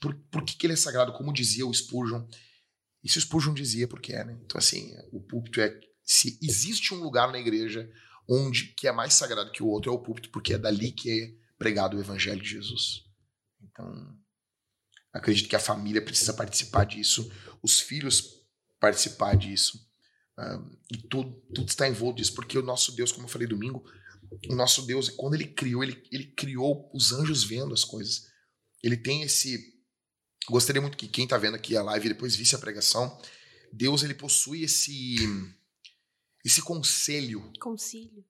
Por, 0.01 0.13
por 0.29 0.43
que, 0.45 0.57
que 0.57 0.67
ele 0.67 0.73
é 0.73 0.77
sagrado? 0.77 1.13
Como 1.13 1.33
dizia 1.33 1.65
o 1.65 1.73
Spurgeon, 1.73 2.25
isso 3.03 3.21
Spurgeon 3.21 3.55
dizia 3.55 3.89
porque 3.89 4.13
é, 4.13 4.25
né? 4.25 4.39
Então, 4.45 4.59
assim, 4.59 4.95
o 5.13 5.21
púlpito 5.21 5.61
é. 5.61 5.79
Se 6.05 6.39
existe 6.43 6.93
um 6.93 6.99
lugar 6.99 7.31
na 7.31 7.39
igreja 7.39 7.91
onde 8.29 8.75
que 8.75 8.87
é 8.87 8.93
mais 8.93 9.15
sagrado 9.15 9.53
que 9.53 9.63
o 9.63 9.67
outro, 9.67 9.91
é 9.91 9.95
o 9.95 9.99
púlpito, 9.99 10.31
porque 10.31 10.55
é 10.55 10.59
dali 10.59 10.93
que 10.93 11.11
é 11.11 11.35
pregado 11.59 11.97
o 11.97 12.01
evangelho 12.01 12.41
de 12.41 12.49
Jesus. 12.49 13.05
Então, 13.63 14.17
acredito 15.13 15.49
que 15.49 15.57
a 15.57 15.61
família 15.61 16.03
precisa 16.03 16.33
participar 16.33 16.85
disso, 16.85 17.31
os 17.63 17.81
filhos 17.81 18.41
participar 18.81 19.37
disso. 19.37 19.87
ah, 20.39 20.65
e 20.91 20.97
tudo, 20.97 21.33
tudo 21.55 21.69
está 21.69 21.89
envolto 21.89 22.17
disso, 22.17 22.35
porque 22.35 22.59
o 22.59 22.63
nosso 22.63 22.93
Deus, 22.93 23.13
como 23.13 23.27
eu 23.27 23.31
falei 23.31 23.47
domingo, 23.47 23.85
o 24.49 24.55
nosso 24.55 24.87
Deus, 24.87 25.09
quando 25.09 25.35
ele 25.35 25.47
criou, 25.47 25.83
ele, 25.83 26.03
ele 26.11 26.27
criou 26.27 26.91
os 26.95 27.13
anjos 27.13 27.43
vendo 27.45 27.75
as 27.75 27.85
coisas. 27.85 28.29
Ele 28.83 28.97
tem 28.97 29.23
esse. 29.23 29.80
Gostaria 30.51 30.83
muito 30.83 30.97
que 30.97 31.09
quem 31.09 31.25
está 31.25 31.39
vendo 31.39 31.55
aqui 31.55 31.77
a 31.77 31.83
live 31.83 32.07
e 32.07 32.13
depois 32.13 32.35
visse 32.35 32.55
a 32.55 32.59
pregação. 32.59 33.17
Deus, 33.73 34.03
ele 34.03 34.15
possui 34.15 34.65
esse. 34.65 35.17
Esse 36.45 36.63
conselho 36.63 37.53
Concílio. 37.61 38.25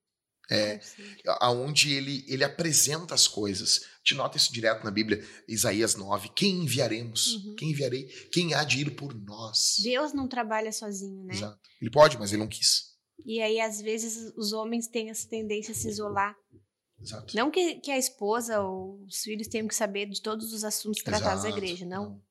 É. 0.49 0.77
Concílio. 0.77 1.17
aonde 1.39 1.93
ele, 1.93 2.25
ele 2.27 2.43
apresenta 2.43 3.15
as 3.15 3.27
coisas. 3.27 3.85
Te 4.03 4.13
nota 4.15 4.37
isso 4.37 4.51
direto 4.51 4.83
na 4.83 4.91
Bíblia, 4.91 5.25
Isaías 5.47 5.95
9. 5.95 6.29
Quem 6.35 6.63
enviaremos? 6.63 7.35
Uhum. 7.35 7.55
Quem 7.55 7.69
enviarei? 7.71 8.03
Quem 8.31 8.53
há 8.53 8.63
de 8.63 8.81
ir 8.81 8.95
por 8.95 9.13
nós? 9.13 9.77
Deus 9.81 10.13
não 10.13 10.27
trabalha 10.27 10.71
sozinho, 10.71 11.23
né? 11.23 11.35
Exato. 11.35 11.59
Ele 11.81 11.89
pode, 11.89 12.17
mas 12.17 12.31
ele 12.31 12.41
não 12.41 12.49
quis. 12.49 12.91
E 13.25 13.39
aí, 13.41 13.61
às 13.61 13.81
vezes, 13.81 14.33
os 14.35 14.51
homens 14.51 14.87
têm 14.87 15.09
essa 15.09 15.27
tendência 15.27 15.71
a 15.71 15.75
se 15.75 15.87
isolar. 15.87 16.35
Exato. 17.01 17.35
Não 17.35 17.49
que, 17.51 17.75
que 17.75 17.91
a 17.91 17.97
esposa 17.97 18.61
ou 18.61 19.01
os 19.05 19.19
filhos 19.21 19.47
tenham 19.47 19.67
que 19.67 19.75
saber 19.75 20.07
de 20.07 20.21
todos 20.21 20.53
os 20.53 20.63
assuntos 20.63 21.01
tratados 21.03 21.43
da 21.43 21.49
Exato. 21.49 21.63
igreja, 21.63 21.85
não. 21.85 22.21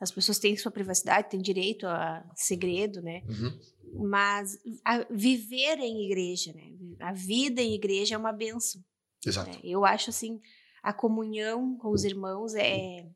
As 0.00 0.10
pessoas 0.10 0.38
têm 0.38 0.56
sua 0.56 0.70
privacidade, 0.70 1.30
têm 1.30 1.40
direito 1.40 1.86
a 1.86 2.24
segredo, 2.36 3.00
né? 3.02 3.22
Uhum. 3.28 4.06
Mas 4.08 4.58
a- 4.84 5.06
viver 5.10 5.78
em 5.80 6.04
igreja, 6.04 6.52
né? 6.52 6.70
A 7.00 7.12
vida 7.12 7.60
em 7.62 7.74
igreja 7.74 8.14
é 8.14 8.18
uma 8.18 8.32
benção. 8.32 8.82
Exato. 9.26 9.50
né? 9.50 9.58
Eu 9.64 9.84
acho 9.84 10.10
assim, 10.10 10.40
a 10.82 10.92
comunhão 10.92 11.76
com 11.76 11.90
os 11.90 12.04
irmãos 12.04 12.54
é 12.54 13.08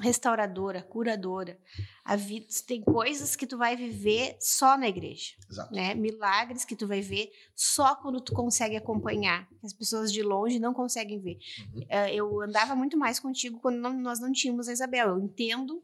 restauradora, 0.00 0.82
curadora. 0.82 1.58
A 2.04 2.16
vida 2.16 2.46
tem 2.66 2.82
coisas 2.82 3.34
que 3.36 3.46
tu 3.46 3.56
vai 3.58 3.76
viver 3.76 4.36
só 4.40 4.76
na 4.76 4.88
igreja, 4.88 5.32
Exato. 5.50 5.74
né? 5.74 5.94
Milagres 5.94 6.64
que 6.64 6.76
tu 6.76 6.86
vai 6.86 7.00
ver 7.00 7.30
só 7.54 7.94
quando 7.96 8.20
tu 8.20 8.32
consegue 8.32 8.76
acompanhar. 8.76 9.48
As 9.64 9.72
pessoas 9.72 10.12
de 10.12 10.22
longe 10.22 10.58
não 10.58 10.72
conseguem 10.74 11.20
ver. 11.20 11.38
Uhum. 11.74 11.86
Eh, 11.88 12.14
Eu 12.14 12.40
andava 12.42 12.74
muito 12.74 12.96
mais 12.96 13.18
contigo 13.18 13.58
quando 13.60 13.76
não- 13.78 13.92
nós 13.98 14.20
não 14.20 14.30
tínhamos 14.32 14.68
a 14.68 14.72
Isabel. 14.72 15.08
Eu 15.10 15.18
entendo 15.18 15.82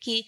que 0.00 0.26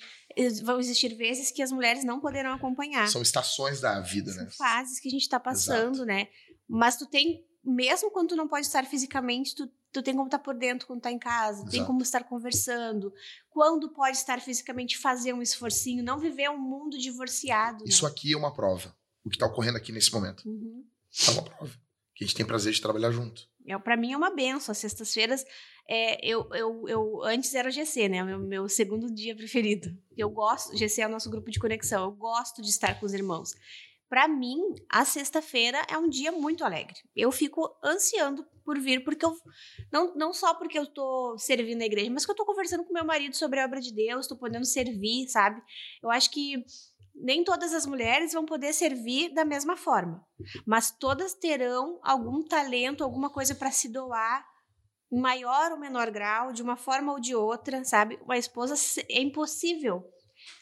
vão 0.63 0.79
existir 0.81 1.15
vezes 1.15 1.51
que 1.51 1.61
as 1.63 1.71
mulheres 1.73 2.03
não 2.05 2.21
poderão 2.21 2.53
acompanhar. 2.55 3.09
São 3.09 3.21
estações 3.23 3.81
da 3.81 4.01
vida, 4.01 4.33
São 4.33 4.45
né? 4.45 4.51
fases 4.57 4.99
que 5.01 5.09
a 5.09 5.11
gente 5.11 5.29
tá 5.29 5.39
passando, 5.41 6.05
né? 6.07 6.29
Mas 6.69 6.97
tu 6.97 7.07
tem, 7.07 7.45
mesmo 7.67 8.11
quando 8.11 8.31
tu 8.31 8.37
não 8.37 8.47
pode 8.47 8.67
estar 8.67 8.85
fisicamente, 8.87 9.55
tu, 9.55 9.69
tu 9.93 10.03
tem 10.03 10.15
como 10.15 10.27
estar 10.27 10.39
por 10.39 10.55
dentro 10.55 10.87
quando 10.87 11.01
tá 11.01 11.11
em 11.11 11.19
casa, 11.19 11.65
tu 11.65 11.71
tem 11.71 11.81
Exato. 11.81 11.87
como 11.87 12.03
estar 12.03 12.25
conversando. 12.25 13.13
Quando 13.51 13.91
pode 13.91 14.17
estar 14.17 14.41
fisicamente, 14.41 14.97
fazer 14.97 15.33
um 15.33 15.43
esforcinho, 15.43 16.05
não 16.05 16.19
viver 16.19 16.49
um 16.49 16.59
mundo 16.59 16.97
divorciado, 16.99 17.85
né? 17.85 17.91
Isso 17.91 18.07
aqui 18.07 18.33
é 18.33 18.37
uma 18.37 18.55
prova. 18.55 18.97
O 19.25 19.29
que 19.29 19.37
está 19.37 19.47
ocorrendo 19.47 19.77
aqui 19.77 19.91
nesse 19.91 20.13
momento. 20.13 20.49
Uhum. 20.49 20.85
É 21.27 21.31
uma 21.33 21.43
prova. 21.43 21.73
Que 22.15 22.25
a 22.25 22.27
gente 22.27 22.37
tem 22.37 22.47
prazer 22.47 22.73
de 22.73 22.81
trabalhar 22.81 23.11
junto. 23.11 23.49
É, 23.67 23.77
para 23.79 23.97
mim 23.97 24.13
é 24.13 24.17
uma 24.17 24.31
benção. 24.31 24.73
As 24.73 24.79
sextas-feiras, 24.79 25.45
é, 25.89 26.25
eu, 26.25 26.49
eu, 26.55 26.89
eu 26.89 27.25
antes 27.25 27.53
era 27.55 27.69
o 27.69 27.73
GC, 27.73 28.09
né? 28.09 28.23
Meu, 28.23 28.39
meu 28.39 28.69
segundo 28.69 29.13
dia 29.13 29.35
preferido. 29.35 29.97
Eu 30.17 30.31
gosto, 30.31 30.77
GC 30.77 31.03
é 31.03 31.07
o 31.07 31.11
nosso 31.11 31.29
grupo 31.29 31.51
de 31.51 31.59
conexão. 31.59 32.05
Eu 32.05 32.13
gosto 32.13 32.63
de 32.63 32.69
estar 32.69 32.99
com 32.99 33.05
os 33.05 33.13
irmãos. 33.13 33.55
Para 34.09 34.29
mim, 34.29 34.61
a 34.89 35.05
sexta-feira 35.05 35.85
é 35.91 35.99
um 35.99 36.09
dia 36.09 36.31
muito 36.31 36.65
alegre. 36.65 36.97
Eu 37.15 37.33
fico 37.33 37.77
ansiando 37.83 38.47
por 38.65 38.79
vir, 38.79 39.03
porque 39.05 39.25
eu. 39.25 39.37
Não, 39.93 40.15
não 40.15 40.33
só 40.33 40.55
porque 40.55 40.79
eu 40.79 40.87
tô 40.87 41.37
servindo 41.39 41.79
na 41.79 41.87
igreja, 41.87 42.11
mas 42.11 42.25
que 42.25 42.31
eu 42.31 42.37
tô 42.37 42.45
conversando 42.45 42.85
com 42.85 42.93
meu 42.93 43.05
marido 43.05 43.35
sobre 43.35 43.61
a 43.61 43.65
obra 43.65 43.81
de 43.81 43.93
Deus, 43.93 44.27
tô 44.27 44.37
podendo 44.37 44.65
servir, 44.65 45.29
sabe? 45.29 45.61
Eu 46.03 46.11
acho 46.11 46.31
que 46.31 46.65
nem 47.15 47.43
todas 47.43 47.73
as 47.73 47.87
mulheres 47.87 48.33
vão 48.33 48.45
poder 48.45 48.73
servir 48.73 49.33
da 49.33 49.45
mesma 49.45 49.77
forma, 49.77 50.25
mas 50.67 50.91
todas 50.91 51.35
terão 51.35 51.99
algum 52.03 52.43
talento, 52.43 53.03
alguma 53.03 53.31
coisa 53.31 53.55
para 53.55 53.71
se 53.71 53.89
doar 53.89 54.47
em 55.11 55.19
maior 55.19 55.73
ou 55.73 55.79
menor 55.79 56.11
grau, 56.11 56.53
de 56.53 56.63
uma 56.63 56.77
forma 56.77 57.13
ou 57.13 57.21
de 57.21 57.35
outra, 57.35 57.85
sabe? 57.85 58.19
Uma 58.23 58.37
esposa 58.37 58.75
é 59.09 59.21
impossível 59.21 60.05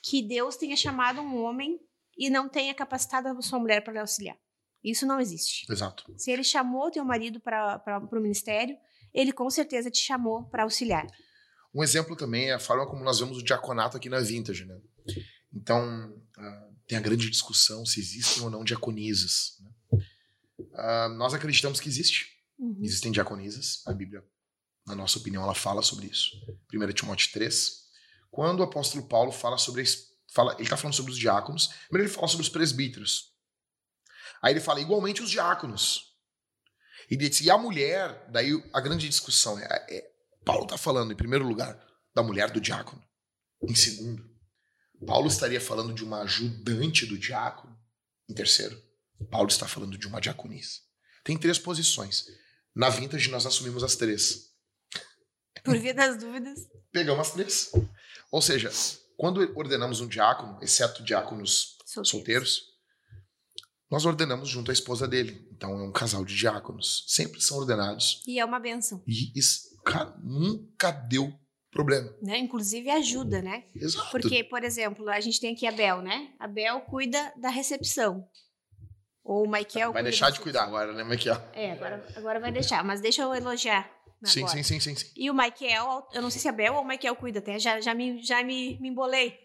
que 0.03 0.23
Deus 0.23 0.57
tenha 0.57 0.77
chamado 0.77 1.21
um 1.21 1.43
homem 1.43 1.81
e 2.17 2.31
não 2.31 2.49
tenha 2.49 2.75
capacitado 2.75 3.29
a 3.29 3.43
sua 3.43 3.59
mulher 3.59 3.83
para 3.83 3.93
lhe 3.93 3.99
auxiliar. 3.99 4.37
Isso 4.83 5.07
não 5.07 5.19
existe. 5.19 5.71
Exato. 5.71 6.05
Se 6.17 6.31
ele 6.31 6.45
chamou 6.45 6.91
teu 6.91 7.05
marido 7.05 7.41
para 7.41 8.09
o 8.13 8.21
ministério, 8.21 8.77
ele 9.13 9.33
com 9.33 9.49
certeza 9.49 9.91
te 9.91 9.99
chamou 9.99 10.45
para 10.45 10.65
auxiliar. 10.65 11.07
Um 11.75 11.83
exemplo 11.83 12.15
também 12.15 12.51
é 12.51 12.55
a 12.55 12.59
forma 12.59 12.87
como 12.87 13.03
nós 13.03 13.19
vemos 13.19 13.39
o 13.39 13.43
diaconato 13.43 13.97
aqui 13.97 14.09
na 14.09 14.21
Vintage, 14.21 14.65
né? 14.65 14.79
Então, 15.53 16.11
uh, 16.37 16.75
tem 16.87 16.99
a 16.99 17.01
grande 17.01 17.31
discussão 17.31 17.87
se 17.87 18.01
existem 18.01 18.43
ou 18.43 18.51
não 18.51 18.65
diaconisas. 18.65 19.59
Né? 19.61 19.99
Uh, 20.59 21.09
nós 21.17 21.33
acreditamos 21.33 21.81
que 21.81 21.89
existe. 21.89 22.27
Uhum. 22.59 22.79
Existem 22.83 23.11
diaconisas. 23.11 23.83
A 23.87 23.93
Bíblia, 23.93 24.23
na 24.87 24.95
nossa 24.95 25.19
opinião, 25.19 25.43
ela 25.43 25.55
fala 25.55 25.83
sobre 25.83 26.07
isso. 26.07 26.31
1 26.73 26.93
Timóteo 26.93 27.33
3. 27.33 27.85
Quando 28.31 28.61
o 28.61 28.65
apóstolo 28.65 29.07
Paulo 29.07 29.33
fala 29.33 29.57
sobre 29.57 29.81
a 29.81 29.85
fala, 30.35 30.53
ele 30.55 30.65
está 30.65 30.77
falando 30.77 30.95
sobre 30.95 31.13
os 31.13 31.19
diáconos, 31.19 31.69
primeiro 31.89 32.09
ele 32.09 32.15
fala 32.15 32.29
sobre 32.29 32.43
os 32.43 32.49
presbíteros. 32.49 33.33
Aí 34.43 34.53
ele 34.53 34.61
fala 34.61 34.81
igualmente 34.81 35.23
os 35.23 35.31
diáconos. 35.31 36.13
E 37.11 37.17
diz, 37.17 37.41
e 37.41 37.51
a 37.51 37.57
mulher, 37.57 38.29
daí 38.31 38.51
a 38.73 38.81
grande 38.81 39.09
discussão 39.09 39.59
é, 39.59 39.65
é 39.89 40.11
Paulo 40.45 40.65
está 40.65 40.77
falando 40.77 41.13
em 41.13 41.17
primeiro 41.17 41.47
lugar 41.47 41.79
da 42.15 42.23
mulher 42.23 42.51
do 42.51 42.61
diácono. 42.61 43.03
Em 43.63 43.75
segundo, 43.75 44.29
Paulo 45.07 45.29
estaria 45.29 45.61
falando 45.61 45.95
de 45.95 46.05
uma 46.05 46.23
ajudante 46.23 47.07
do 47.07 47.17
diácono. 47.17 47.79
Em 48.29 48.35
terceiro, 48.35 48.81
Paulo 49.31 49.49
está 49.49 49.69
falando 49.69 49.97
de 49.97 50.07
uma 50.07 50.21
diaconisa. 50.21 50.81
Tem 51.23 51.39
três 51.39 51.59
posições. 51.59 52.27
Na 52.75 52.91
vintage 52.91 53.31
nós 53.31 53.47
assumimos 53.47 53.85
as 53.85 53.97
três. 53.97 54.51
Por 55.63 55.79
via 55.79 55.95
das 55.95 56.19
dúvidas. 56.19 56.59
Pegamos 56.93 57.29
as 57.29 57.33
três. 57.33 57.71
Ou 58.31 58.43
seja, 58.43 58.71
quando 59.17 59.41
ordenamos 59.57 60.01
um 60.01 60.09
diácono, 60.09 60.59
exceto 60.63 61.03
diáconos 61.03 61.77
solteiros. 61.85 62.11
solteiros, 62.11 62.75
nós 63.91 64.05
ordenamos 64.05 64.49
junto 64.49 64.71
à 64.71 64.75
esposa 64.75 65.07
dele. 65.07 65.49
Então 65.53 65.71
é 65.71 65.83
um 65.85 65.93
casal 65.93 66.25
de 66.25 66.35
diáconos. 66.35 67.05
Sempre 67.07 67.41
são 67.41 67.59
ordenados. 67.59 68.23
E 68.27 68.39
é 68.39 68.45
uma 68.45 68.59
benção. 68.59 69.03
E 69.07 69.39
isso, 69.39 69.81
cara, 69.85 70.15
nunca 70.23 70.91
deu 70.91 71.33
problema. 71.71 72.13
Né? 72.23 72.39
Inclusive 72.39 72.91
ajuda, 72.91 73.43
né? 73.43 73.65
Exato. 73.75 74.11
Porque, 74.11 74.43
por 74.45 74.65
exemplo, 74.65 75.09
a 75.09 75.21
gente 75.21 75.41
tem 75.41 75.55
aqui 75.55 75.67
a 75.67 75.73
Bel, 75.73 76.03
né? 76.03 76.33
A 76.39 76.47
Bel 76.49 76.81
cuida 76.83 77.33
da 77.37 77.51
recepção. 77.51 78.27
Ou 79.23 79.47
o 79.47 79.51
Michael. 79.51 79.93
Vai 79.93 80.03
deixar 80.03 80.31
de 80.31 80.41
cuidar 80.41 80.65
agora, 80.65 80.93
né, 80.93 81.03
Michael? 81.03 81.41
É, 81.53 81.73
agora, 81.73 82.07
agora 82.17 82.41
vai 82.41 82.53
deixar. 82.53 82.85
Mas 82.85 83.01
deixa 83.01 83.23
eu 83.23 83.35
elogiar 83.35 83.91
Sim, 84.25 84.47
sim, 84.47 84.63
sim, 84.63 84.81
sim, 84.81 84.95
sim. 84.95 85.13
E 85.17 85.31
o 85.31 85.35
Michael, 85.35 86.09
eu 86.13 86.23
não 86.23 86.31
sei 86.31 86.41
se 86.41 86.49
é 86.49 86.51
a 86.51 86.55
Bel 86.55 86.75
ou 86.75 86.83
o 86.83 86.87
Michael 86.87 87.17
cuida 87.17 87.39
até, 87.39 87.59
já, 87.59 87.81
já, 87.81 87.95
me, 87.95 88.23
já 88.23 88.43
me, 88.43 88.79
me 88.81 88.89
embolei. 88.89 89.39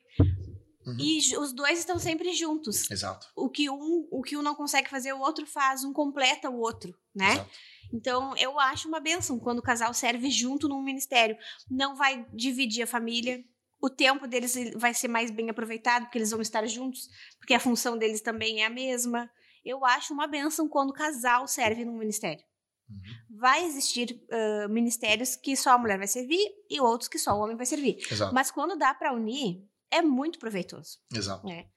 Uhum. 0.85 0.97
E 0.99 1.37
os 1.37 1.53
dois 1.53 1.79
estão 1.79 1.99
sempre 1.99 2.33
juntos. 2.33 2.89
Exato. 2.89 3.27
O 3.35 3.49
que, 3.49 3.69
um, 3.69 4.07
o 4.11 4.21
que 4.21 4.35
um 4.37 4.41
não 4.41 4.55
consegue 4.55 4.89
fazer, 4.89 5.13
o 5.13 5.19
outro 5.19 5.45
faz, 5.45 5.83
um 5.83 5.93
completa 5.93 6.49
o 6.49 6.59
outro, 6.59 6.95
né? 7.13 7.33
Exato. 7.33 7.49
Então, 7.91 8.35
eu 8.37 8.59
acho 8.59 8.87
uma 8.87 8.99
benção 8.99 9.39
quando 9.39 9.59
o 9.59 9.63
casal 9.63 9.93
serve 9.93 10.29
junto 10.29 10.67
num 10.67 10.81
ministério. 10.81 11.37
Não 11.69 11.95
vai 11.95 12.25
dividir 12.33 12.83
a 12.83 12.87
família, 12.87 13.43
o 13.81 13.89
tempo 13.89 14.27
deles 14.27 14.55
vai 14.75 14.93
ser 14.93 15.07
mais 15.07 15.31
bem 15.31 15.49
aproveitado, 15.49 16.03
porque 16.03 16.17
eles 16.17 16.31
vão 16.31 16.41
estar 16.41 16.65
juntos, 16.67 17.09
porque 17.39 17.53
a 17.53 17.59
função 17.59 17.97
deles 17.97 18.21
também 18.21 18.61
é 18.61 18.65
a 18.65 18.69
mesma. 18.69 19.29
Eu 19.63 19.85
acho 19.85 20.13
uma 20.13 20.27
benção 20.27 20.67
quando 20.67 20.89
o 20.91 20.93
casal 20.93 21.47
serve 21.47 21.85
num 21.85 21.97
ministério. 21.97 22.43
Uhum. 22.89 23.37
Vai 23.37 23.65
existir 23.65 24.21
uh, 24.31 24.69
ministérios 24.69 25.35
que 25.35 25.55
só 25.55 25.71
a 25.71 25.77
mulher 25.77 25.97
vai 25.97 26.07
servir 26.07 26.45
e 26.69 26.81
outros 26.81 27.07
que 27.07 27.19
só 27.19 27.33
o 27.33 27.41
homem 27.41 27.55
vai 27.55 27.65
servir. 27.65 27.97
Exato. 28.11 28.33
Mas 28.33 28.51
quando 28.51 28.77
dá 28.77 28.93
para 28.93 29.13
unir, 29.13 29.63
é 29.91 30.01
muito 30.01 30.39
proveitoso. 30.39 30.99
Exato. 31.13 31.45
Né? 31.45 31.67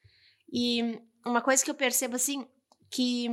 E 0.53 1.01
uma 1.25 1.41
coisa 1.41 1.65
que 1.65 1.71
eu 1.71 1.75
percebo 1.75 2.17
assim, 2.17 2.47
que 2.91 3.29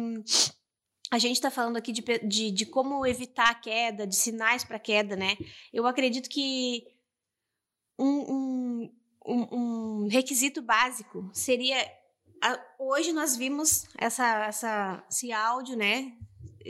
a 1.12 1.18
gente 1.18 1.36
está 1.36 1.50
falando 1.50 1.78
aqui 1.78 1.92
de, 1.92 2.02
de, 2.20 2.52
de, 2.52 2.66
como 2.66 3.06
evitar 3.06 3.50
a 3.50 3.56
queda, 3.56 4.06
de 4.06 4.16
sinais 4.16 4.64
para 4.64 4.80
queda, 4.80 5.16
né? 5.16 5.38
Eu 5.74 5.88
acredito 5.88 6.30
que 6.30 6.84
um, 7.98 8.90
um, 9.26 9.48
um, 9.52 10.08
requisito 10.08 10.62
básico 10.62 11.30
seria. 11.34 11.78
A, 12.42 12.58
hoje 12.80 13.12
nós 13.12 13.36
vimos 13.36 13.86
essa, 13.98 14.46
essa, 14.46 15.04
esse 15.10 15.32
áudio, 15.32 15.76
né? 15.76 16.16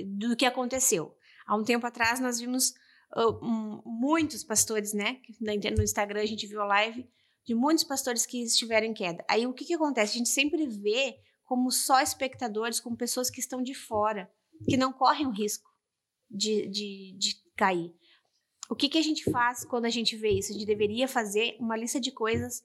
Do 0.06 0.36
que 0.36 0.46
aconteceu. 0.46 1.16
Há 1.46 1.56
um 1.56 1.64
tempo 1.64 1.86
atrás 1.86 2.20
nós 2.20 2.40
vimos 2.40 2.74
uh, 3.16 3.44
um, 3.44 3.82
muitos 3.86 4.44
pastores, 4.44 4.94
né? 4.94 5.22
No 5.40 5.84
Instagram 5.84 6.22
a 6.22 6.26
gente 6.26 6.48
viu 6.48 6.62
a 6.62 6.66
live 6.66 7.10
de 7.46 7.56
muitos 7.56 7.84
pastores 7.84 8.26
que 8.26 8.44
estiveram 8.44 8.88
em 8.88 8.94
queda. 8.94 9.26
Aí 9.28 9.48
o 9.48 9.54
que, 9.54 9.66
que 9.66 9.74
acontece? 9.74 10.14
A 10.14 10.18
gente 10.18 10.30
sempre 10.30 10.68
vê 10.68 11.18
como 11.44 11.72
só 11.72 12.00
espectadores, 12.00 12.80
como 12.80 12.96
pessoas 12.96 13.30
que 13.30 13.40
estão 13.40 13.64
de 13.64 13.74
fora, 13.74 14.32
que 14.70 14.78
não 14.78 14.94
correm 14.94 15.26
o 15.26 15.32
risco 15.32 15.68
de, 16.30 16.68
de, 16.68 17.16
de 17.18 17.36
cair. 17.58 17.92
O 18.70 18.76
que, 18.76 18.88
que 18.88 19.00
a 19.00 19.02
gente 19.02 19.24
faz 19.32 19.66
quando 19.66 19.86
a 19.86 19.90
gente 19.90 20.16
vê 20.16 20.30
isso? 20.30 20.52
A 20.52 20.54
gente 20.54 20.66
deveria 20.68 21.08
fazer 21.08 21.58
uma 21.60 21.76
lista 21.76 22.00
de 22.00 22.12
coisas 22.12 22.64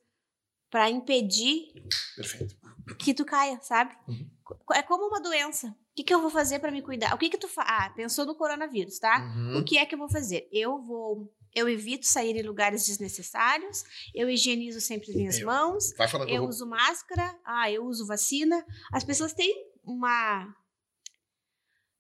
para 0.71 0.91
impedir 0.91 1.73
Perfeito. 2.15 2.57
que 2.99 3.15
tu 3.15 3.25
caia, 3.25 3.59
sabe? 3.63 3.97
Uhum. 4.07 4.29
É 4.75 4.83
como 4.83 5.07
uma 5.07 5.21
doença. 5.21 5.75
O 5.95 5.97
que, 5.97 6.03
que 6.03 6.13
eu 6.15 6.21
vou 6.21 6.31
fazer 6.31 6.59
para 6.59 6.73
me 6.73 6.83
cuidar? 6.83 7.15
O 7.15 7.19
que 7.19 7.31
que 7.31 7.39
tu 7.39 7.47
faz? 7.47 7.69
Ah, 7.71 7.91
pensou 7.91 8.27
no 8.27 8.35
coronavírus, 8.35 8.99
tá? 8.99 9.33
Uhum. 9.37 9.59
O 9.59 9.65
que 9.65 9.79
é 9.79 9.87
que 9.87 9.95
eu 9.95 9.99
vou 9.99 10.09
fazer? 10.09 10.49
Eu 10.51 10.83
vou 10.83 11.33
eu 11.55 11.69
evito 11.69 12.05
sair 12.05 12.35
em 12.35 12.43
lugares 12.43 12.85
desnecessários, 12.85 13.85
eu 14.13 14.29
higienizo 14.29 14.81
sempre 14.81 15.11
as 15.11 15.17
minhas 15.17 15.39
eu. 15.39 15.47
mãos, 15.47 15.93
eu 16.29 16.41
vou... 16.41 16.49
uso 16.49 16.67
máscara, 16.67 17.39
ah, 17.45 17.71
eu 17.71 17.85
uso 17.85 18.09
vacina. 18.09 18.67
As 18.93 19.05
pessoas 19.05 19.33
têm 19.33 19.55
uma 19.85 20.53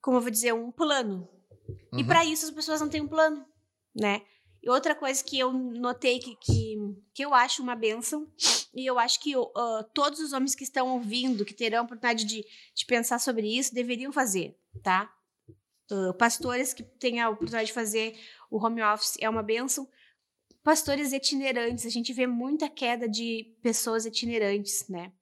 como 0.05 0.19
eu 0.19 0.21
vou 0.21 0.31
dizer, 0.31 0.53
um 0.53 0.71
plano. 0.71 1.27
Uhum. 1.67 2.01
E 2.01 2.05
para 2.05 2.27
isso 2.27 2.45
as 2.45 2.51
pessoas 2.51 2.79
não 2.79 2.91
têm 2.91 3.01
um 3.01 3.09
plano, 3.09 3.43
né? 3.95 4.21
E 4.63 4.69
outra 4.69 4.95
coisa 4.95 5.25
que 5.25 5.39
eu 5.39 5.51
notei 5.51 6.19
que, 6.19 6.37
que, 6.37 6.77
que 7.15 7.25
eu 7.25 7.33
acho 7.33 7.63
uma 7.63 7.75
benção, 7.75 8.29
e 8.75 8.85
eu 8.85 8.99
acho 8.99 9.21
que 9.21 9.37
uh, 9.37 9.51
todos 9.95 10.19
os 10.19 10.33
homens 10.33 10.55
que 10.55 10.65
estão 10.65 10.89
ouvindo, 10.89 11.45
que 11.45 11.55
terão 11.55 11.81
a 11.81 11.83
oportunidade 11.83 12.25
de, 12.25 12.45
de 12.75 12.87
pensar 12.87 13.21
sobre 13.21 13.47
isso, 13.47 13.75
deveriam 13.75 14.13
fazer, 14.13 14.59
tá? 14.83 15.15
Uh, 15.91 16.13
pastores 16.15 16.75
que 16.75 16.83
têm 16.83 17.21
a 17.21 17.29
oportunidade 17.29 17.69
de 17.69 17.73
fazer 17.73 18.19
o 18.51 18.65
home 18.65 18.83
office 18.83 19.17
é 19.21 19.29
uma 19.29 19.43
benção. 19.43 19.89
Pastores 20.63 21.13
itinerantes, 21.13 21.87
a 21.87 21.91
gente 21.91 22.13
vê 22.13 22.27
muita 22.27 22.69
queda 22.69 23.09
de 23.09 23.55
pessoas 23.63 24.07
itinerantes, 24.07 24.89
né? 24.89 25.13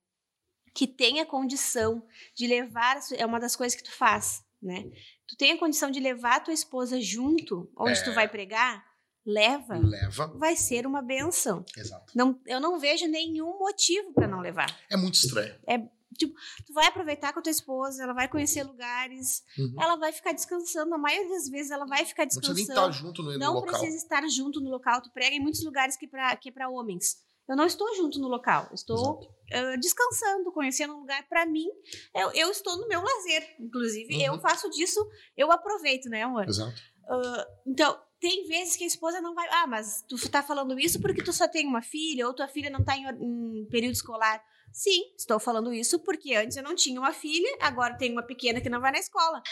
Que 0.74 0.86
tem 0.86 1.20
a 1.20 1.26
condição 1.26 2.06
de 2.34 2.46
levar, 2.46 3.00
é 3.16 3.26
uma 3.26 3.38
das 3.38 3.54
coisas 3.54 3.76
que 3.76 3.84
tu 3.84 3.92
faz, 3.92 4.42
né? 4.62 4.90
Tu 5.26 5.36
tem 5.36 5.52
a 5.52 5.58
condição 5.58 5.90
de 5.90 6.00
levar 6.00 6.36
a 6.36 6.40
tua 6.40 6.54
esposa 6.54 7.00
junto, 7.00 7.70
onde 7.76 7.98
é... 7.98 8.04
tu 8.04 8.14
vai 8.14 8.28
pregar, 8.28 8.82
leva, 9.24 9.78
leva, 9.78 10.26
vai 10.38 10.56
ser 10.56 10.86
uma 10.86 11.02
benção. 11.02 11.64
Exato. 11.76 12.12
Não, 12.14 12.40
eu 12.46 12.60
não 12.60 12.78
vejo 12.78 13.06
nenhum 13.06 13.58
motivo 13.58 14.12
para 14.12 14.26
não 14.26 14.40
levar. 14.40 14.74
É 14.90 14.96
muito 14.96 15.14
estranho. 15.14 15.54
É 15.66 15.78
tipo, 16.16 16.34
tu 16.66 16.72
vai 16.72 16.86
aproveitar 16.86 17.32
com 17.32 17.40
a 17.40 17.42
tua 17.42 17.50
esposa, 17.50 18.02
ela 18.02 18.12
vai 18.12 18.28
conhecer 18.28 18.62
lugares, 18.62 19.42
uhum. 19.58 19.74
ela 19.80 19.96
vai 19.96 20.12
ficar 20.12 20.32
descansando. 20.32 20.94
A 20.94 20.98
maioria 20.98 21.28
das 21.28 21.48
vezes 21.48 21.70
ela 21.70 21.86
vai 21.86 22.04
ficar 22.04 22.24
descansando. 22.24 22.58
Não 22.58 22.64
precisa 22.64 22.74
nem 22.74 22.90
estar 22.90 22.98
junto 22.98 23.22
no, 23.22 23.38
não 23.38 23.54
local. 23.54 23.72
Não 23.72 23.78
precisa 23.80 23.96
estar 23.96 24.28
junto 24.28 24.60
no 24.60 24.70
local. 24.70 25.00
Tu 25.02 25.10
prega 25.10 25.36
em 25.36 25.40
muitos 25.40 25.64
lugares 25.64 25.96
que 25.96 26.06
para 26.06 26.36
que 26.36 26.48
é 26.48 26.52
para 26.52 26.68
homens. 26.68 27.16
Eu 27.48 27.56
não 27.56 27.66
estou 27.66 27.92
junto 27.96 28.20
no 28.20 28.28
local, 28.28 28.70
estou 28.72 29.20
uh, 29.20 29.80
descansando, 29.80 30.52
conhecendo 30.52 30.94
um 30.94 31.00
lugar. 31.00 31.28
Para 31.28 31.44
mim, 31.44 31.66
eu, 32.14 32.30
eu, 32.32 32.50
estou 32.50 32.76
no 32.78 32.86
meu 32.86 33.02
lazer. 33.02 33.56
Inclusive, 33.58 34.14
uhum. 34.14 34.22
eu 34.22 34.40
faço 34.40 34.70
disso, 34.70 35.04
eu 35.36 35.50
aproveito, 35.50 36.08
né, 36.08 36.22
amor? 36.22 36.48
Exato. 36.48 36.80
Uh, 37.04 37.44
então, 37.66 38.00
tem 38.22 38.46
vezes 38.46 38.76
que 38.76 38.84
a 38.84 38.86
esposa 38.86 39.20
não 39.20 39.34
vai. 39.34 39.48
Ah, 39.50 39.66
mas 39.66 40.04
tu 40.08 40.16
tá 40.30 40.44
falando 40.44 40.78
isso 40.78 41.02
porque 41.02 41.24
tu 41.24 41.32
só 41.32 41.48
tem 41.48 41.66
uma 41.66 41.82
filha, 41.82 42.24
ou 42.24 42.32
tua 42.32 42.46
filha 42.46 42.70
não 42.70 42.84
tá 42.84 42.96
em, 42.96 43.04
em 43.04 43.66
período 43.66 43.94
escolar. 43.94 44.40
Sim, 44.72 45.12
estou 45.18 45.40
falando 45.40 45.74
isso 45.74 45.98
porque 45.98 46.36
antes 46.36 46.56
eu 46.56 46.62
não 46.62 46.76
tinha 46.76 47.00
uma 47.00 47.12
filha, 47.12 47.58
agora 47.60 47.98
tenho 47.98 48.12
uma 48.12 48.22
pequena 48.22 48.60
que 48.60 48.70
não 48.70 48.80
vai 48.80 48.92
na 48.92 49.00
escola. 49.00 49.42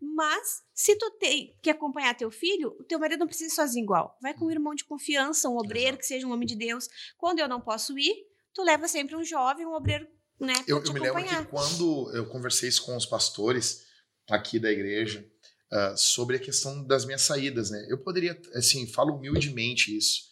Mas, 0.00 0.62
se 0.72 0.96
tu 0.96 1.10
tem 1.18 1.58
que 1.60 1.70
acompanhar 1.70 2.16
teu 2.16 2.30
filho, 2.30 2.68
o 2.78 2.84
teu 2.84 3.00
marido 3.00 3.18
não 3.18 3.26
precisa 3.26 3.52
ir 3.52 3.54
sozinho 3.54 3.82
igual. 3.82 4.16
Vai 4.22 4.32
com 4.32 4.46
um 4.46 4.50
irmão 4.50 4.76
de 4.76 4.84
confiança, 4.84 5.48
um 5.48 5.58
obreiro 5.58 5.98
que 5.98 6.06
seja 6.06 6.24
um 6.24 6.32
homem 6.32 6.46
de 6.46 6.54
Deus. 6.54 6.88
Quando 7.18 7.40
eu 7.40 7.48
não 7.48 7.60
posso 7.60 7.98
ir, 7.98 8.14
tu 8.54 8.62
leva 8.62 8.86
sempre 8.86 9.16
um 9.16 9.24
jovem, 9.24 9.66
um 9.66 9.74
obreiro 9.74 10.06
né? 10.38 10.54
Eu, 10.66 10.82
te 10.82 10.88
eu 10.88 10.94
me 10.94 11.00
lembro 11.00 11.22
que 11.22 11.44
quando 11.46 12.10
eu 12.14 12.26
conversei 12.26 12.68
isso 12.68 12.86
com 12.86 12.96
os 12.96 13.04
pastores 13.04 13.84
aqui 14.30 14.58
da 14.58 14.70
igreja 14.70 15.28
ah, 15.72 15.94
sobre 15.96 16.36
a 16.36 16.40
questão 16.40 16.84
das 16.86 17.04
minhas 17.04 17.22
saídas, 17.22 17.70
né? 17.70 17.86
Eu 17.88 17.98
poderia, 17.98 18.40
assim, 18.54 18.86
falo 18.86 19.14
humildemente 19.16 19.96
isso. 19.96 20.22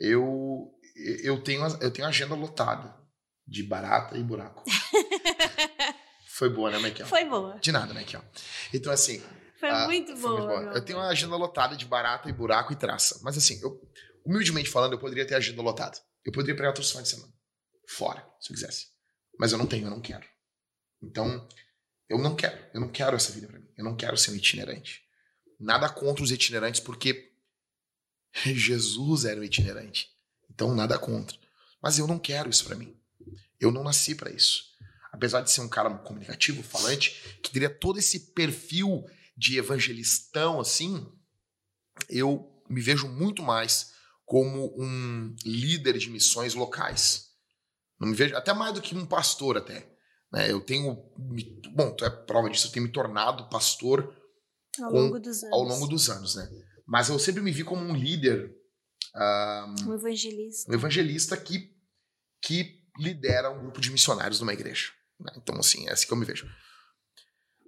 Eu, 0.00 0.72
eu, 1.22 1.42
tenho, 1.42 1.64
eu 1.80 1.90
tenho 1.90 2.06
agenda 2.08 2.34
lotada 2.34 2.96
de 3.46 3.62
barata 3.62 4.16
e 4.16 4.22
buraco. 4.22 4.64
Foi 6.26 6.48
boa, 6.48 6.70
né, 6.70 6.78
Michael? 6.78 7.06
Foi 7.08 7.24
boa. 7.24 7.58
De 7.58 7.72
nada, 7.72 7.92
Michael. 7.92 8.22
Então, 8.72 8.92
assim, 8.92 9.20
Foi 9.58 9.68
Ah, 9.70 9.86
muito 9.86 10.12
foi 10.16 10.20
boa. 10.20 10.34
muito 10.36 10.46
boa. 10.64 10.74
Eu 10.76 10.84
tenho 10.84 10.98
uma 10.98 11.08
agenda 11.08 11.34
lotada 11.36 11.76
de 11.76 11.84
barata 11.84 12.28
e 12.28 12.32
buraco 12.32 12.72
e 12.72 12.76
traça. 12.76 13.18
Mas 13.24 13.36
assim, 13.36 13.60
eu, 13.60 13.80
humildemente 14.24 14.70
falando, 14.70 14.92
eu 14.92 15.00
poderia 15.00 15.26
ter 15.26 15.34
agenda 15.34 15.60
lotada. 15.62 15.98
Eu 16.24 16.30
poderia 16.32 16.54
pegar 16.54 16.72
todos 16.72 16.86
os 16.86 16.92
finais 16.92 17.08
de 17.08 17.14
semana. 17.16 17.32
Fora, 17.88 18.24
se 18.40 18.52
eu 18.52 18.54
quisesse. 18.54 18.86
Mas 19.38 19.50
eu 19.50 19.58
não 19.58 19.66
tenho, 19.66 19.86
eu 19.86 19.90
não 19.90 20.00
quero. 20.00 20.24
Então, 21.02 21.48
eu 22.08 22.18
não 22.18 22.34
quero. 22.34 22.58
Eu 22.72 22.80
não 22.80 22.88
quero 22.88 23.16
essa 23.16 23.32
vida 23.32 23.46
pra 23.46 23.58
mim. 23.58 23.68
Eu 23.76 23.84
não 23.84 23.96
quero 23.96 24.16
ser 24.16 24.30
um 24.30 24.36
itinerante. 24.36 25.02
Nada 25.60 25.88
contra 25.88 26.22
os 26.22 26.30
itinerantes, 26.30 26.80
porque 26.80 27.32
Jesus 28.34 29.24
era 29.24 29.40
um 29.40 29.44
itinerante. 29.44 30.08
Então, 30.50 30.74
nada 30.74 30.98
contra. 30.98 31.36
Mas 31.82 31.98
eu 31.98 32.06
não 32.06 32.18
quero 32.18 32.50
isso 32.50 32.64
pra 32.64 32.76
mim. 32.76 32.96
Eu 33.60 33.70
não 33.70 33.84
nasci 33.84 34.14
pra 34.14 34.30
isso. 34.30 34.64
Apesar 35.12 35.40
de 35.40 35.50
ser 35.50 35.60
um 35.60 35.68
cara 35.68 35.90
comunicativo, 35.98 36.62
falante, 36.62 37.38
que 37.42 37.50
teria 37.50 37.70
todo 37.70 37.98
esse 37.98 38.32
perfil 38.32 39.04
de 39.36 39.58
evangelistão 39.58 40.60
assim, 40.60 41.06
eu 42.08 42.62
me 42.68 42.80
vejo 42.80 43.08
muito 43.08 43.42
mais 43.42 43.92
como 44.24 44.74
um 44.78 45.34
líder 45.44 45.96
de 45.98 46.10
missões 46.10 46.54
locais. 46.54 47.28
Não 47.98 48.08
me 48.08 48.14
vejo 48.14 48.36
até 48.36 48.52
mais 48.52 48.74
do 48.74 48.82
que 48.82 48.94
um 48.94 49.06
pastor 49.06 49.56
até. 49.56 49.88
Né? 50.32 50.50
Eu 50.50 50.60
tenho, 50.60 50.96
me- 51.18 51.60
bom, 51.74 51.94
tu 51.94 52.04
é 52.04 52.10
prova 52.10 52.48
disso. 52.50 52.66
Eu 52.68 52.72
tenho 52.72 52.86
me 52.86 52.92
tornado 52.92 53.48
pastor 53.48 54.14
Ao 54.80 54.90
com- 54.90 55.00
longo 55.00 55.18
dos 55.20 55.42
anos. 55.42 55.52
ao 55.54 55.62
longo 55.62 55.86
dos 55.86 56.08
anos, 56.10 56.34
né? 56.36 56.48
Mas 56.86 57.08
eu 57.08 57.18
sempre 57.18 57.42
me 57.42 57.50
vi 57.52 57.64
como 57.64 57.82
um 57.82 57.94
líder, 57.94 58.54
ah, 59.14 59.74
Um 59.86 59.94
evangelista. 59.94 60.70
um 60.70 60.74
evangelista 60.74 61.36
que 61.36 61.76
que 62.40 62.84
lidera 62.98 63.50
um 63.50 63.58
grupo 63.60 63.80
de 63.80 63.90
missionários 63.90 64.38
numa 64.40 64.52
igreja. 64.52 64.90
né? 65.20 65.32
Então, 65.36 65.56
assim, 65.58 65.88
é 65.88 65.92
assim 65.92 66.06
que 66.06 66.12
eu 66.12 66.16
me 66.16 66.24
vejo. 66.24 66.48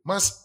Mas 0.04 0.40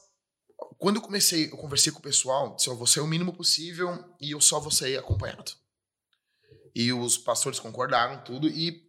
quando 0.80 0.95
eu 0.97 1.01
comecei, 1.01 1.45
eu 1.51 1.57
conversei 1.57 1.91
com 1.91 1.99
o 1.99 2.01
pessoal, 2.01 2.55
disse, 2.55 2.70
ó, 2.70 2.74
vou 2.76 2.88
sair 2.88 3.03
o 3.03 3.07
mínimo 3.07 3.32
possível 3.34 3.89
e 4.20 4.32
eu 4.32 4.41
só 4.41 4.59
vou 4.59 4.72
sair 4.72 4.97
acompanhado. 4.97 5.51
E 6.74 6.91
os 6.91 7.18
pastores 7.18 7.59
concordaram, 7.59 8.24
tudo, 8.24 8.47
e 8.49 8.85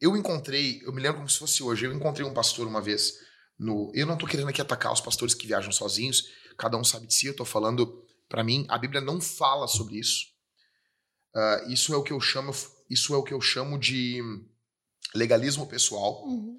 eu 0.00 0.16
encontrei, 0.16 0.80
eu 0.82 0.92
me 0.92 1.00
lembro 1.00 1.18
como 1.18 1.28
se 1.28 1.38
fosse 1.38 1.62
hoje, 1.62 1.84
eu 1.84 1.92
encontrei 1.92 2.26
um 2.26 2.32
pastor 2.32 2.66
uma 2.66 2.80
vez 2.80 3.18
no. 3.58 3.92
Eu 3.94 4.06
não 4.06 4.16
tô 4.16 4.26
querendo 4.26 4.48
aqui 4.48 4.60
atacar 4.60 4.92
os 4.92 5.00
pastores 5.00 5.34
que 5.34 5.46
viajam 5.46 5.70
sozinhos, 5.70 6.24
cada 6.56 6.76
um 6.76 6.84
sabe 6.84 7.06
de 7.06 7.14
si, 7.14 7.26
eu 7.26 7.36
tô 7.36 7.44
falando, 7.44 8.04
pra 8.28 8.42
mim, 8.42 8.64
a 8.68 8.78
Bíblia 8.78 9.00
não 9.00 9.20
fala 9.20 9.68
sobre 9.68 9.98
isso. 9.98 10.26
Ah, 11.34 11.64
isso 11.68 11.92
é 11.92 11.96
o 11.96 12.02
que 12.02 12.12
eu 12.12 12.20
chamo, 12.20 12.52
isso 12.88 13.14
é 13.14 13.16
o 13.16 13.22
que 13.22 13.34
eu 13.34 13.40
chamo 13.40 13.78
de 13.78 14.20
legalismo 15.14 15.66
pessoal. 15.66 16.24
Uhum. 16.24 16.56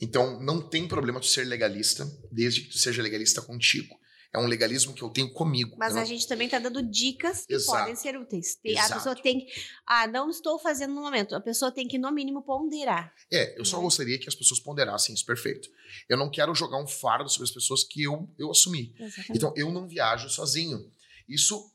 Então, 0.00 0.40
não 0.40 0.60
tem 0.60 0.88
problema 0.88 1.20
tu 1.20 1.26
ser 1.26 1.44
legalista, 1.44 2.06
desde 2.30 2.62
que 2.62 2.70
tu 2.70 2.78
seja 2.78 3.02
legalista 3.02 3.40
contigo. 3.40 3.94
É 4.34 4.38
um 4.38 4.46
legalismo 4.48 4.92
que 4.92 5.00
eu 5.02 5.08
tenho 5.10 5.32
comigo. 5.32 5.76
Mas 5.78 5.92
Eu 5.92 5.98
a 5.98 6.00
não- 6.00 6.06
gente 6.08 6.26
também 6.26 6.48
tá 6.48 6.58
dando 6.58 6.82
dicas 6.82 7.46
que 7.46 7.54
Exato. 7.54 7.78
podem 7.78 7.94
ser 7.94 8.16
úteis. 8.18 8.56
Tem- 8.56 8.76
A 8.76 8.88
pessoa 8.92 9.14
tem 9.14 9.46
que. 9.46 9.52
Ah, 9.86 10.08
não 10.08 10.28
estou 10.28 10.58
fazendo 10.58 10.92
no 10.92 11.00
momento. 11.02 11.36
A 11.36 11.40
pessoa 11.40 11.70
tem 11.70 11.86
que, 11.86 11.96
no 11.98 12.10
mínimo, 12.10 12.42
ponderar. 12.42 13.14
É, 13.32 13.58
eu 13.58 13.64
só 13.64 13.76
Né? 13.76 13.84
gostaria 13.84 14.18
que 14.18 14.28
as 14.28 14.34
pessoas 14.34 14.58
ponderassem 14.58 15.14
isso, 15.14 15.24
perfeito. 15.24 15.68
Eu 16.08 16.16
não 16.18 16.28
quero 16.28 16.52
jogar 16.52 16.82
um 16.82 16.86
fardo 16.86 17.28
sobre 17.30 17.44
as 17.44 17.52
pessoas 17.54 17.84
que 17.84 18.02
eu, 18.02 18.28
eu 18.36 18.50
assumi. 18.50 18.92
Exatamente. 18.98 19.32
Então, 19.36 19.54
eu 19.56 19.70
não 19.70 19.86
viajo 19.86 20.28
sozinho. 20.28 20.90
Isso, 21.28 21.70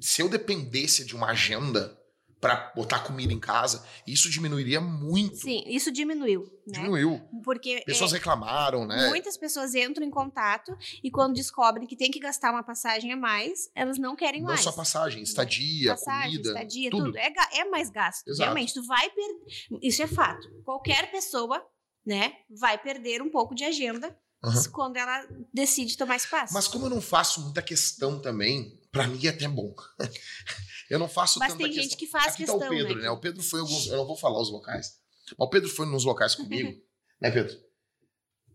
se 0.00 0.22
eu 0.22 0.28
dependesse 0.28 1.04
de 1.04 1.16
uma 1.16 1.30
agenda 1.30 1.98
para 2.40 2.72
botar 2.74 3.00
comida 3.00 3.32
em 3.32 3.40
casa, 3.40 3.84
isso 4.06 4.30
diminuiria 4.30 4.80
muito. 4.80 5.36
Sim, 5.36 5.64
isso 5.66 5.90
diminuiu. 5.90 6.42
Né? 6.66 6.74
Diminuiu. 6.78 7.20
Porque 7.42 7.82
Pessoas 7.84 8.12
é, 8.12 8.16
reclamaram, 8.16 8.86
né? 8.86 9.08
muitas 9.08 9.36
pessoas 9.36 9.74
entram 9.74 10.06
em 10.06 10.10
contato 10.10 10.76
e 11.02 11.10
quando 11.10 11.34
descobrem 11.34 11.86
que 11.86 11.96
tem 11.96 12.10
que 12.10 12.20
gastar 12.20 12.52
uma 12.52 12.62
passagem 12.62 13.12
a 13.12 13.16
mais, 13.16 13.70
elas 13.74 13.98
não 13.98 14.14
querem 14.14 14.40
Não 14.40 14.48
mais. 14.48 14.60
só 14.60 14.70
passagem, 14.70 15.22
estadia, 15.22 15.90
passagem, 15.90 16.30
comida, 16.30 16.48
estadia, 16.50 16.90
tudo. 16.90 17.04
tudo. 17.06 17.18
É, 17.18 17.32
é 17.54 17.64
mais 17.64 17.90
gasto. 17.90 18.28
Exato. 18.28 18.42
Realmente, 18.42 18.74
tu 18.74 18.86
vai 18.86 19.10
perder. 19.10 19.78
Isso 19.82 20.02
é 20.02 20.06
fato. 20.06 20.46
Qualquer 20.64 21.10
pessoa, 21.10 21.64
né, 22.06 22.34
vai 22.48 22.78
perder 22.78 23.20
um 23.20 23.30
pouco 23.30 23.54
de 23.54 23.64
agenda 23.64 24.16
Aham. 24.44 24.62
quando 24.72 24.96
ela 24.96 25.26
decide 25.52 25.96
tomar 25.96 26.16
espaço. 26.16 26.54
Mas 26.54 26.68
como 26.68 26.86
eu 26.86 26.90
não 26.90 27.00
faço 27.00 27.40
muita 27.40 27.60
questão 27.62 28.20
também, 28.20 28.77
pra 28.90 29.06
mim 29.06 29.26
é 29.26 29.30
até 29.30 29.48
bom. 29.48 29.74
eu 30.90 30.98
não 30.98 31.08
faço 31.08 31.38
Mas 31.38 31.54
tem 31.54 31.66
questão. 31.66 31.82
gente 31.82 31.96
que 31.96 32.06
faz 32.06 32.28
Aqui 32.28 32.38
questão, 32.38 32.58
tá 32.58 32.66
o 32.66 32.70
Pedro, 32.70 32.96
né? 32.96 33.02
né? 33.02 33.10
O 33.10 33.20
Pedro 33.20 33.42
foi 33.42 33.60
alguns. 33.60 33.86
Eu 33.86 33.96
não 33.96 34.06
vou 34.06 34.16
falar 34.16 34.40
os 34.40 34.50
locais. 34.50 34.98
Mas 35.38 35.46
o 35.46 35.50
Pedro 35.50 35.68
foi 35.68 35.86
nos 35.86 36.04
locais 36.04 36.34
comigo, 36.34 36.80
né, 37.20 37.30
Pedro? 37.30 37.56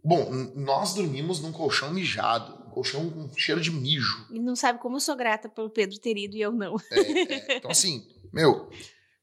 Bom, 0.03 0.29
nós 0.55 0.93
dormimos 0.93 1.39
num 1.39 1.53
colchão 1.53 1.93
mijado, 1.93 2.67
um 2.67 2.71
colchão 2.71 3.09
com 3.09 3.33
cheiro 3.37 3.61
de 3.61 3.71
mijo. 3.71 4.27
E 4.31 4.39
não 4.39 4.55
sabe 4.55 4.79
como 4.79 4.97
eu 4.97 4.99
sou 4.99 5.15
grata 5.15 5.47
pelo 5.47 5.69
Pedro 5.69 5.97
ter 5.97 6.17
ido 6.17 6.35
e 6.35 6.41
eu 6.41 6.51
não. 6.51 6.75
É, 6.91 6.99
é. 6.99 7.57
Então, 7.57 7.71
assim, 7.71 8.05
meu, 8.33 8.69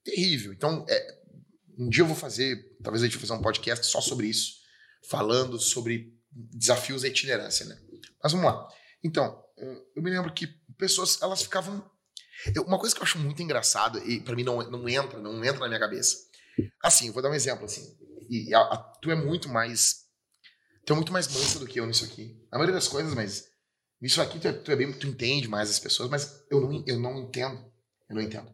terrível. 0.02 0.54
Então, 0.54 0.86
é, 0.88 1.20
um 1.78 1.88
dia 1.88 2.02
eu 2.02 2.06
vou 2.06 2.16
fazer, 2.16 2.56
talvez 2.82 3.02
a 3.02 3.06
gente 3.06 3.18
fazer 3.18 3.34
um 3.34 3.42
podcast 3.42 3.84
só 3.86 4.00
sobre 4.00 4.26
isso, 4.26 4.54
falando 5.08 5.58
sobre 5.58 6.14
desafios 6.32 7.02
da 7.02 7.08
itinerância, 7.08 7.66
né? 7.66 7.78
Mas 8.22 8.32
vamos 8.32 8.46
lá. 8.46 8.66
Então, 9.04 9.42
eu 9.94 10.02
me 10.02 10.10
lembro 10.10 10.32
que 10.32 10.46
pessoas, 10.80 11.20
elas 11.22 11.42
ficavam. 11.42 11.88
eu- 12.54 12.62
uma 12.64 12.78
coisa 12.78 12.94
que 12.94 13.00
eu 13.00 13.04
acho 13.04 13.18
muito 13.18 13.42
engraçada, 13.42 13.98
e 14.04 14.18
pra 14.20 14.34
mim 14.34 14.42
não, 14.42 14.58
não 14.70 14.88
entra, 14.88 15.18
não 15.20 15.44
entra 15.44 15.60
na 15.60 15.68
minha 15.68 15.78
cabeça. 15.78 16.16
Assim, 16.82 17.10
vou 17.10 17.22
dar 17.22 17.30
um 17.30 17.34
exemplo, 17.34 17.64
assim. 17.66 17.96
E 18.28 18.52
a- 18.54 18.60
a- 18.60 18.76
tu 19.00 19.10
é 19.10 19.14
muito 19.14 19.48
mais. 19.48 20.06
Tu 20.86 20.92
é 20.92 20.96
muito 20.96 21.12
mais 21.12 21.28
mansa 21.28 21.58
do 21.58 21.66
que 21.66 21.78
eu 21.78 21.86
nisso 21.86 22.04
aqui. 22.04 22.36
Na 22.50 22.58
maioria 22.58 22.74
das 22.74 22.88
coisas, 22.88 23.14
mas. 23.14 23.48
Nisso 24.00 24.22
aqui 24.22 24.38
tu 24.40 24.48
é, 24.48 24.52
tu 24.52 24.72
é 24.72 24.76
bem. 24.76 24.90
Tu 24.92 25.06
entende 25.06 25.46
mais 25.48 25.68
as 25.68 25.78
pessoas, 25.78 26.08
mas 26.08 26.42
eu 26.50 26.60
não, 26.60 26.82
eu 26.86 26.98
não 26.98 27.18
entendo. 27.18 27.62
Eu 28.08 28.16
não 28.16 28.22
entendo. 28.22 28.50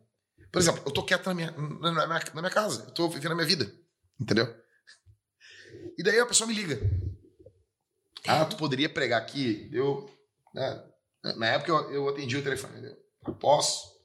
Por 0.50 0.58
exemplo, 0.60 0.82
eu 0.84 0.90
tô 0.92 1.04
quieto 1.04 1.26
na 1.26 1.34
minha, 1.34 1.50
na, 1.52 1.92
na 1.92 2.06
na 2.06 2.40
minha 2.42 2.50
casa. 2.50 2.84
Eu 2.88 2.90
tô 2.92 3.08
vivendo 3.08 3.32
a 3.32 3.34
minha 3.36 3.46
vida. 3.46 3.72
Entendeu? 4.20 4.52
E 5.96 6.02
daí 6.02 6.18
a 6.18 6.26
pessoa 6.26 6.48
me 6.48 6.54
liga. 6.54 6.80
Ah, 8.26 8.44
tu 8.44 8.56
poderia 8.56 8.88
pregar 8.88 9.20
aqui? 9.22 9.70
Eu. 9.72 10.10
né, 10.52 10.82
na 11.34 11.46
época 11.48 11.70
eu, 11.72 11.90
eu 11.92 12.08
atendi 12.08 12.36
o 12.36 12.42
telefone. 12.42 12.84
Eu, 12.86 12.96
"Ah, 13.26 13.32
posso? 13.32 13.96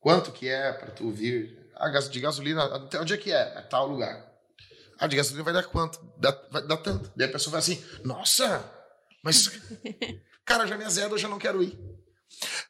Quanto 0.00 0.32
que 0.32 0.48
é 0.48 0.72
pra 0.72 0.90
tu 0.90 1.10
vir? 1.10 1.58
Ah, 1.74 1.88
gas- 1.88 2.10
de 2.10 2.20
gasolina, 2.20 2.64
até 2.64 3.00
onde 3.00 3.12
é 3.14 3.16
que 3.16 3.32
é? 3.32 3.40
É 3.58 3.62
tal 3.62 3.86
lugar. 3.86 4.28
Ah, 4.98 5.06
de 5.06 5.16
gasolina 5.16 5.44
vai 5.44 5.52
dar 5.54 5.64
quanto? 5.64 5.98
Dá, 6.18 6.30
vai 6.50 6.66
dar 6.66 6.76
tanto. 6.78 7.10
Daí 7.16 7.28
a 7.28 7.32
pessoa 7.32 7.52
vai 7.52 7.60
assim, 7.60 7.82
nossa, 8.04 8.64
mas. 9.22 9.48
Cara, 10.44 10.66
já 10.66 10.76
me 10.76 10.84
azeda, 10.84 11.14
eu 11.14 11.18
já 11.18 11.28
não 11.28 11.38
quero 11.38 11.62
ir. 11.62 11.78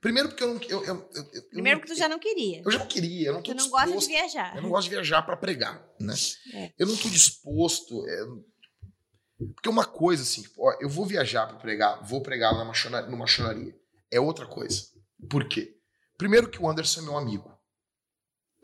Primeiro 0.00 0.28
porque 0.28 0.42
eu 0.42 0.54
não. 0.54 0.60
Eu, 0.62 0.84
eu, 0.84 1.10
eu, 1.14 1.30
eu 1.32 1.42
Primeiro 1.50 1.78
não- 1.78 1.86
que 1.86 1.92
tu 1.92 1.98
já 1.98 2.08
não 2.08 2.18
queria. 2.18 2.62
Eu 2.64 2.70
já 2.70 2.78
não 2.80 2.86
queria, 2.86 3.28
eu 3.28 3.32
não 3.34 3.42
tô 3.42 3.52
Tu 3.52 3.56
não 3.56 3.68
gosta 3.70 3.96
de 3.96 4.06
viajar. 4.06 4.56
eu 4.56 4.62
não 4.62 4.70
gosto 4.70 4.84
de 4.88 4.90
viajar 4.94 5.22
para 5.22 5.36
pregar, 5.36 5.84
né? 6.00 6.14
É. 6.54 6.72
Eu 6.78 6.86
não 6.86 6.96
tô 6.96 7.08
disposto. 7.08 8.06
é, 8.08 8.20
Porque 9.54 9.68
uma 9.68 9.84
coisa 9.86 10.22
assim, 10.22 10.42
tipo, 10.42 10.62
ó, 10.62 10.76
eu 10.80 10.88
vou 10.88 11.06
viajar 11.06 11.46
para 11.46 11.56
pregar, 11.56 12.02
vou 12.04 12.22
pregar 12.22 12.52
numa, 12.54 12.74
chona- 12.74 13.02
numa. 13.02 13.24
É 14.10 14.20
outra 14.20 14.46
coisa. 14.46 14.82
Por 15.30 15.48
quê? 15.48 15.76
Primeiro 16.18 16.50
que 16.50 16.60
o 16.60 16.68
Anderson 16.68 17.00
é 17.00 17.04
meu 17.04 17.16
amigo. 17.16 17.50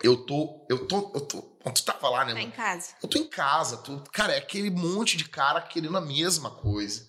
Eu 0.02 0.26
tô. 0.26 0.66
Eu 0.70 0.86
tô. 0.86 1.12
Eu 1.14 1.20
tô. 1.22 1.42
Tu 1.72 1.84
tava 1.84 2.08
lá, 2.10 2.24
né, 2.24 2.32
Tá 2.34 2.40
em 2.42 2.50
casa. 2.50 2.94
Eu 3.02 3.08
tô 3.08 3.18
em 3.18 3.28
casa, 3.28 3.78
tu, 3.78 4.02
cara, 4.12 4.34
é 4.34 4.38
aquele 4.38 4.70
monte 4.70 5.16
de 5.16 5.28
cara 5.28 5.60
querendo 5.62 5.96
a 5.96 6.00
mesma 6.00 6.50
coisa. 6.50 7.08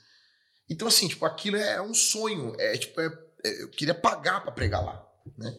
Então, 0.70 0.88
assim, 0.88 1.08
tipo, 1.08 1.26
aquilo 1.26 1.58
é 1.58 1.82
um 1.82 1.94
sonho. 1.94 2.56
É 2.60 2.78
tipo, 2.78 3.00
é- 3.02 3.10
é- 3.46 3.64
eu 3.64 3.70
queria 3.70 3.94
pagar 3.94 4.42
pra 4.42 4.52
pregar 4.52 4.84
lá, 4.84 5.06
né? 5.38 5.54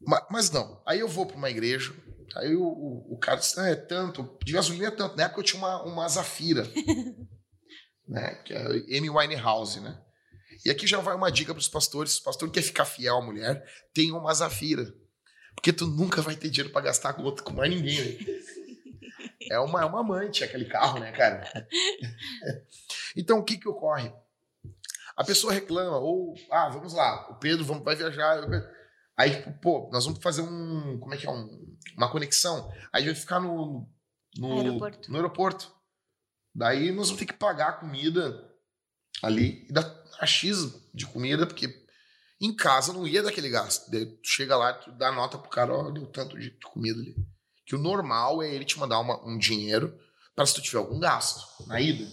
Ma- 0.00 0.26
Mas, 0.30 0.50
não. 0.50 0.80
Aí 0.86 1.00
eu 1.00 1.08
vou 1.08 1.26
pra 1.26 1.36
uma 1.36 1.50
igreja, 1.50 1.92
aí 2.36 2.54
o, 2.54 2.62
o, 2.62 3.14
o 3.14 3.18
cara 3.18 3.38
disse, 3.38 3.58
ah, 3.58 3.68
é 3.68 3.74
tanto, 3.74 4.38
de 4.44 4.52
gasolina 4.52 4.88
é 4.88 4.90
tanto. 4.90 5.16
Na 5.16 5.24
época 5.24 5.40
eu 5.40 5.44
tinha 5.44 5.58
uma, 5.58 5.82
uma 5.82 6.08
Zafira, 6.08 6.64
né? 8.06 8.34
Que 8.44 8.54
é 8.54 8.98
Amy 8.98 9.10
Winehouse, 9.10 9.80
né? 9.80 10.00
E 10.64 10.70
aqui 10.70 10.86
já 10.86 10.98
vai 10.98 11.14
uma 11.14 11.32
dica 11.32 11.54
pros 11.54 11.68
pastores. 11.68 12.12
Se 12.12 12.20
o 12.20 12.24
pastor 12.24 12.50
quer 12.50 12.62
ficar 12.62 12.84
fiel 12.84 13.16
à 13.16 13.22
mulher, 13.22 13.64
tenha 13.94 14.14
uma 14.14 14.34
Zafira. 14.34 14.92
Porque 15.54 15.72
tu 15.72 15.86
nunca 15.86 16.22
vai 16.22 16.36
ter 16.36 16.50
dinheiro 16.50 16.72
pra 16.72 16.82
gastar 16.82 17.12
com 17.14 17.22
outro, 17.22 17.44
com 17.44 17.52
mais 17.52 17.70
ninguém, 17.70 17.98
né? 17.98 18.18
É 19.50 19.58
uma, 19.58 19.82
é 19.82 19.84
uma 19.84 20.00
amante 20.00 20.44
aquele 20.44 20.66
carro, 20.66 21.00
né, 21.00 21.10
cara? 21.12 21.50
Então, 23.16 23.38
o 23.38 23.44
que 23.44 23.58
que 23.58 23.68
ocorre? 23.68 24.12
A 25.16 25.24
pessoa 25.24 25.52
reclama, 25.52 25.98
ou, 25.98 26.34
ah, 26.50 26.68
vamos 26.68 26.92
lá, 26.92 27.28
o 27.30 27.34
Pedro 27.34 27.64
vamos, 27.64 27.82
vai 27.82 27.96
viajar. 27.96 28.40
Aí, 29.16 29.36
tipo, 29.36 29.52
pô, 29.60 29.90
nós 29.92 30.04
vamos 30.04 30.22
fazer 30.22 30.42
um, 30.42 30.98
como 30.98 31.14
é 31.14 31.16
que 31.16 31.26
é, 31.26 31.30
um, 31.30 31.76
uma 31.96 32.10
conexão. 32.10 32.70
Aí 32.92 33.04
vai 33.04 33.14
ficar 33.14 33.38
no, 33.40 33.86
no 34.38 34.58
Aeroporto. 34.60 35.10
no 35.10 35.16
aeroporto. 35.16 35.74
Daí 36.54 36.90
nós 36.90 37.08
vamos 37.08 37.18
ter 37.20 37.26
que 37.26 37.32
pagar 37.38 37.68
a 37.68 37.72
comida 37.74 38.48
ali 39.22 39.66
e 39.68 39.72
dar 39.72 39.84
a 40.18 40.26
X 40.26 40.56
de 40.94 41.06
comida, 41.06 41.46
porque 41.46 41.68
em 42.40 42.54
casa 42.54 42.92
não 42.92 43.06
ia 43.06 43.22
daquele 43.22 43.48
gasto. 43.50 43.90
Daí 43.90 44.06
tu 44.06 44.28
chega 44.28 44.56
lá, 44.56 44.72
tu 44.72 44.90
dá 44.92 45.12
nota 45.12 45.38
pro 45.38 45.50
cara, 45.50 45.72
ó, 45.74 45.90
deu 45.90 46.06
tanto 46.06 46.38
de 46.38 46.50
comida 46.72 46.98
ali. 46.98 47.14
Que 47.66 47.74
o 47.76 47.78
normal 47.78 48.42
é 48.42 48.52
ele 48.52 48.64
te 48.64 48.78
mandar 48.78 48.98
uma- 48.98 49.22
um 49.28 49.38
dinheiro 49.38 49.96
para 50.34 50.46
se 50.46 50.54
tu 50.54 50.62
tiver 50.62 50.78
algum 50.78 50.98
gasto 50.98 51.40
na 51.66 51.80
ida. 51.80 52.08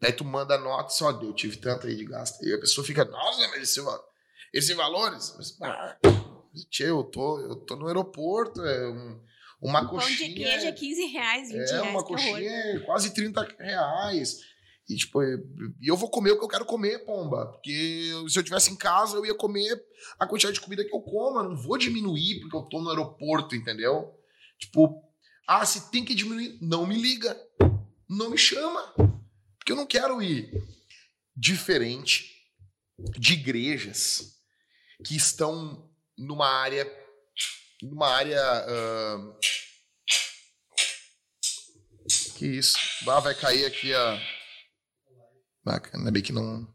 Daí 0.00 0.12
tu 0.12 0.24
manda 0.24 0.54
a 0.54 0.58
nota, 0.58 0.88
só 0.90 1.10
eu 1.10 1.32
tive 1.34 1.56
tanto 1.58 1.86
aí 1.86 1.94
de 1.96 2.04
gasto. 2.04 2.42
E 2.44 2.52
a 2.52 2.58
pessoa 2.60 2.86
fica, 2.86 3.04
nossa, 3.04 3.48
mas 3.48 3.76
esse 4.56 4.74
valores. 4.74 5.34
Mas, 5.36 5.56
ah, 5.62 5.96
tchê, 6.70 6.84
eu 6.90 7.02
tô, 7.04 7.40
eu 7.40 7.56
tô 7.56 7.76
no 7.76 7.86
aeroporto, 7.86 8.62
é 8.64 8.88
um- 8.90 9.20
uma 9.60 9.80
Um 9.80 9.84
pão 9.88 9.90
coxinha. 9.98 10.28
de 10.28 10.34
queijo 10.34 10.66
é 10.66 10.72
15 10.72 11.06
reais, 11.06 11.48
20 11.48 11.68
É, 11.68 11.72
reais. 11.72 11.90
uma 11.90 12.04
coxinha 12.04 12.50
é 12.50 12.78
quase 12.80 13.12
30 13.14 13.42
reais. 13.58 14.40
E, 14.88 14.94
tipo, 14.94 15.20
e 15.22 15.38
eu 15.88 15.96
vou 15.96 16.08
comer 16.08 16.30
o 16.32 16.38
que 16.38 16.44
eu 16.44 16.48
quero 16.48 16.64
comer, 16.64 17.04
pomba. 17.04 17.46
Porque 17.46 18.12
se 18.28 18.38
eu 18.38 18.42
tivesse 18.44 18.70
em 18.70 18.76
casa, 18.76 19.16
eu 19.16 19.26
ia 19.26 19.34
comer 19.34 19.82
a 20.18 20.26
quantidade 20.28 20.54
de 20.54 20.60
comida 20.60 20.84
que 20.84 20.94
eu 20.94 21.00
como. 21.00 21.40
Eu 21.40 21.48
não 21.48 21.56
vou 21.56 21.76
diminuir 21.76 22.38
porque 22.40 22.56
eu 22.56 22.62
tô 22.62 22.80
no 22.80 22.90
aeroporto, 22.90 23.56
entendeu? 23.56 24.14
Tipo, 24.60 25.02
ah, 25.48 25.66
se 25.66 25.90
tem 25.90 26.04
que 26.04 26.14
diminuir, 26.14 26.56
não 26.62 26.86
me 26.86 26.96
liga. 26.96 27.36
Não 28.08 28.30
me 28.30 28.38
chama. 28.38 28.80
Porque 29.58 29.72
eu 29.72 29.76
não 29.76 29.86
quero 29.86 30.22
ir. 30.22 30.52
Diferente 31.36 32.30
de 33.18 33.32
igrejas 33.34 34.35
que 35.04 35.16
estão 35.16 35.90
numa 36.16 36.48
área. 36.48 36.86
Numa 37.82 38.08
área. 38.08 38.40
ah, 38.40 39.36
que 42.36 42.46
isso? 42.46 42.78
Ah, 43.08 43.20
vai 43.20 43.34
cair 43.34 43.64
aqui 43.64 43.94
a. 43.94 44.20
Bacana, 45.64 45.98
ainda 45.98 46.10
bem 46.10 46.22
que 46.22 46.32
não. 46.32 46.72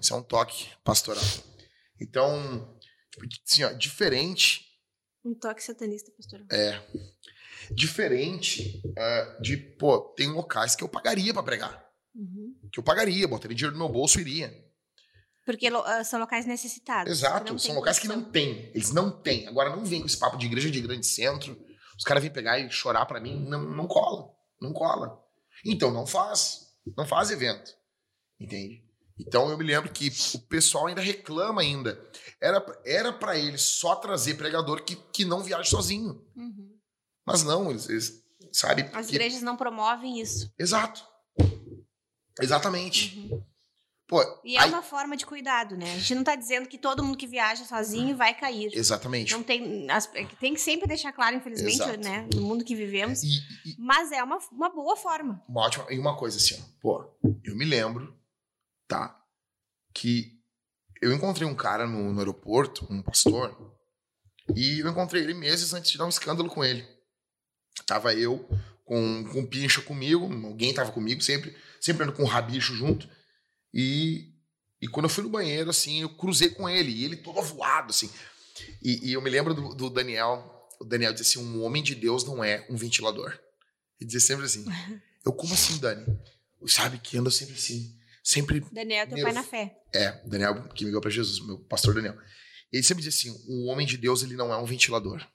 Isso 0.00 0.12
é 0.12 0.16
um 0.16 0.22
toque 0.22 0.68
pastoral. 0.84 1.24
Então, 2.00 2.78
assim, 3.46 3.64
ó, 3.64 3.72
diferente. 3.72 4.66
Um 5.24 5.34
toque 5.34 5.62
satanista, 5.62 6.10
pastor. 6.16 6.44
É. 6.50 6.80
Diferente 7.70 8.82
é, 8.96 9.40
de, 9.40 9.56
pô, 9.56 10.00
tem 10.16 10.28
locais 10.28 10.74
que 10.74 10.82
eu 10.82 10.88
pagaria 10.88 11.32
pra 11.32 11.42
pregar. 11.42 11.86
Uhum. 12.14 12.54
Que 12.72 12.80
eu 12.80 12.84
pagaria, 12.84 13.28
botaria 13.28 13.56
dinheiro 13.56 13.76
no 13.76 13.84
meu 13.84 13.92
bolso 13.92 14.18
e 14.18 14.22
iria. 14.22 14.67
Porque 15.48 15.66
ah, 15.66 16.04
são 16.04 16.20
locais 16.20 16.44
necessitados. 16.44 17.10
Exato, 17.10 17.58
são 17.58 17.74
locais 17.76 17.98
que 17.98 18.06
não 18.06 18.22
tem. 18.22 18.70
Eles 18.74 18.92
não 18.92 19.10
têm. 19.10 19.48
Agora 19.48 19.74
não 19.74 19.82
vem 19.82 20.00
com 20.00 20.06
esse 20.06 20.18
papo 20.18 20.36
de 20.36 20.44
igreja 20.44 20.70
de 20.70 20.78
grande 20.78 21.06
centro. 21.06 21.58
Os 21.96 22.04
caras 22.04 22.22
vêm 22.22 22.30
pegar 22.30 22.58
e 22.58 22.70
chorar 22.70 23.06
pra 23.06 23.18
mim. 23.18 23.46
Não, 23.48 23.62
não 23.62 23.86
cola. 23.86 24.30
Não 24.60 24.74
cola. 24.74 25.18
Então 25.64 25.90
não 25.90 26.06
faz. 26.06 26.74
Não 26.94 27.06
faz 27.06 27.30
evento. 27.30 27.74
Entende? 28.38 28.84
Então 29.18 29.48
eu 29.48 29.56
me 29.56 29.64
lembro 29.64 29.90
que 29.90 30.12
o 30.34 30.38
pessoal 30.40 30.86
ainda 30.86 31.00
reclama 31.00 31.62
ainda. 31.62 31.98
Era, 32.38 32.62
era 32.84 33.10
para 33.10 33.38
eles 33.38 33.62
só 33.62 33.96
trazer 33.96 34.34
pregador 34.34 34.84
que, 34.84 34.96
que 34.96 35.24
não 35.24 35.42
viaja 35.42 35.64
sozinho. 35.64 36.22
Uhum. 36.36 36.78
Mas 37.24 37.42
não, 37.42 37.70
eles, 37.70 37.88
eles 37.88 38.22
sabe? 38.52 38.82
As 38.92 39.06
que- 39.06 39.14
igrejas 39.14 39.40
não 39.40 39.56
promovem 39.56 40.20
isso. 40.20 40.52
Exato. 40.58 41.02
Exatamente. 42.38 43.18
Uhum. 43.18 43.42
Pô, 44.08 44.22
E 44.42 44.56
é 44.56 44.60
aí- 44.60 44.70
uma 44.70 44.82
forma 44.82 45.14
de 45.18 45.26
cuidado, 45.26 45.76
né? 45.76 45.84
A 45.92 45.98
gente 45.98 46.14
não 46.14 46.24
tá 46.24 46.34
dizendo 46.34 46.66
que 46.66 46.78
todo 46.78 47.04
mundo 47.04 47.16
que 47.18 47.26
viaja 47.26 47.62
sozinho 47.64 48.16
vai 48.16 48.32
cair. 48.34 48.70
exatamente. 48.72 49.32
Não 49.32 49.42
tem, 49.42 49.86
é 50.14 50.24
que 50.24 50.34
tem 50.36 50.54
que 50.54 50.60
sempre 50.62 50.88
deixar 50.88 51.12
claro, 51.12 51.36
infelizmente, 51.36 51.74
Exato. 51.82 52.00
né? 52.00 52.26
No 52.34 52.40
mundo 52.40 52.64
que 52.64 52.74
vivemos. 52.74 53.22
E, 53.22 53.28
e- 53.66 53.76
Mas 53.78 54.10
é 54.10 54.22
uma, 54.22 54.38
uma 54.50 54.70
boa 54.70 54.96
forma. 54.96 55.44
uma 55.46 55.60
ótima. 55.60 55.86
E 55.90 55.98
uma 55.98 56.16
coisa 56.16 56.38
assim, 56.38 56.54
ó, 56.58 56.64
pô, 56.80 57.18
eu 57.44 57.54
me 57.54 57.66
lembro, 57.66 58.18
tá? 58.88 59.14
Que 59.94 60.32
eu 61.02 61.12
encontrei 61.12 61.46
um 61.46 61.54
cara 61.54 61.86
no, 61.86 62.10
no 62.12 62.18
aeroporto, 62.18 62.86
um 62.90 63.02
pastor, 63.02 63.54
e 64.56 64.78
eu 64.80 64.88
encontrei 64.88 65.22
ele 65.22 65.34
meses 65.34 65.74
antes 65.74 65.90
de 65.90 65.98
dar 65.98 66.06
um 66.06 66.10
escândalo 66.10 66.48
com 66.48 66.64
ele. 66.64 66.82
Tava 67.84 68.14
eu 68.14 68.48
com, 68.86 69.24
com 69.30 69.40
um 69.40 69.46
pincho 69.46 69.82
comigo, 69.84 70.24
alguém 70.46 70.72
tava 70.72 70.92
comigo, 70.92 71.20
sempre, 71.22 71.54
sempre 71.78 72.04
ando 72.04 72.14
com 72.14 72.22
um 72.22 72.26
rabicho 72.26 72.74
junto. 72.74 73.06
E, 73.72 74.32
e 74.80 74.88
quando 74.88 75.04
eu 75.04 75.10
fui 75.10 75.22
no 75.24 75.30
banheiro, 75.30 75.70
assim, 75.70 76.02
eu 76.02 76.08
cruzei 76.16 76.50
com 76.50 76.68
ele, 76.68 76.90
e 76.90 77.04
ele 77.04 77.16
todo 77.16 77.38
avoado, 77.38 77.90
assim. 77.90 78.10
E, 78.82 79.10
e 79.10 79.12
eu 79.12 79.22
me 79.22 79.30
lembro 79.30 79.54
do, 79.54 79.74
do 79.74 79.90
Daniel, 79.90 80.68
o 80.80 80.84
Daniel 80.84 81.12
disse 81.12 81.38
assim, 81.38 81.46
um 81.48 81.62
homem 81.62 81.82
de 81.82 81.94
Deus 81.94 82.24
não 82.24 82.42
é 82.42 82.66
um 82.70 82.76
ventilador. 82.76 83.38
Ele 84.00 84.06
dizia 84.06 84.20
sempre 84.20 84.44
assim, 84.44 84.64
eu, 85.24 85.32
como 85.32 85.54
assim, 85.54 85.78
Dani? 85.78 86.06
Sabe 86.66 86.98
que 86.98 87.16
anda 87.16 87.30
sempre 87.30 87.54
assim. 87.54 87.96
Sempre. 88.22 88.60
Daniel, 88.72 89.06
teu 89.06 89.16
Meu 89.16 89.24
pai 89.24 89.32
na 89.32 89.42
fé. 89.42 89.80
É, 89.94 90.10
Daniel, 90.26 90.68
que 90.70 90.84
me 90.84 90.90
ligou 90.90 91.00
pra 91.00 91.10
Jesus, 91.10 91.40
meu 91.46 91.58
pastor 91.60 91.94
Daniel. 91.94 92.16
Ele 92.70 92.82
sempre 92.82 93.02
dizia 93.02 93.30
assim: 93.30 93.44
o 93.48 93.66
homem 93.66 93.86
de 93.86 93.96
Deus, 93.96 94.22
ele 94.22 94.36
não 94.36 94.52
é 94.52 94.58
um 94.58 94.66
ventilador. 94.66 95.26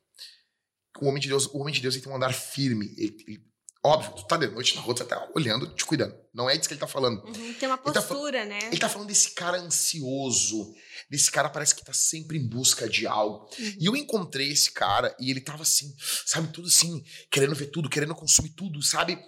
O 1.01 1.07
homem 1.07 1.19
de 1.21 1.27
Deus, 1.27 1.47
o 1.47 1.57
homem 1.57 1.73
de 1.73 1.81
Deus 1.81 1.95
ele 1.95 2.03
tem 2.03 2.11
um 2.11 2.15
andar 2.15 2.33
firme. 2.33 2.93
Ele- 2.97 3.23
ele- 3.27 3.52
óbvio, 3.83 4.13
tu 4.13 4.25
tá 4.25 4.37
de 4.37 4.47
noite 4.47 4.75
na 4.75 4.81
rua, 4.81 4.95
tu 4.95 5.05
tá 5.05 5.29
olhando, 5.35 5.67
te 5.75 5.85
cuidando. 5.85 6.15
Não 6.33 6.49
é 6.49 6.55
disso 6.55 6.69
que 6.69 6.73
ele 6.73 6.79
tá 6.79 6.87
falando. 6.87 7.23
Uhum, 7.25 7.53
Tem 7.53 7.67
uma 7.67 7.79
Ele 7.83 7.93
tá 7.93 8.01
postura, 8.01 8.45
né? 8.45 8.59
Ele 8.67 8.79
tá 8.79 8.89
falando 8.89 9.07
desse 9.07 9.31
cara 9.31 9.57
ansioso, 9.57 10.73
desse 11.09 11.29
cara 11.31 11.49
parece 11.49 11.75
que 11.75 11.83
tá 11.83 11.93
sempre 11.93 12.37
em 12.37 12.47
busca 12.47 12.87
de 12.89 13.05
algo. 13.05 13.49
Uhum. 13.59 13.77
E 13.79 13.85
eu 13.85 13.95
encontrei 13.95 14.51
esse 14.51 14.71
cara 14.71 15.15
e 15.19 15.29
ele 15.29 15.41
tava 15.41 15.63
assim, 15.63 15.93
sabe, 16.25 16.51
tudo 16.51 16.67
assim, 16.67 17.03
querendo 17.29 17.53
ver 17.55 17.67
tudo, 17.67 17.89
querendo 17.89 18.15
consumir 18.15 18.49
tudo, 18.51 18.81
sabe? 18.81 19.19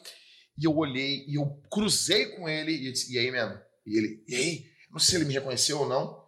E 0.58 0.66
eu 0.66 0.76
olhei 0.76 1.26
e 1.28 1.36
eu 1.36 1.62
cruzei 1.70 2.28
com 2.38 2.48
ele 2.48 2.72
e 2.72 2.88
eu 2.88 2.94
disse, 2.94 3.14
e 3.14 3.20
aí, 3.20 3.30
mano? 3.30 3.60
E 3.86 3.98
ele, 3.98 4.24
e 4.28 4.36
aí? 4.36 4.66
Não 4.90 5.00
sei 5.00 5.10
se 5.12 5.16
ele 5.18 5.26
me 5.26 5.34
reconheceu 5.34 5.80
ou 5.80 5.90
não. 5.90 6.26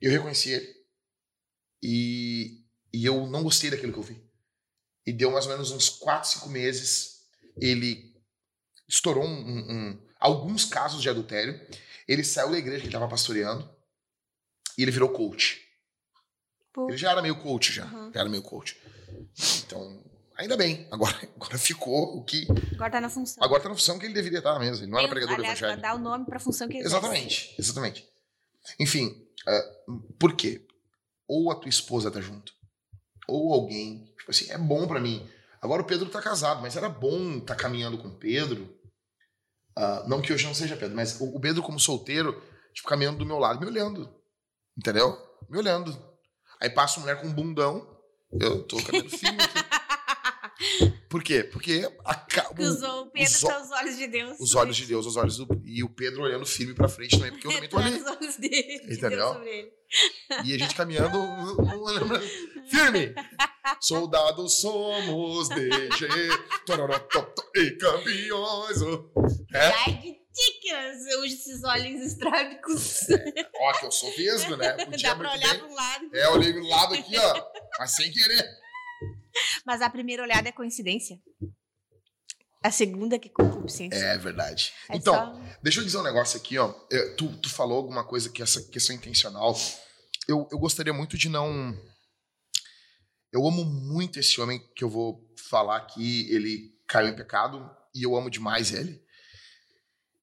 Eu 0.00 0.10
reconheci 0.10 0.50
ele. 0.50 0.68
E, 1.82 2.62
e 2.92 3.04
eu 3.04 3.26
não 3.26 3.42
gostei 3.42 3.70
daquilo 3.70 3.92
que 3.92 3.98
eu 3.98 4.02
vi. 4.02 4.22
E 5.06 5.12
deu 5.12 5.30
mais 5.30 5.46
ou 5.46 5.52
menos 5.52 5.70
uns 5.70 5.88
4, 5.88 6.28
5 6.30 6.48
meses. 6.48 7.13
Ele 7.56 8.14
estourou 8.88 9.24
um- 9.24 9.28
um- 9.72 9.98
alguns 10.20 10.64
casos 10.64 11.00
de 11.02 11.08
adultério. 11.08 11.58
Ele 12.06 12.22
saiu 12.24 12.50
da 12.50 12.58
igreja 12.58 12.80
que 12.80 12.86
ele 12.86 12.88
estava 12.94 13.08
pastoreando 13.08 13.68
e 14.76 14.82
ele 14.82 14.90
virou 14.90 15.08
coach. 15.10 15.62
Pô, 16.72 16.88
Ele 16.88 16.96
já 16.98 17.12
era 17.12 17.22
meio 17.22 17.36
coach, 17.36 17.72
já. 17.72 17.86
Uhum. 17.86 18.12
Já 18.12 18.20
era 18.20 18.28
meio 18.28 18.42
coach. 18.42 18.76
Então, 19.64 20.02
ainda 20.36 20.56
bem. 20.56 20.88
Agora, 20.90 21.16
agora 21.36 21.56
ficou 21.58 22.16
o 22.16 22.24
que. 22.24 22.46
agora 22.74 22.90
tá 22.90 23.00
na 23.00 23.08
função. 23.08 23.42
Agora 23.42 23.62
tá 23.62 23.68
na 23.68 23.74
função 23.76 23.98
que 23.98 24.06
ele 24.06 24.14
deveria 24.14 24.38
estar 24.38 24.58
mesmo. 24.58 24.84
Ele 24.84 24.90
não 24.90 24.98
era 24.98 25.08
pregador 25.08 25.36
do 25.36 25.40
aliás, 25.40 25.58
evangelho. 25.58 25.80
Dar 25.82 25.94
o 25.94 25.98
nome 25.98 26.26
pra 26.26 26.40
função 26.40 26.66
que 26.68 26.74
ele 26.78 26.84
exerce. 26.84 26.96
Exatamente, 26.98 27.54
exatamente. 27.58 28.08
Enfim, 28.80 29.26
ah, 29.46 29.72
por 30.18 30.34
quê? 30.34 30.66
Ou 31.28 31.50
a 31.50 31.54
tua 31.54 31.68
esposa 31.68 32.10
tá 32.10 32.20
junto, 32.20 32.52
ou 33.28 33.52
alguém, 33.54 34.12
tipo 34.18 34.30
assim, 34.30 34.50
é 34.50 34.58
bom 34.58 34.86
pra 34.86 35.00
mim. 35.00 35.26
Agora 35.64 35.80
o 35.80 35.86
Pedro 35.86 36.10
tá 36.10 36.20
casado, 36.20 36.60
mas 36.60 36.76
era 36.76 36.90
bom 36.90 37.40
tá 37.40 37.54
caminhando 37.54 37.96
com 37.96 38.08
o 38.08 38.18
Pedro. 38.18 38.68
Ah, 39.74 40.04
não 40.06 40.20
que 40.20 40.30
hoje 40.30 40.44
não 40.44 40.52
seja 40.52 40.76
Pedro, 40.76 40.94
mas 40.94 41.18
o 41.18 41.40
Pedro 41.40 41.62
como 41.62 41.80
solteiro, 41.80 42.38
tipo, 42.74 42.86
caminhando 42.86 43.16
do 43.16 43.24
meu 43.24 43.38
lado, 43.38 43.58
me 43.60 43.66
olhando. 43.66 44.14
Entendeu? 44.76 45.16
Me 45.48 45.56
olhando. 45.56 45.96
Aí 46.60 46.68
passa 46.68 46.98
uma 46.98 47.06
mulher 47.06 47.18
com 47.18 47.28
um 47.28 47.32
bundão, 47.32 47.98
eu 48.38 48.62
tô 48.64 48.76
firme 49.08 49.42
aqui. 49.42 49.53
Por 51.14 51.22
quê? 51.22 51.44
Porque 51.44 51.88
a, 52.04 52.12
ca- 52.16 52.50
os- 52.58 52.82
o 52.82 53.06
Pedro 53.06 53.28
os, 53.32 53.36
são 53.38 53.62
os 53.62 53.70
olhos 53.70 53.96
de 53.96 54.06
Deus. 54.08 54.36
os 54.40 54.54
olhos 54.56 54.76
de 54.76 54.84
Deus, 54.84 55.06
os 55.06 55.16
olhos 55.16 55.36
do. 55.36 55.46
E 55.64 55.80
o 55.84 55.88
Pedro 55.88 56.24
olhando 56.24 56.44
firme 56.44 56.74
pra 56.74 56.88
frente 56.88 57.16
também, 57.16 57.30
porque 57.30 57.46
eu 57.46 57.52
também 57.52 57.68
tô 57.68 57.78
ali. 57.78 58.00
Os 58.00 58.06
olhos 58.08 58.36
dele, 58.36 58.80
de 58.80 58.94
Entendeu? 58.94 59.10
Deus 59.10 59.32
sobre 59.34 59.48
ele. 59.50 59.72
E 60.44 60.54
a 60.54 60.58
gente 60.58 60.74
caminhando. 60.74 61.16
Firme! 62.68 63.14
Soldados 63.80 64.60
somos 64.60 65.48
DG, 65.50 66.08
tororototó 66.66 67.44
e 67.54 67.70
campeões. 67.78 68.80
É? 69.54 69.66
Ai, 69.86 69.92
que 70.02 70.20
ticas, 70.34 71.16
hoje 71.20 71.34
esses 71.34 71.62
olhinhos 71.62 72.04
estrábicos. 72.12 73.02
Ó, 73.60 73.72
que 73.78 73.86
eu 73.86 73.92
sou 73.92 74.10
vesgo, 74.16 74.56
né? 74.56 74.72
Podia 74.84 75.10
Dá 75.10 75.14
pra 75.16 75.32
olhar 75.32 75.54
bem. 75.54 75.62
um 75.62 75.74
lado. 75.74 76.10
É, 76.12 76.24
eu 76.26 76.32
olhei 76.32 76.52
do 76.52 76.66
lado 76.66 76.94
aqui, 76.94 77.16
ó. 77.16 77.44
Mas 77.78 77.92
sem 77.94 78.10
querer. 78.10 78.63
Mas 79.64 79.80
a 79.82 79.90
primeira 79.90 80.22
olhada 80.22 80.48
é 80.48 80.52
coincidência. 80.52 81.18
A 82.62 82.70
segunda 82.70 83.18
que 83.18 83.28
concupiscência. 83.28 83.96
É 83.98 84.16
verdade. 84.16 84.72
É 84.88 84.96
Então, 84.96 85.14
só- 85.14 85.56
Deixa 85.62 85.80
eu 85.80 85.84
dizer 85.84 85.98
um 85.98 86.02
negócio 86.02 86.38
aqui, 86.38 86.56
ó. 86.58 86.74
É, 86.90 87.10
Tu, 87.14 87.28
tu 87.38 87.50
falou 87.50 87.76
alguma 87.76 88.04
coisa 88.04 88.30
que 88.30 88.42
essa 88.42 88.62
questão 88.70 88.96
intencional. 88.96 89.54
Eu, 90.26 90.48
eu 90.50 90.58
gostaria 90.58 90.92
muito 90.92 91.18
de 91.18 91.28
não. 91.28 91.76
Eu 93.32 93.46
amo 93.46 93.64
muito 93.64 94.18
esse 94.18 94.40
homem 94.40 94.60
que 94.74 94.82
eu 94.82 94.88
vou 94.88 95.20
falar 95.50 95.76
aqui. 95.76 96.26
Ele 96.32 96.72
caiu 96.86 97.08
em 97.08 97.16
pecado 97.16 97.70
e 97.94 98.02
eu 98.02 98.16
amo 98.16 98.30
demais 98.30 98.72
ele. 98.72 99.02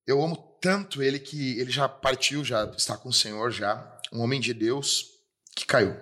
Eu 0.08 0.20
amo 0.24 0.36
tanto 0.60 1.04
ele 1.04 1.20
que 1.20 1.60
ele 1.60 1.70
já 1.72 1.88
partiu, 1.88 2.44
já 2.44 2.66
está 2.76 2.98
com 2.98 3.10
o 3.10 3.14
Senhor 3.14 3.52
já. 3.52 4.00
Um 4.12 4.22
homem 4.22 4.40
de 4.42 4.54
Deus 4.54 5.06
que 5.56 5.66
caiu. 5.66 5.96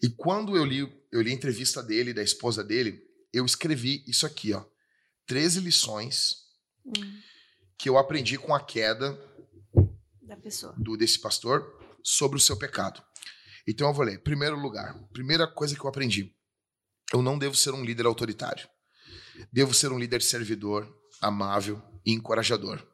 E 0.00 0.08
quando 0.08 0.56
eu 0.56 0.64
li, 0.64 0.86
eu 1.12 1.20
li 1.20 1.30
a 1.30 1.34
entrevista 1.34 1.82
dele, 1.82 2.12
da 2.14 2.22
esposa 2.22 2.64
dele, 2.64 3.00
eu 3.32 3.44
escrevi 3.44 4.02
isso 4.06 4.26
aqui, 4.26 4.52
ó. 4.52 4.64
13 5.26 5.60
lições 5.60 6.42
Hum, 6.84 7.20
que 7.78 7.88
eu 7.88 7.96
aprendi 7.96 8.36
com 8.36 8.52
a 8.52 8.60
queda 8.60 9.16
da 10.22 10.36
pessoa. 10.36 10.74
do 10.76 10.96
desse 10.96 11.20
pastor 11.20 11.62
sobre 12.02 12.36
o 12.36 12.40
seu 12.40 12.56
pecado. 12.56 13.00
Então 13.68 13.86
eu 13.86 13.94
vou 13.94 14.04
ler. 14.04 14.20
Primeiro 14.22 14.58
lugar, 14.58 14.98
primeira 15.12 15.46
coisa 15.46 15.76
que 15.76 15.80
eu 15.84 15.88
aprendi. 15.88 16.34
Eu 17.12 17.22
não 17.22 17.38
devo 17.38 17.54
ser 17.54 17.72
um 17.72 17.84
líder 17.84 18.06
autoritário. 18.06 18.68
Devo 19.52 19.72
ser 19.72 19.92
um 19.92 19.98
líder 19.98 20.22
servidor, 20.22 20.92
amável 21.20 21.80
e 22.04 22.12
encorajador. 22.12 22.84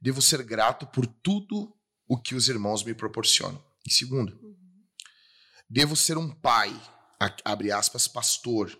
Devo 0.00 0.20
ser 0.20 0.42
grato 0.42 0.86
por 0.88 1.06
tudo 1.06 1.72
o 2.08 2.20
que 2.20 2.34
os 2.34 2.48
irmãos 2.48 2.82
me 2.82 2.94
proporcionam. 2.94 3.64
E 3.86 3.92
segundo, 3.92 4.36
devo 5.68 5.94
ser 5.94 6.18
um 6.18 6.28
pai, 6.34 6.70
abre 7.44 7.70
aspas, 7.70 8.08
pastor. 8.08 8.76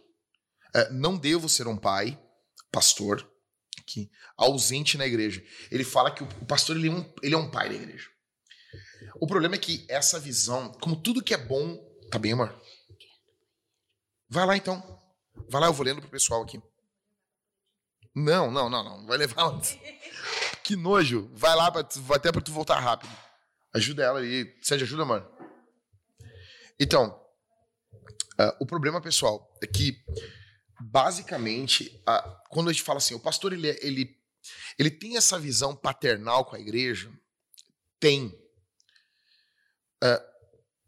É, 0.74 0.90
não 0.90 1.16
devo 1.16 1.48
ser 1.48 1.66
um 1.66 1.76
pai, 1.76 2.18
pastor, 2.72 3.28
aqui, 3.78 4.10
ausente 4.36 4.96
na 4.96 5.06
igreja. 5.06 5.44
Ele 5.70 5.84
fala 5.84 6.10
que 6.10 6.22
o 6.22 6.28
o 6.40 6.46
pastor 6.46 6.76
ele 6.76 6.88
é, 6.88 6.92
um, 6.92 7.14
ele 7.22 7.34
é 7.34 7.38
um 7.38 7.50
pai 7.50 7.68
da 7.68 7.74
igreja. 7.74 8.08
O 9.20 9.26
problema 9.26 9.54
é 9.54 9.58
que 9.58 9.84
essa 9.88 10.18
visão, 10.18 10.72
como 10.72 10.96
tudo 10.96 11.22
que 11.22 11.34
é 11.34 11.36
bom. 11.36 11.76
Tá 12.10 12.18
bem, 12.18 12.32
amor? 12.32 12.54
Vai 14.28 14.46
lá 14.46 14.56
então. 14.56 15.00
Vai 15.48 15.60
lá, 15.60 15.66
eu 15.68 15.72
vou 15.72 15.84
lendo 15.84 16.00
pro 16.00 16.10
pessoal 16.10 16.42
aqui. 16.42 16.60
Não, 18.14 18.50
não, 18.50 18.68
não, 18.68 18.82
não. 18.82 19.06
Vai 19.06 19.18
levar. 19.18 19.36
Que 20.62 20.76
nojo. 20.76 21.28
Vai 21.32 21.56
lá, 21.56 21.68
pra, 21.68 21.80
até 22.14 22.30
pra 22.30 22.40
tu 22.40 22.52
voltar 22.52 22.78
rápido. 22.78 23.10
Ajuda 23.74 24.04
ela 24.04 24.20
aí. 24.20 24.44
De 24.44 24.74
ajuda, 24.74 25.02
amor? 25.02 25.28
Então, 26.78 27.20
ah, 28.40 28.56
o 28.58 28.64
problema, 28.64 29.02
pessoal, 29.02 29.52
é 29.62 29.66
que 29.66 30.02
basicamente, 30.80 32.02
quando 32.48 32.70
a 32.70 32.72
gente 32.72 32.82
fala 32.82 32.96
assim, 32.96 33.14
o 33.14 33.20
pastor 33.20 33.52
ele, 33.52 33.68
é- 33.68 33.78
ele, 33.86 34.16
ele 34.78 34.90
tem 34.90 35.18
essa 35.18 35.38
visão 35.38 35.76
paternal 35.76 36.46
com 36.46 36.56
a 36.56 36.60
igreja, 36.60 37.12
tem. 37.98 38.34
Ah, 40.02 40.24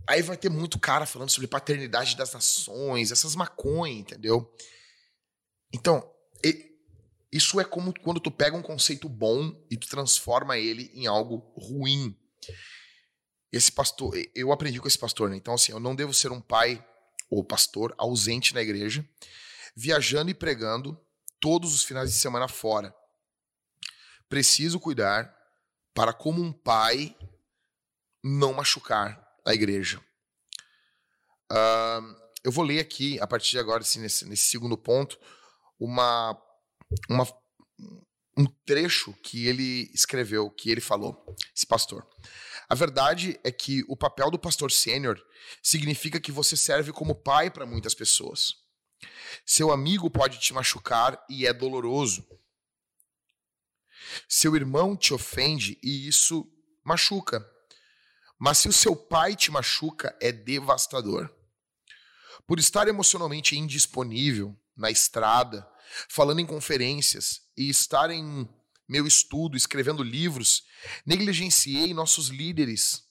aí 0.09 0.23
vai 0.23 0.37
ter 0.39 0.49
muito 0.49 0.79
cara 0.79 1.05
falando 1.05 1.29
sobre 1.29 1.47
paternidade 1.47 2.17
das 2.17 2.33
nações, 2.33 3.13
essas 3.13 3.37
maconhas, 3.37 3.99
entendeu? 3.99 4.51
Então, 5.75 6.11
isso 7.31 7.61
é 7.61 7.65
como 7.65 7.95
quando 8.01 8.21
tu 8.21 8.31
pega 8.31 8.57
um 8.57 8.63
conceito 8.63 9.09
bom 9.09 9.55
e 9.71 9.77
tu 9.77 9.89
transforma 9.89 10.59
ele 10.59 10.91
em 10.95 11.07
algo 11.07 11.39
ruim. 11.57 12.15
Esse 13.51 13.73
pastor, 13.73 14.15
eu 14.35 14.53
aprendi 14.53 14.81
com 14.81 14.89
esse 14.89 14.99
pastor, 14.99 15.31
né? 15.31 15.37
Então, 15.37 15.55
assim, 15.55 15.73
eu 15.73 15.81
não 15.81 15.95
devo 15.95 16.13
ser 16.13 16.31
um 16.33 16.41
pai 16.41 16.83
ou 17.33 17.43
pastor 17.43 17.95
ausente 17.97 18.53
na 18.53 18.61
igreja, 18.61 19.09
viajando 19.75 20.31
e 20.31 20.35
pregando 20.35 21.01
todos 21.41 21.75
os 21.75 21.83
finais 21.83 22.13
de 22.13 22.19
semana 22.19 22.47
fora. 22.47 22.95
Preciso 24.29 24.79
cuidar 24.79 25.35
para, 25.95 26.13
como 26.13 26.43
um 26.43 26.53
pai, 26.53 27.17
não 28.23 28.53
machucar 28.53 29.27
a 29.47 29.55
igreja. 29.55 29.99
Ahn, 31.51 32.15
eu 32.45 32.53
vou 32.53 32.65
ler 32.65 32.81
aqui, 32.81 33.19
a 33.19 33.27
partir 33.27 33.53
de 33.53 33.59
agora, 33.59 33.81
assim, 33.81 34.01
nesse, 34.01 34.27
nesse 34.27 34.51
segundo 34.51 34.77
ponto, 34.77 35.19
uma, 35.81 36.39
uma, 37.09 37.27
um 38.37 38.45
trecho 38.67 39.15
que 39.23 39.47
ele 39.47 39.91
escreveu, 39.95 40.51
que 40.51 40.71
ele 40.71 40.83
falou, 40.83 41.35
esse 41.57 41.67
pastor. 41.67 42.07
A 42.73 42.75
verdade 42.75 43.39
é 43.45 43.53
que 43.53 43.85
o 43.87 43.95
papel 43.95 44.31
do 44.31 44.39
pastor 44.39 44.73
sênior 44.73 45.23
significa 45.63 46.19
que 46.19 46.33
você 46.33 46.57
serve 46.57 46.91
como 46.91 47.15
pai 47.15 47.51
para 47.51 47.67
muitas 47.67 47.95
pessoas. 47.95 48.55
Seu 49.45 49.71
amigo 49.71 50.09
pode 50.09 50.41
te 50.41 50.55
machucar 50.55 51.23
e 51.29 51.47
é 51.47 51.53
doloroso. 51.53 52.27
Seu 54.27 54.57
irmão 54.57 54.97
te 54.97 55.13
ofende 55.13 55.79
e 55.83 56.09
isso 56.09 56.51
machuca. 56.83 57.47
Mas 58.39 58.57
se 58.57 58.71
o 58.71 58.73
seu 58.73 58.97
pai 58.97 59.37
te 59.37 59.51
machuca, 59.51 60.17
é 60.19 60.33
devastador. 60.33 61.31
Por 62.47 62.59
estar 62.59 62.89
emocionalmente 62.89 63.55
indisponível 63.55 64.59
na 64.75 64.91
estrada, 64.91 65.71
falando 66.09 66.41
em 66.41 66.47
conferências 66.47 67.43
e 67.55 67.69
estar 67.69 68.11
em 68.11 68.49
meu 68.89 69.07
estudo, 69.07 69.57
escrevendo 69.57 70.03
livros, 70.03 70.65
negligenciei 71.07 71.95
nossos 71.95 72.29
líderes 72.29 73.05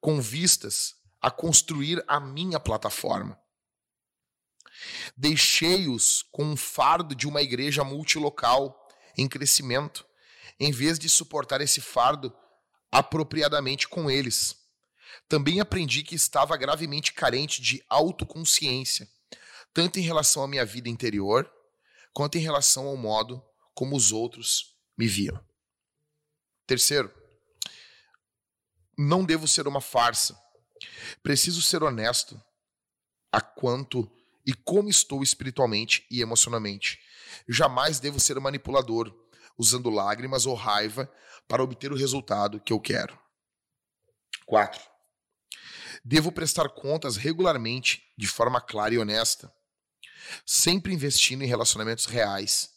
com 0.00 0.20
vistas 0.20 0.94
a 1.20 1.30
construir 1.30 2.02
a 2.06 2.20
minha 2.20 2.60
plataforma. 2.60 3.38
Deixei-os 5.16 6.22
com 6.30 6.44
um 6.44 6.56
fardo 6.56 7.14
de 7.14 7.26
uma 7.26 7.42
igreja 7.42 7.82
multilocal 7.82 8.88
em 9.16 9.28
crescimento, 9.28 10.06
em 10.60 10.70
vez 10.70 10.98
de 10.98 11.08
suportar 11.08 11.60
esse 11.60 11.80
fardo 11.80 12.32
apropriadamente 12.90 13.88
com 13.88 14.10
eles. 14.10 14.56
Também 15.28 15.60
aprendi 15.60 16.02
que 16.02 16.14
estava 16.14 16.56
gravemente 16.56 17.12
carente 17.12 17.60
de 17.60 17.84
autoconsciência, 17.88 19.08
tanto 19.74 19.98
em 19.98 20.02
relação 20.02 20.42
à 20.42 20.48
minha 20.48 20.64
vida 20.64 20.88
interior, 20.88 21.50
quanto 22.12 22.38
em 22.38 22.40
relação 22.40 22.86
ao 22.86 22.96
modo 22.96 23.42
como 23.74 23.96
os 23.96 24.12
outros 24.12 24.77
me 24.98 25.06
viam. 25.06 25.40
Terceiro, 26.66 27.14
não 28.98 29.24
devo 29.24 29.46
ser 29.46 29.68
uma 29.68 29.80
farsa. 29.80 30.36
Preciso 31.22 31.62
ser 31.62 31.82
honesto 31.82 32.42
a 33.32 33.40
quanto 33.40 34.10
e 34.44 34.52
como 34.52 34.88
estou 34.88 35.22
espiritualmente 35.22 36.06
e 36.10 36.20
emocionalmente. 36.20 36.98
Jamais 37.48 38.00
devo 38.00 38.18
ser 38.18 38.40
manipulador, 38.40 39.14
usando 39.56 39.90
lágrimas 39.90 40.46
ou 40.46 40.54
raiva 40.54 41.10
para 41.46 41.62
obter 41.62 41.92
o 41.92 41.96
resultado 41.96 42.60
que 42.60 42.72
eu 42.72 42.80
quero. 42.80 43.18
4. 44.46 44.80
Devo 46.04 46.32
prestar 46.32 46.68
contas 46.70 47.16
regularmente, 47.16 48.02
de 48.16 48.26
forma 48.26 48.60
clara 48.60 48.94
e 48.94 48.98
honesta, 48.98 49.52
sempre 50.46 50.92
investindo 50.92 51.42
em 51.42 51.46
relacionamentos 51.46 52.06
reais 52.06 52.70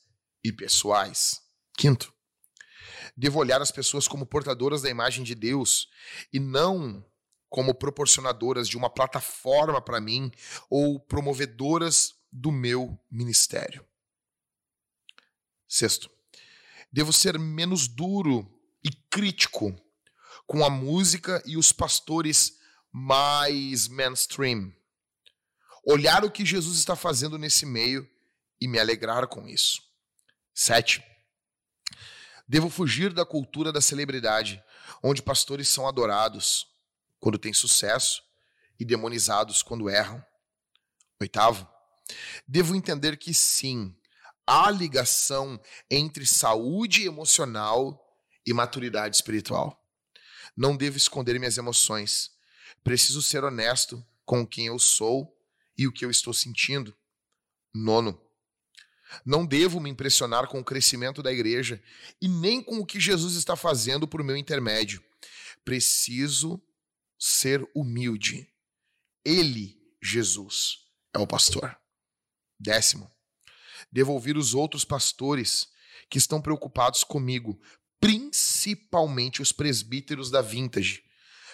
e 0.43 0.51
pessoais. 0.51 1.40
Quinto, 1.78 2.13
devo 3.15 3.39
olhar 3.39 3.61
as 3.61 3.72
pessoas 3.72 4.07
como 4.07 4.26
portadoras 4.26 4.82
da 4.82 4.89
imagem 4.89 5.24
de 5.24 5.36
Deus 5.36 5.89
e 6.32 6.39
não 6.39 7.05
como 7.49 7.76
proporcionadoras 7.76 8.69
de 8.69 8.78
uma 8.78 8.89
plataforma 8.89 9.82
para 9.82 9.99
mim 9.99 10.32
ou 10.69 10.99
promovedoras 10.99 12.15
do 12.32 12.51
meu 12.51 12.97
ministério. 13.11 13.86
Sexto, 15.67 16.09
devo 16.91 17.11
ser 17.11 17.38
menos 17.38 17.88
duro 17.88 18.49
e 18.84 18.89
crítico 19.09 19.76
com 20.47 20.65
a 20.65 20.69
música 20.69 21.41
e 21.45 21.57
os 21.57 21.72
pastores 21.72 22.57
mais 22.91 23.88
mainstream. 23.88 24.74
Olhar 25.84 26.24
o 26.24 26.32
que 26.32 26.45
Jesus 26.45 26.78
está 26.78 26.95
fazendo 26.95 27.38
nesse 27.38 27.65
meio 27.65 28.09
e 28.59 28.67
me 28.67 28.80
alegrar 28.80 29.28
com 29.28 29.47
isso. 29.47 29.82
Sete, 30.53 31.03
devo 32.52 32.70
fugir 32.70 33.14
da 33.14 33.26
cultura 33.26 33.72
da 33.72 33.80
celebridade, 33.80 34.62
onde 35.02 35.22
pastores 35.22 35.70
são 35.70 35.88
adorados 35.88 36.68
quando 37.18 37.39
têm 37.39 37.54
sucesso 37.54 38.22
e 38.78 38.84
demonizados 38.84 39.64
quando 39.64 39.89
erram. 39.89 40.22
Oitavo, 41.22 41.66
devo 42.45 42.76
entender 42.76 43.16
que 43.16 43.34
sim, 43.34 43.95
há 44.45 44.70
ligação 44.70 45.58
entre 45.89 46.26
saúde 46.26 47.06
emocional 47.06 47.97
e 48.45 48.52
maturidade 48.52 49.16
espiritual. 49.16 49.82
Não 50.54 50.76
devo 50.76 50.97
esconder 50.97 51.39
minhas 51.39 51.58
emoções. 51.58 52.32
Preciso 52.84 53.22
ser 53.22 53.45
honesto 53.45 54.06
com 54.26 54.45
quem 54.45 54.66
eu 54.66 54.78
sou 54.78 55.34
e 55.78 55.88
o 55.88 55.91
que 55.91 56.04
eu 56.04 56.12
estou 56.12 56.34
sentindo. 56.34 56.93
Nono, 57.74 58.22
não 59.26 59.45
devo 59.45 59.80
me 59.80 59.89
impressionar 59.89 60.47
com 60.47 60.59
o 60.59 60.64
crescimento 60.64 61.22
da 61.22 61.32
igreja 61.32 61.82
e 62.22 62.28
nem 62.28 62.62
com 62.62 62.80
o 62.80 62.86
que 62.86 62.99
Jesus 62.99 63.36
está 63.36 63.55
fazendo 63.55 64.07
por 64.07 64.24
meu 64.24 64.38
intermédio. 64.38 65.03
Preciso 65.64 66.62
ser 67.20 67.68
humilde. 67.76 68.49
Ele, 69.24 69.78
Jesus, 70.01 70.80
é 71.14 71.20
o 71.20 71.28
pastor. 71.28 71.78
Décimo, 72.59 73.09
devo 73.91 74.14
ouvir 74.14 74.38
os 74.38 74.53
outros 74.53 74.86
pastores 74.86 75.70
que 76.09 76.18
estão 76.18 76.41
preocupados 76.41 77.03
comigo, 77.03 77.59
principalmente 77.99 79.41
os 79.41 79.51
presbíteros 79.51 80.30
da 80.30 80.41
Vintage. 80.41 81.03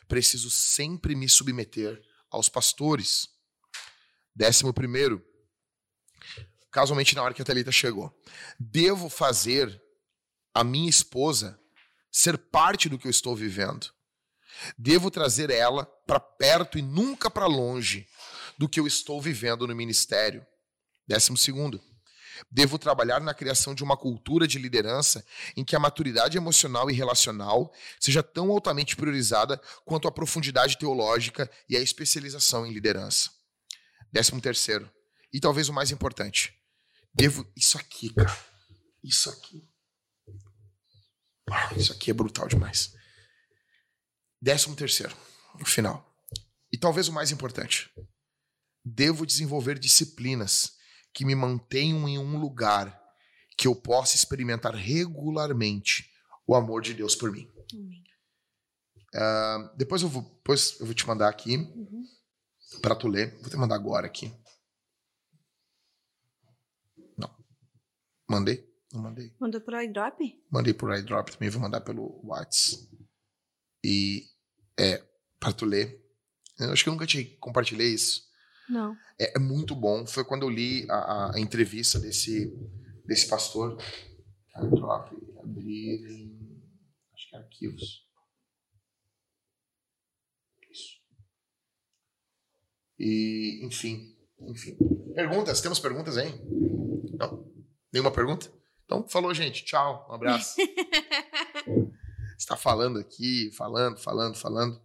Preciso 0.08 0.50
sempre 0.50 1.16
me 1.16 1.28
submeter 1.28 2.02
aos 2.30 2.50
pastores. 2.50 3.30
Décimo 4.36 4.74
primeiro, 4.74 5.24
casualmente 6.78 7.16
na 7.16 7.24
hora 7.24 7.34
que 7.34 7.42
a 7.42 7.46
Thalita 7.46 7.72
chegou, 7.72 8.16
devo 8.60 9.10
fazer 9.10 9.82
a 10.54 10.64
minha 10.64 10.88
esposa 10.88 11.60
ser 12.12 12.38
parte 12.38 12.88
do 12.88 13.00
que 13.00 13.08
eu 13.08 13.10
estou 13.10 13.36
vivendo. 13.36 13.88
Devo 14.78 15.10
trazer 15.10 15.50
ela 15.50 15.88
para 16.06 16.20
perto 16.20 16.78
e 16.78 16.84
nunca 16.84 17.32
para 17.32 17.48
longe 17.48 18.08
do 18.60 18.70
que 18.70 18.80
eu 18.80 18.86
estou 18.86 19.20
vivendo 19.20 19.66
no 19.66 19.76
ministério. 19.76 20.46
Décimo 21.08 21.36
segundo, 21.36 21.82
Devo 22.52 22.78
trabalhar 22.78 23.20
na 23.20 23.34
criação 23.34 23.74
de 23.74 23.84
uma 23.84 23.98
cultura 23.98 24.48
de 24.48 24.60
liderança 24.60 25.26
em 25.56 25.66
que 25.66 25.76
a 25.76 25.80
maturidade 25.80 26.38
emocional 26.38 26.88
e 26.88 26.94
relacional 26.94 27.74
seja 28.00 28.22
tão 28.22 28.52
altamente 28.52 28.96
priorizada 28.96 29.60
quanto 29.84 30.08
a 30.08 30.12
profundidade 30.12 30.78
teológica 30.78 31.50
e 31.68 31.76
a 31.76 31.82
especialização 31.82 32.64
em 32.64 32.72
liderança. 32.72 33.32
Décimo 34.14 34.40
terceiro, 34.40 34.88
e 35.34 35.40
talvez 35.40 35.68
o 35.68 35.74
mais 35.74 35.90
importante, 35.90 36.57
devo. 37.18 37.52
Isso 37.56 37.78
aqui, 37.78 38.14
cara. 38.14 38.38
Isso 39.04 39.30
aqui. 39.30 39.68
Isso 41.76 41.92
aqui 41.92 42.12
é 42.12 42.14
brutal 42.14 42.48
demais. 42.48 42.94
Décimo 44.42 44.76
terceiro, 44.76 45.16
no 45.58 45.66
final. 45.66 46.06
E 46.72 46.78
talvez 46.78 47.08
o 47.08 47.14
mais 47.14 47.32
importante. 47.32 47.90
Devo 48.86 49.26
desenvolver 49.26 49.80
disciplinas 49.80 50.78
que 51.14 51.26
me 51.26 51.36
mantenham 51.36 52.08
em 52.08 52.20
um 52.20 52.38
lugar 52.38 53.02
que 53.58 53.68
eu 53.68 53.76
possa 53.76 54.16
experimentar 54.16 54.76
regularmente 54.76 56.12
o 56.46 56.54
amor 56.54 56.82
de 56.82 56.94
Deus 56.94 57.16
por 57.16 57.32
mim. 57.32 57.50
Uh, 59.16 59.76
depois, 59.76 60.02
eu 60.02 60.10
vou, 60.10 60.22
depois 60.22 60.80
eu 60.80 60.86
vou 60.86 60.94
te 60.94 61.08
mandar 61.08 61.28
aqui 61.28 61.58
uhum. 61.58 62.04
para 62.82 62.96
tu 62.96 63.08
ler. 63.08 63.36
Vou 63.42 63.50
te 63.50 63.58
mandar 63.58 63.76
agora 63.76 64.06
aqui. 64.06 64.32
Mandei? 68.28 68.68
Não 68.92 69.02
mandei. 69.02 69.34
Mandou 69.40 69.62
por 69.62 69.82
iDrop? 69.82 70.20
Mandei 70.50 70.74
por 70.74 70.96
iDrop 70.98 71.32
também. 71.32 71.50
Vou 71.50 71.62
mandar 71.62 71.82
pelo 71.82 72.20
WhatsApp. 72.26 72.88
E 73.84 74.26
é, 74.78 75.04
para 75.40 75.54
tu 75.54 75.66
ler. 75.66 76.04
Eu 76.60 76.72
acho 76.72 76.84
que 76.84 76.90
eu 76.90 76.94
nunca 76.94 77.06
te 77.06 77.24
compartilhei 77.40 77.94
isso. 77.94 78.28
Não. 78.70 78.96
É, 79.20 79.38
é 79.38 79.40
muito 79.40 79.76
bom. 79.76 80.06
Foi 80.06 80.26
quando 80.26 80.44
eu 80.44 80.50
li 80.50 80.86
a, 80.90 81.36
a 81.36 81.40
entrevista 81.40 82.00
desse, 82.00 82.54
desse 83.06 83.28
pastor. 83.28 83.78
iDrop, 84.56 85.16
abrir 85.42 86.06
em. 86.06 86.62
Acho 87.14 87.30
que 87.30 87.36
é 87.36 87.40
arquivos. 87.40 88.08
Isso. 90.72 91.00
E, 93.00 93.62
enfim. 93.64 94.18
Enfim. 94.40 94.78
Perguntas? 95.14 95.62
Temos 95.62 95.80
perguntas 95.80 96.18
aí? 96.18 96.32
Não? 97.18 97.57
Nenhuma 97.92 98.12
pergunta? 98.12 98.52
Então, 98.86 99.08
falou, 99.08 99.34
gente. 99.34 99.66
Tchau. 99.66 100.08
Um 100.10 100.14
abraço. 100.14 100.56
está 102.38 102.56
falando 102.56 103.00
aqui, 103.00 103.52
falando, 103.52 103.98
falando, 103.98 104.36
falando. 104.38 104.82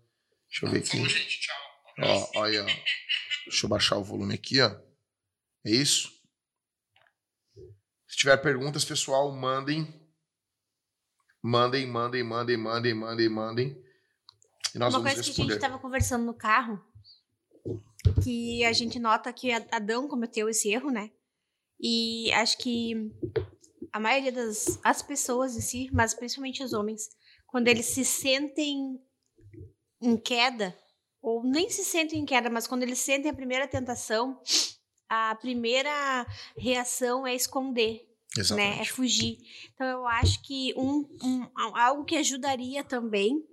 Deixa 0.49 0.67
eu 0.67 0.71
ver 0.71 0.79
aqui. 0.79 1.09
gente, 1.09 1.41
tchau. 1.41 1.57
Ó, 2.01 2.41
olha, 2.41 2.63
ó. 2.63 2.67
Deixa 3.47 3.67
eu 3.67 3.69
baixar 3.69 3.99
o 3.99 4.05
volume 4.05 4.35
aqui, 4.35 4.61
ó. 4.61 4.71
É 5.65 5.71
isso? 5.71 6.11
Se 8.09 8.17
tiver 8.17 8.37
perguntas, 8.39 8.85
pessoal, 8.85 9.31
mandem. 9.33 10.01
Mandem, 11.43 11.87
mandem, 11.87 12.23
mandem, 12.23 12.57
mandem, 12.57 12.95
mandem, 12.95 13.29
mandem. 13.29 13.85
E 14.75 14.79
nós 14.79 14.95
Uma 14.95 15.01
vamos 15.01 15.15
coisa 15.15 15.17
responder. 15.21 15.35
que 15.35 15.41
a 15.41 15.45
gente 15.45 15.55
estava 15.55 15.79
conversando 15.79 16.25
no 16.25 16.35
carro, 16.35 16.83
que 18.23 18.65
a 18.65 18.73
gente 18.73 18.99
nota 18.99 19.33
que 19.33 19.53
Adão 19.53 20.09
cometeu 20.09 20.49
esse 20.49 20.71
erro, 20.73 20.91
né? 20.91 21.11
E 21.83 22.33
acho 22.33 22.59
que 22.59 23.11
a 23.93 23.99
maioria 23.99 24.31
das 24.31 24.79
as 24.85 25.03
pessoas 25.03 25.57
em 25.57 25.61
si, 25.61 25.91
mas 25.93 26.15
principalmente 26.15 26.63
os 26.63 26.73
homens, 26.73 27.09
quando 27.47 27.67
eles 27.69 27.87
se 27.87 28.05
sentem 28.05 29.01
em 30.01 30.17
queda, 30.17 30.77
ou 31.21 31.43
nem 31.43 31.69
se 31.69 31.85
sentem 31.85 32.21
em 32.21 32.25
queda, 32.25 32.49
mas 32.49 32.67
quando 32.67 32.85
eles 32.85 32.99
sentem 33.01 33.31
a 33.31 33.35
primeira 33.35 33.67
tentação, 33.67 34.41
a 35.09 35.35
primeira 35.35 36.27
reação 36.57 37.27
é 37.27 37.35
esconder. 37.35 38.09
Né? 38.57 38.81
É 38.81 38.85
fugir. 38.87 39.39
Então 39.75 39.87
eu 39.87 40.07
acho 40.07 40.41
que 40.43 40.73
um, 40.75 41.07
um, 41.23 41.49
algo 41.55 42.05
que 42.05 42.17
ajudaria 42.17 42.83
também, 42.83 43.45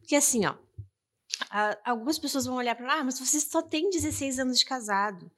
porque 0.00 0.14
assim, 0.14 0.44
ó, 0.44 0.54
algumas 1.84 2.18
pessoas 2.18 2.44
vão 2.44 2.56
olhar 2.56 2.74
para 2.74 3.00
ah, 3.00 3.04
mas 3.04 3.18
você 3.18 3.40
só 3.40 3.62
tem 3.62 3.88
16 3.88 4.38
anos 4.38 4.58
de 4.58 4.64
casado. 4.64 5.30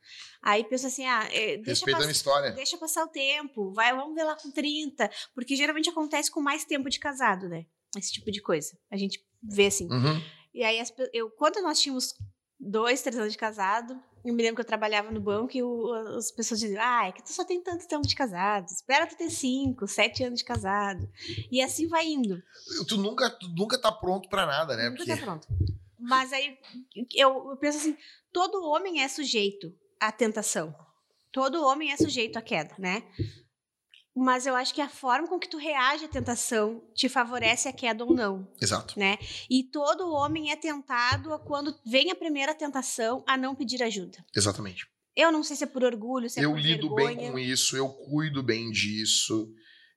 Aí 0.43 0.65
pensa 0.65 0.89
assim, 0.89 1.07
ah, 1.07 1.29
é, 1.31 1.57
deixa, 1.59 1.87
pass 1.87 2.05
história. 2.09 2.51
deixa 2.51 2.77
passar 2.77 3.05
o 3.05 3.09
tempo, 3.09 3.73
vai, 3.73 3.95
vamos 3.95 4.15
ver 4.15 4.25
lá 4.25 4.35
com 4.35 4.51
30, 4.51 5.09
porque 5.35 5.55
geralmente 5.55 5.89
acontece 5.89 6.31
com 6.31 6.41
mais 6.41 6.65
tempo 6.65 6.91
de 6.91 6.99
casado, 6.99 7.49
né? 7.49 7.65
Esse 7.97 8.13
tipo 8.13 8.31
de 8.31 8.43
coisa. 8.43 8.77
A 8.91 8.97
gente 8.97 9.25
vê 9.41 9.67
assim. 9.67 9.87
Uhum. 9.89 10.21
E 10.53 10.65
aí, 10.65 10.81
as, 10.81 10.93
eu, 11.13 11.31
quando 11.31 11.63
nós 11.63 11.81
tínhamos 11.81 12.15
dois, 12.59 13.03
três 13.03 13.17
anos 13.17 13.33
de 13.33 13.39
casado, 13.39 13.97
eu 14.25 14.35
me 14.35 14.43
lembro 14.43 14.57
que 14.57 14.61
eu 14.63 14.67
trabalhava 14.67 15.13
no 15.13 15.21
banco 15.21 15.57
e 15.57 15.63
o, 15.63 15.93
as 16.17 16.33
pessoas 16.33 16.59
diziam, 16.59 16.83
ah, 16.83 17.07
é 17.07 17.13
que 17.13 17.23
tu 17.23 17.33
só 17.33 17.45
tem 17.45 17.63
tanto 17.63 17.87
tempo 17.87 18.07
de 18.07 18.15
casado, 18.15 18.67
espera 18.67 19.07
tu 19.07 19.17
ter 19.17 19.31
cinco, 19.31 19.87
sete 19.87 20.25
anos 20.25 20.41
de 20.41 20.45
casado. 20.45 21.09
E 21.51 21.63
assim 21.63 21.87
vai 21.87 22.07
indo. 22.07 22.43
Tu 22.89 22.97
nunca, 22.97 23.31
tu 23.31 23.49
nunca 23.49 23.81
tá 23.81 23.93
pronto 23.93 24.29
para 24.29 24.45
nada, 24.45 24.77
né? 24.77 24.89
Nunca 24.89 25.05
Porque... 25.05 25.17
tá 25.17 25.25
pronto. 25.25 25.47
Mas 25.99 26.33
aí 26.33 26.59
eu, 27.15 27.51
eu 27.51 27.57
penso 27.59 27.79
assim, 27.79 27.97
todo 28.33 28.65
homem 28.65 29.03
é 29.03 29.09
sujeito 29.09 29.73
à 30.03 30.13
tentação. 30.13 30.75
Todo 31.31 31.65
homem 31.65 31.93
é 31.93 31.97
sujeito 31.97 32.37
à 32.37 32.43
queda, 32.43 32.75
né? 32.79 33.03
mas 34.15 34.47
eu 34.47 34.55
acho 34.55 34.75
que 34.75 34.81
a 34.81 34.89
forma 34.89 35.27
com 35.27 35.39
que 35.39 35.49
tu 35.49 35.57
reage 35.57 36.05
à 36.05 36.09
tentação 36.09 36.83
te 36.95 37.09
favorece 37.09 37.67
a 37.67 37.73
queda 37.73 38.05
ou 38.05 38.13
não. 38.13 38.47
Exato. 38.61 38.99
Né? 38.99 39.19
E 39.49 39.65
todo 39.65 40.13
homem 40.13 40.53
é 40.53 40.57
tentado 40.57 41.39
quando 41.47 41.75
vem 41.85 42.11
a 42.11 42.15
primeira 42.15 42.55
tentação 42.55 43.25
a 43.27 43.39
não 43.39 43.55
pedir 43.55 43.83
ajuda. 43.83 44.23
Exatamente. 44.37 44.87
Eu 45.17 45.33
não 45.33 45.43
sei 45.43 45.57
se 45.57 45.65
é 45.65 45.67
por 45.67 45.83
orgulho, 45.83 46.29
se 46.29 46.41
é 46.41 46.45
eu 46.45 46.51
por 46.51 46.61
lido 46.61 46.95
vergonha. 46.95 47.17
bem 47.17 47.33
com 47.33 47.39
isso, 47.39 47.77
eu 47.77 47.89
cuido 47.89 48.43
bem 48.43 48.71
disso, 48.71 49.51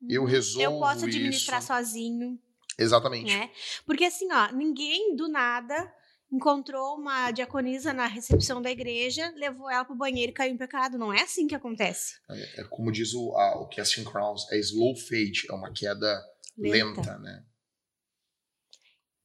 eu 0.09 0.21
uhum. 0.21 0.27
resolvo 0.27 0.61
Eu 0.61 0.79
posso 0.79 1.05
administrar 1.05 1.59
isso. 1.59 1.67
sozinho. 1.67 2.39
Exatamente. 2.77 3.33
Né? 3.33 3.49
Porque 3.85 4.05
assim, 4.05 4.27
ó, 4.31 4.51
ninguém 4.53 5.15
do 5.15 5.27
nada 5.27 5.93
encontrou 6.32 6.95
uma 6.95 7.32
diaconisa 7.32 7.93
na 7.93 8.07
recepção 8.07 8.61
da 8.61 8.71
igreja, 8.71 9.32
levou 9.36 9.69
ela 9.69 9.86
pro 9.86 9.95
banheiro 9.95 10.32
e 10.32 10.34
caiu 10.34 10.53
em 10.53 10.57
pecado. 10.57 10.97
Não 10.97 11.13
é 11.13 11.21
assim 11.21 11.47
que 11.47 11.55
acontece. 11.55 12.15
É, 12.30 12.61
é 12.61 12.63
como 12.65 12.91
diz 12.91 13.13
o, 13.13 13.36
a, 13.36 13.61
o 13.61 13.69
Casting 13.69 14.03
Crowns, 14.03 14.51
é 14.51 14.57
slow 14.59 14.95
fade, 14.95 15.45
é 15.49 15.53
uma 15.53 15.71
queda 15.71 16.23
lenta, 16.57 17.01
lenta 17.01 17.19
né? 17.19 17.45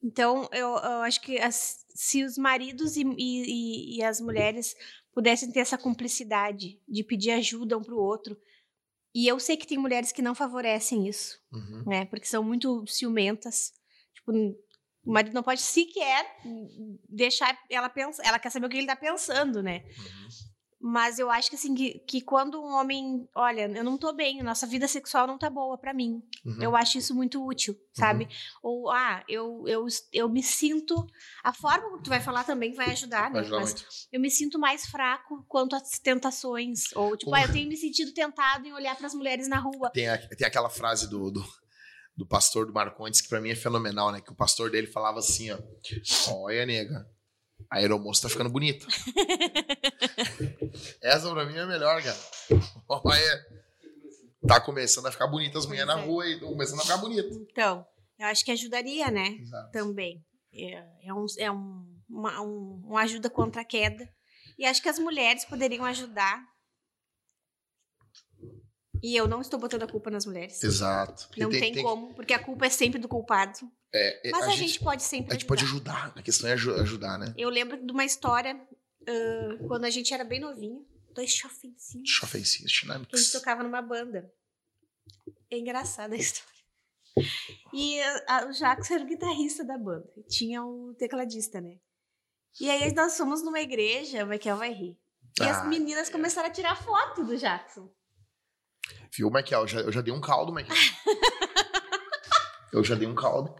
Então, 0.02 0.48
eu, 0.52 0.68
eu 0.68 1.02
acho 1.02 1.20
que 1.20 1.38
as, 1.38 1.84
se 1.94 2.24
os 2.24 2.38
maridos 2.38 2.96
e, 2.96 3.04
e, 3.18 3.98
e, 3.98 4.02
as 4.02 4.20
mulheres 4.20 4.74
pudessem 5.12 5.52
ter 5.52 5.60
essa 5.60 5.76
cumplicidade 5.76 6.80
de 6.88 7.04
pedir 7.04 7.32
ajuda 7.32 7.76
um 7.76 7.82
pro 7.82 8.00
outro, 8.00 8.34
e 9.14 9.26
eu 9.26 9.38
sei 9.38 9.56
que 9.56 9.66
tem 9.66 9.76
mulheres 9.76 10.12
que 10.12 10.22
não 10.22 10.34
favorecem 10.34 11.06
isso, 11.06 11.38
uhum. 11.52 11.84
né? 11.86 12.06
Porque 12.06 12.26
são 12.26 12.42
muito 12.42 12.86
ciumentas. 12.86 13.72
Tipo, 14.14 14.32
o 15.04 15.12
marido 15.12 15.34
não 15.34 15.42
pode 15.42 15.60
sequer 15.60 16.36
deixar 17.08 17.56
ela 17.70 17.88
pensar. 17.88 18.22
Ela 18.24 18.38
quer 18.38 18.50
saber 18.50 18.66
o 18.66 18.68
que 18.68 18.76
ele 18.76 18.84
está 18.84 18.96
pensando, 18.96 19.62
né? 19.62 19.82
Uhum. 19.98 20.28
Mas 20.82 21.18
eu 21.18 21.30
acho 21.30 21.50
que 21.50 21.56
assim, 21.56 21.74
que, 21.74 21.98
que, 22.06 22.22
quando 22.22 22.58
um 22.58 22.72
homem, 22.72 23.28
olha, 23.34 23.70
eu 23.70 23.84
não 23.84 23.98
tô 23.98 24.14
bem, 24.14 24.42
nossa 24.42 24.66
vida 24.66 24.88
sexual 24.88 25.26
não 25.26 25.36
tá 25.36 25.50
boa 25.50 25.76
para 25.76 25.92
mim. 25.92 26.22
Uhum. 26.42 26.62
Eu 26.62 26.74
acho 26.74 26.96
isso 26.96 27.14
muito 27.14 27.44
útil, 27.46 27.78
sabe? 27.92 28.24
Uhum. 28.24 28.30
Ou, 28.62 28.90
ah, 28.90 29.22
eu, 29.28 29.62
eu, 29.66 29.86
eu 30.10 30.26
me 30.26 30.42
sinto. 30.42 31.06
A 31.44 31.52
forma 31.52 31.98
que 31.98 32.04
tu 32.04 32.08
vai 32.08 32.20
falar 32.20 32.44
também 32.44 32.72
vai 32.72 32.92
ajudar, 32.92 33.24
né? 33.24 33.32
Vai 33.32 33.40
ajudar 33.42 33.60
Mas 33.60 33.74
muito. 33.74 33.86
eu 34.10 34.20
me 34.20 34.30
sinto 34.30 34.58
mais 34.58 34.86
fraco 34.86 35.44
quanto 35.46 35.76
às 35.76 35.98
tentações. 35.98 36.84
Ou, 36.96 37.14
tipo, 37.14 37.34
ah, 37.34 37.42
eu 37.42 37.52
tenho 37.52 37.68
me 37.68 37.76
sentido 37.76 38.14
tentado 38.14 38.66
em 38.66 38.72
olhar 38.72 38.96
para 38.96 39.06
as 39.06 39.14
mulheres 39.14 39.48
na 39.48 39.58
rua. 39.58 39.90
Tem, 39.90 40.08
a, 40.08 40.16
tem 40.16 40.46
aquela 40.46 40.70
frase 40.70 41.10
do, 41.10 41.30
do 41.30 41.44
do 42.16 42.26
pastor 42.26 42.66
do 42.66 42.72
Marcondes, 42.72 43.20
que 43.20 43.28
para 43.28 43.40
mim 43.40 43.50
é 43.50 43.54
fenomenal, 43.54 44.12
né? 44.12 44.20
Que 44.20 44.32
o 44.32 44.36
pastor 44.36 44.70
dele 44.70 44.86
falava 44.86 45.18
assim, 45.18 45.50
ó. 45.50 45.58
Olha, 46.28 46.66
nega, 46.66 47.08
a 47.70 47.78
aeromoça 47.78 48.22
tá 48.22 48.28
ficando 48.28 48.50
bonita. 48.50 48.86
Essa 51.02 51.30
pra 51.30 51.46
mim 51.46 51.56
é 51.56 51.60
a 51.60 51.66
melhor, 51.66 52.02
cara. 52.02 52.18
Olha, 52.88 53.46
tá 54.46 54.60
começando 54.60 55.06
a 55.06 55.12
ficar 55.12 55.26
bonita 55.26 55.58
as 55.58 55.66
mulheres 55.66 55.86
na 55.86 56.00
é. 56.00 56.04
rua 56.04 56.26
e 56.28 56.40
começando 56.40 56.80
a 56.80 56.82
ficar 56.82 56.96
bonita. 56.98 57.28
Então, 57.50 57.86
eu 58.18 58.26
acho 58.26 58.44
que 58.44 58.50
ajudaria, 58.50 59.10
né? 59.10 59.28
Exato. 59.40 59.70
Também. 59.70 60.24
É, 60.52 60.84
é, 61.04 61.14
um, 61.14 61.26
é 61.38 61.50
um, 61.50 61.86
uma, 62.08 62.40
um, 62.40 62.82
uma 62.86 63.00
ajuda 63.02 63.30
contra 63.30 63.62
a 63.62 63.64
queda. 63.64 64.08
E 64.58 64.66
acho 64.66 64.82
que 64.82 64.88
as 64.88 64.98
mulheres 64.98 65.44
poderiam 65.44 65.84
ajudar 65.84 66.44
e 69.02 69.16
eu 69.16 69.26
não 69.26 69.40
estou 69.40 69.58
botando 69.58 69.82
a 69.82 69.88
culpa 69.88 70.10
nas 70.10 70.26
mulheres. 70.26 70.62
Exato. 70.62 71.26
Porque 71.28 71.42
não 71.42 71.50
tem, 71.50 71.60
tem, 71.60 71.72
tem, 71.74 71.82
como, 71.82 72.14
porque 72.14 72.34
a 72.34 72.38
culpa 72.38 72.66
é 72.66 72.70
sempre 72.70 72.98
do 72.98 73.08
culpado. 73.08 73.58
É, 73.92 74.28
é 74.28 74.30
Mas 74.30 74.44
a, 74.44 74.46
a 74.46 74.50
gente, 74.50 74.72
gente, 74.72 74.80
pode 74.80 75.02
sempre 75.02 75.32
A 75.32 75.34
gente 75.34 75.46
pode 75.46 75.64
ajudar. 75.64 76.12
A 76.16 76.22
questão 76.22 76.48
é 76.48 76.52
ajudar, 76.52 77.18
né? 77.18 77.34
Eu 77.36 77.48
lembro 77.48 77.84
de 77.84 77.92
uma 77.92 78.04
história 78.04 78.54
uh, 78.54 79.66
quando 79.66 79.84
a 79.84 79.90
gente 79.90 80.12
era 80.12 80.24
bem 80.24 80.40
novinho. 80.40 80.86
Dois 81.14 81.32
chofencinhos. 81.32 82.08
Chofencinhos, 82.08 82.70
dinâmicos. 82.70 83.18
A 83.18 83.22
gente 83.22 83.32
tocava 83.32 83.62
numa 83.62 83.82
banda. 83.82 84.32
É 85.50 85.58
engraçada 85.58 86.14
a 86.14 86.18
história. 86.18 86.50
E 87.72 88.00
a, 88.28 88.46
o 88.46 88.52
Jacques 88.52 88.90
era 88.90 89.02
o 89.02 89.06
guitarrista 89.06 89.64
da 89.64 89.76
banda. 89.76 90.08
Tinha 90.28 90.64
o 90.64 90.94
tecladista, 90.94 91.60
né? 91.60 91.78
E 92.60 92.70
aí 92.70 92.92
nós 92.94 93.16
fomos 93.16 93.42
numa 93.42 93.60
igreja, 93.60 94.24
o 94.24 94.28
Michael 94.28 94.56
vai 94.56 94.72
rir. 94.72 94.98
E 95.40 95.44
ah, 95.44 95.50
as 95.50 95.66
meninas 95.66 96.08
é. 96.08 96.12
começaram 96.12 96.48
a 96.48 96.52
tirar 96.52 96.76
foto 96.76 97.24
do 97.24 97.36
Jackson. 97.36 97.90
Viu, 99.12 99.30
Michael? 99.30 99.62
Eu 99.62 99.66
já, 99.68 99.80
eu 99.80 99.92
já 99.92 100.00
dei 100.00 100.12
um 100.12 100.20
caldo, 100.20 100.52
Michael. 100.52 100.78
eu 102.72 102.84
já 102.84 102.94
dei 102.94 103.06
um 103.08 103.14
caldo. 103.14 103.54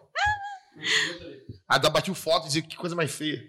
A 1.69 1.79
da 1.79 1.91
bateu 1.91 2.15
foto 2.15 2.45
e 2.45 2.47
dizia 2.47 2.63
que 2.63 2.77
coisa 2.77 2.95
mais 2.97 3.11
feia. 3.13 3.41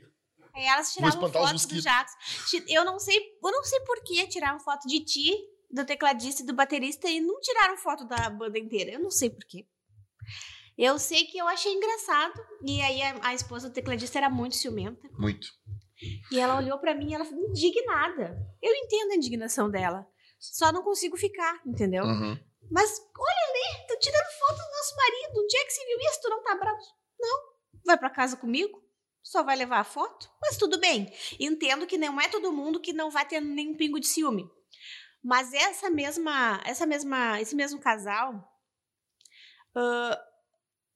Aí 0.53 0.65
elas 0.65 0.91
tiravam 0.93 1.09
espantar 1.15 1.41
os 1.43 1.49
fotos 1.49 1.65
do 1.65 1.73
mosquitos. 1.75 1.83
Jacques. 1.83 2.49
Ti- 2.49 2.65
Eu 2.73 2.83
não 2.83 2.99
sei, 2.99 3.17
eu 3.17 3.51
não 3.51 3.63
sei 3.63 3.79
por 3.81 4.03
que 4.03 4.27
tiraram 4.27 4.59
foto 4.59 4.87
de 4.87 4.99
ti, 5.05 5.31
do 5.71 5.85
tecladista 5.85 6.43
e 6.43 6.45
do 6.45 6.53
baterista 6.53 7.07
e 7.07 7.21
não 7.21 7.39
tiraram 7.39 7.77
foto 7.77 8.05
da 8.05 8.29
banda 8.29 8.59
inteira. 8.59 8.91
Eu 8.91 8.99
não 8.99 9.11
sei 9.11 9.29
por 9.29 9.45
quê. 9.45 9.65
Eu 10.77 10.97
sei 10.99 11.25
que 11.25 11.37
eu 11.37 11.47
achei 11.47 11.71
engraçado. 11.71 12.33
E 12.65 12.81
aí 12.81 13.01
a, 13.01 13.27
a 13.29 13.33
esposa 13.33 13.69
do 13.69 13.73
tecladista 13.73 14.17
era 14.17 14.29
muito 14.29 14.55
ciumenta. 14.55 15.07
Muito. 15.17 15.47
E 16.31 16.39
ela 16.39 16.57
olhou 16.57 16.79
pra 16.79 16.95
mim 16.95 17.11
e 17.11 17.13
ela 17.13 17.23
ficou 17.23 17.39
indignada. 17.47 18.35
Eu 18.61 18.73
entendo 18.73 19.11
a 19.11 19.15
indignação 19.15 19.69
dela. 19.69 20.05
Só 20.41 20.71
não 20.71 20.81
consigo 20.81 21.15
ficar, 21.15 21.61
entendeu? 21.65 22.03
Uhum. 22.03 22.35
Mas 22.71 22.99
olha 22.99 23.49
ali, 23.49 23.87
tô 23.87 23.95
tirando 23.99 24.25
foto 24.39 24.57
do 24.57 24.71
nosso 24.71 24.95
marido. 24.95 25.39
Onde 25.43 25.57
é 25.57 25.63
que 25.65 25.71
você 25.71 25.85
viu 25.85 25.97
isso? 25.99 26.21
Tu 26.21 26.29
não 26.29 26.43
tá 26.43 26.55
bravo? 26.55 26.81
Não. 27.19 27.39
Vai 27.85 27.97
pra 27.97 28.09
casa 28.09 28.35
comigo? 28.35 28.81
Só 29.21 29.43
vai 29.43 29.55
levar 29.55 29.79
a 29.79 29.83
foto? 29.83 30.27
Mas 30.41 30.57
tudo 30.57 30.79
bem. 30.79 31.13
Entendo 31.39 31.85
que 31.85 31.97
não 31.97 32.19
é 32.19 32.27
todo 32.27 32.51
mundo 32.51 32.79
que 32.79 32.91
não 32.91 33.11
vai 33.11 33.23
ter 33.27 33.39
nenhum 33.39 33.75
pingo 33.77 33.99
de 33.99 34.07
ciúme. 34.07 34.49
Mas 35.23 35.53
essa 35.53 35.91
mesma, 35.91 36.59
essa 36.65 36.87
mesma, 36.87 37.39
esse 37.39 37.55
mesmo 37.55 37.79
casal, 37.79 38.33
ah, 39.75 40.19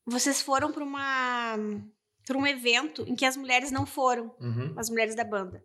vocês 0.08 0.41
foram 0.41 0.72
para 0.72 0.84
uma, 0.84 1.56
para 2.26 2.38
um 2.38 2.48
evento 2.48 3.04
em 3.08 3.16
que 3.16 3.26
as 3.26 3.38
mulheres 3.38 3.70
não 3.70 3.86
foram 3.86 4.36
Uhum. 4.39 4.74
as 4.78 4.89
mulheres 4.89 5.14
da 5.16 5.24
banda. 5.24 5.64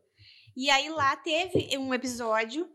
E 0.57 0.69
aí 0.69 0.91
lá 0.91 1.17
teve 1.17 1.77
um 1.79 1.95
episódio 1.95 2.69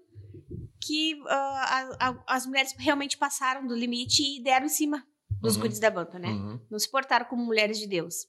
que 0.82 1.20
ah, 1.28 1.88
a- 2.00 2.10
a- 2.10 2.24
as 2.28 2.46
mulheres 2.46 2.74
realmente 2.78 3.18
passaram 3.18 3.66
do 3.68 3.76
limite 3.76 4.22
e 4.40 4.44
deram 4.44 4.66
em 4.66 4.70
cima 4.70 5.06
dos 5.42 5.56
Uhum. 5.56 5.62
guris 5.64 5.80
da 5.80 5.90
banda, 5.92 6.18
né? 6.20 6.30
Uhum. 6.30 6.60
Não 6.70 6.80
se 6.80 6.90
portaram 6.90 7.26
como 7.26 7.44
mulheres 7.46 7.78
de 7.80 7.88
Deus. 7.88 8.28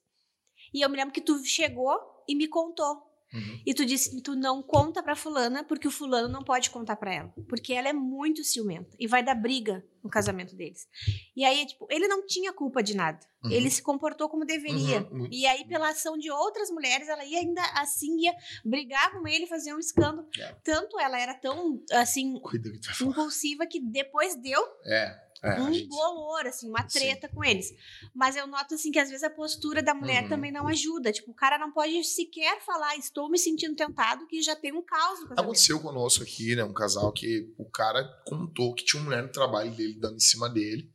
E 0.75 0.81
eu 0.81 0.89
me 0.91 0.97
lembro 0.97 1.13
que 1.15 1.21
tu 1.21 1.43
chegou 1.45 1.97
e 2.29 2.35
me 2.35 2.49
contou. 2.49 3.05
Uhum. 3.33 3.61
E 3.67 3.75
tu 3.75 3.85
disse, 3.85 4.23
tu 4.23 4.37
não 4.37 4.63
conta 4.63 5.03
pra 5.03 5.17
fulana 5.17 5.65
porque 5.65 5.89
o 5.89 5.91
fulano 5.91 6.29
não 6.29 6.43
pode 6.45 6.71
contar 6.71 6.95
pra 6.97 7.13
ela, 7.13 7.35
porque 7.49 7.73
ela 7.73 7.89
é 7.89 7.93
muito 7.93 8.45
ciumenta 8.45 8.97
e 9.01 9.07
vai 9.09 9.23
dar 9.23 9.35
briga 9.35 9.85
no 10.03 10.09
casamento 10.09 10.55
deles. 10.55 10.87
E 11.35 11.45
aí, 11.45 11.67
tipo, 11.67 11.87
ele 11.91 12.07
não 12.07 12.25
tinha 12.25 12.53
culpa 12.53 12.83
de 12.83 12.95
nada. 12.95 13.19
Uhum. 13.45 13.51
Ele 13.51 13.71
se 13.71 13.83
comportou 13.83 14.29
como 14.29 14.45
deveria. 14.45 15.03
Uhum. 15.11 15.29
E 15.31 15.47
aí, 15.47 15.65
pela 15.67 15.91
ação 15.91 16.17
de 16.19 16.31
outras 16.31 16.71
mulheres, 16.71 17.09
ela 17.09 17.25
ia 17.25 17.39
ainda 17.39 17.63
assim 17.75 18.17
ia 18.21 18.33
brigar 18.65 19.13
com 19.13 19.27
ele, 19.29 19.47
fazer 19.47 19.75
um 19.75 19.79
escândalo. 19.79 20.27
É. 20.39 20.55
Tanto 20.65 20.99
ela 20.99 21.21
era 21.21 21.35
tão 21.35 21.81
assim 21.93 22.35
que 22.41 23.05
impulsiva 23.05 23.67
que 23.67 23.81
depois 23.81 24.35
deu 24.41 24.61
É, 24.87 25.17
é. 25.45 25.61
um 25.61 25.73
gente- 25.73 25.87
bolor, 25.89 26.47
assim, 26.47 26.69
uma 26.69 26.89
Sim. 26.89 26.99
treta 26.99 27.29
com 27.29 27.45
eles. 27.45 27.69
Mas 28.15 28.35
eu 28.37 28.47
noto, 28.47 28.75
assim, 28.75 28.91
que 28.91 28.99
às 28.99 29.09
vezes 29.11 29.23
a 29.23 29.31
postura 29.31 29.83
da 29.83 29.95
mulher 29.95 30.25
Uhum. 30.25 30.29
também 30.31 30.51
não 30.51 30.67
ajuda. 30.67 31.13
Tipo, 31.13 31.31
o 31.31 31.35
cara 31.35 31.59
não 31.59 31.71
pode 31.71 32.03
sequer 32.05 32.61
falar, 32.65 32.97
estou 32.97 33.29
me 33.31 33.39
sentindo 33.39 33.77
tentado, 33.77 34.27
que 34.27 34.41
já 34.43 34.57
tem 34.57 34.73
um 34.73 34.83
caos. 34.83 35.21
Aconteceu 35.37 35.79
conosco 35.79 36.23
aqui, 36.25 36.57
né? 36.57 36.65
Um 36.65 36.73
casal 36.73 37.13
que 37.13 37.53
o 37.59 37.69
cara 37.71 38.03
contou 38.27 38.75
que 38.75 38.85
tinha 38.85 39.01
uma 39.01 39.11
mulher 39.11 39.23
no 39.23 39.31
trabalho 39.31 39.71
dele 39.73 39.95
dando 40.01 40.17
em 40.17 40.21
cima 40.21 40.49
dele. 40.49 40.91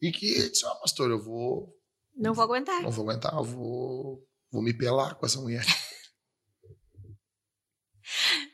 E 0.00 0.10
que 0.10 0.48
disse: 0.50 0.64
Ó, 0.66 0.74
pastor, 0.76 1.10
eu 1.10 1.22
vou. 1.22 1.78
Não 2.14 2.34
vou 2.34 2.44
aguentar. 2.44 2.82
Não 2.82 2.90
vou 2.90 3.08
aguentar, 3.08 3.34
eu 3.34 3.44
vou. 3.44 4.26
Vou 4.50 4.62
me 4.62 4.72
pelar 4.76 5.14
com 5.14 5.24
essa 5.26 5.40
mulher. 5.40 5.64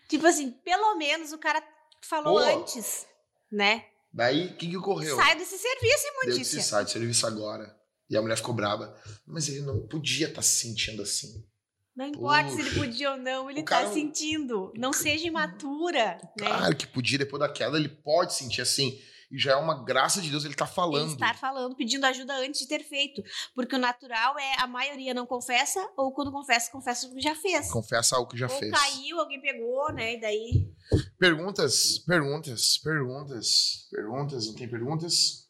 Tipo 0.09 0.27
assim, 0.27 0.51
pelo 0.51 0.95
menos 0.97 1.33
o 1.33 1.39
cara 1.39 1.63
falou 2.03 2.35
Pô. 2.35 2.39
antes, 2.39 3.07
né? 3.51 3.85
Daí, 4.13 4.47
o 4.49 4.57
que, 4.57 4.69
que 4.69 4.77
ocorreu? 4.77 5.17
Sai 5.17 5.37
desse 5.37 5.59
serviço, 5.59 6.05
imundícia. 6.25 6.63
se 6.63 6.69
sai 6.69 6.85
do 6.85 6.91
serviço 6.91 7.27
agora. 7.27 7.77
E 8.09 8.17
a 8.17 8.23
mulher 8.23 8.37
ficou 8.37 8.55
braba. 8.55 8.97
Mas 9.27 9.49
ele 9.49 9.61
não 9.61 9.87
podia 9.87 10.29
estar 10.29 10.41
se 10.41 10.61
sentindo 10.61 11.03
assim. 11.03 11.47
Não 11.95 12.07
importa 12.07 12.49
se 12.51 12.57
Puxa. 12.57 12.69
ele 12.69 12.79
podia 12.79 13.11
ou 13.11 13.17
não, 13.19 13.51
ele 13.51 13.61
O 13.61 13.65
cara- 13.65 13.87
tá 13.89 13.93
sentindo. 13.93 14.73
Não 14.77 14.93
seja 14.93 15.27
imatura, 15.27 16.17
né? 16.41 16.47
Claro 16.47 16.77
que 16.77 16.87
podia, 16.87 17.19
depois 17.19 17.41
da 17.41 17.53
queda, 17.53 17.77
ele 17.77 17.89
pode 17.89 18.35
sentir 18.35 18.63
assim. 18.63 18.99
E 19.31 19.39
já 19.39 19.53
é 19.53 19.57
uma 19.57 19.85
graça 19.85 20.23
de 20.23 20.31
Deus 20.31 20.45
ele 20.45 20.55
tá 20.55 20.65
Ele 20.65 20.73
falando. 20.75 21.13
estar 21.13 21.37
falando, 21.37 21.77
pedindo 21.77 22.05
ajuda 22.07 22.35
antes 22.39 22.61
de 22.61 22.67
ter 22.69 22.83
feito. 22.83 23.23
Porque 23.55 23.77
o 23.77 23.79
natural 23.79 24.39
é 24.39 24.55
a 24.61 24.67
maioria 24.67 25.13
não 25.13 25.27
confessa, 25.27 25.87
ou 25.97 26.13
quando 26.15 26.33
confessa, 26.33 26.71
confessa 26.71 27.07
o 27.07 27.15
que 27.15 27.21
já 27.21 27.35
fez. 27.35 27.71
Confessa 27.71 28.17
algo 28.17 28.31
que 28.31 28.39
já 28.39 28.47
ou 28.47 28.59
fez. 28.59 28.71
caiu, 28.71 29.21
alguém 29.21 29.41
pegou, 29.41 29.93
né? 29.93 30.15
E 30.15 30.21
daí. 30.21 30.73
Perguntas, 31.19 31.99
perguntas, 32.07 32.79
perguntas, 32.79 33.87
perguntas. 33.91 34.47
Não 34.47 34.55
tem 34.55 34.69
perguntas? 34.69 35.47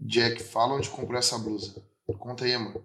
Jack, 0.00 0.42
fala 0.42 0.74
onde 0.74 0.88
comprou 0.90 1.18
essa 1.18 1.38
blusa. 1.38 1.84
Conta 2.18 2.44
aí, 2.44 2.56
mano. 2.56 2.84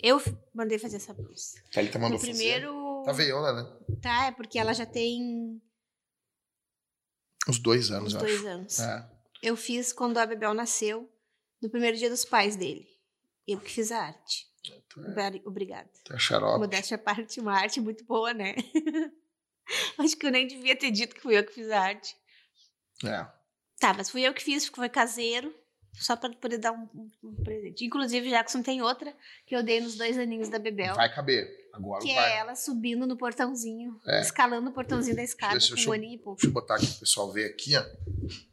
Eu 0.00 0.22
mandei 0.54 0.78
fazer 0.78 0.96
essa 0.96 1.12
blusa. 1.12 1.60
Thalita 1.72 1.98
mandou 1.98 2.14
No 2.14 2.18
fazer. 2.20 2.32
primeiro. 2.32 3.02
Tá 3.04 3.12
veiona, 3.12 3.52
né? 3.52 3.76
Tá, 4.00 4.26
é 4.26 4.30
porque 4.32 4.58
ela 4.58 4.72
já 4.72 4.86
tem 4.86 5.60
Uns 7.48 7.58
dois 7.58 7.90
anos, 7.90 8.14
uns 8.14 8.14
eu 8.14 8.20
dois 8.20 8.38
acho. 8.40 8.48
anos. 8.48 8.80
É. 8.80 9.10
Eu 9.42 9.56
fiz 9.56 9.92
quando 9.92 10.18
a 10.18 10.26
Bebel 10.26 10.52
nasceu, 10.54 11.08
no 11.62 11.70
primeiro 11.70 11.96
dia 11.96 12.10
dos 12.10 12.24
pais 12.24 12.56
dele. 12.56 12.86
Eu 13.46 13.58
que 13.60 13.70
fiz 13.70 13.90
a 13.92 14.00
arte. 14.02 14.46
É, 14.70 15.28
Obri- 15.28 15.42
Obrigada. 15.46 15.88
tu 16.04 16.12
é 16.12 16.18
xarope. 16.18 16.58
Modéstia 16.58 16.96
à 16.96 16.98
parte, 16.98 17.40
uma 17.40 17.52
arte 17.54 17.80
muito 17.80 18.04
boa, 18.04 18.34
né? 18.34 18.54
Acho 19.98 20.16
que 20.16 20.26
eu 20.26 20.30
nem 20.30 20.46
devia 20.46 20.76
ter 20.76 20.90
dito 20.90 21.14
que 21.14 21.20
fui 21.20 21.36
eu 21.38 21.44
que 21.44 21.52
fiz 21.52 21.70
a 21.70 21.80
arte. 21.80 22.14
É. 23.04 23.26
Tá, 23.78 23.94
mas 23.94 24.10
fui 24.10 24.22
eu 24.22 24.34
que 24.34 24.42
fiz, 24.42 24.66
foi 24.66 24.88
caseiro, 24.88 25.54
só 25.94 26.16
pra 26.16 26.30
poder 26.34 26.58
dar 26.58 26.72
um, 26.72 26.88
um- 26.94 27.10
um 27.22 27.44
presente. 27.44 27.84
Inclusive, 27.84 28.28
Jackson 28.30 28.62
tem 28.62 28.82
outra 28.82 29.14
que 29.46 29.54
eu 29.54 29.62
dei 29.62 29.80
nos 29.80 29.96
dois 29.96 30.18
aninhos 30.18 30.48
da 30.48 30.58
Bebel. 30.58 30.94
Vai 30.94 31.12
caber. 31.14 31.48
Agora 31.72 32.02
Que 32.02 32.14
vai. 32.14 32.32
é 32.32 32.36
ela 32.38 32.54
subindo 32.56 33.06
no 33.06 33.16
portãozinho, 33.16 34.00
É. 34.06 34.20
escalando 34.20 34.70
o 34.70 34.72
portãozinho 34.72 35.14
da 35.16 35.22
escada 35.22 35.52
Deixa 35.52 35.72
eu- 35.72 35.76
com 35.76 35.82
um 35.82 35.86
eu- 35.86 35.92
aninho 35.92 36.14
e 36.14 36.18
pouco. 36.18 36.36
Deixa 36.40 36.48
eu 36.48 36.52
botar 36.52 36.76
aqui 36.76 36.86
pro 36.86 37.00
pessoal 37.00 37.32
ver 37.32 37.46
aqui, 37.50 37.76
ó. 37.76 37.80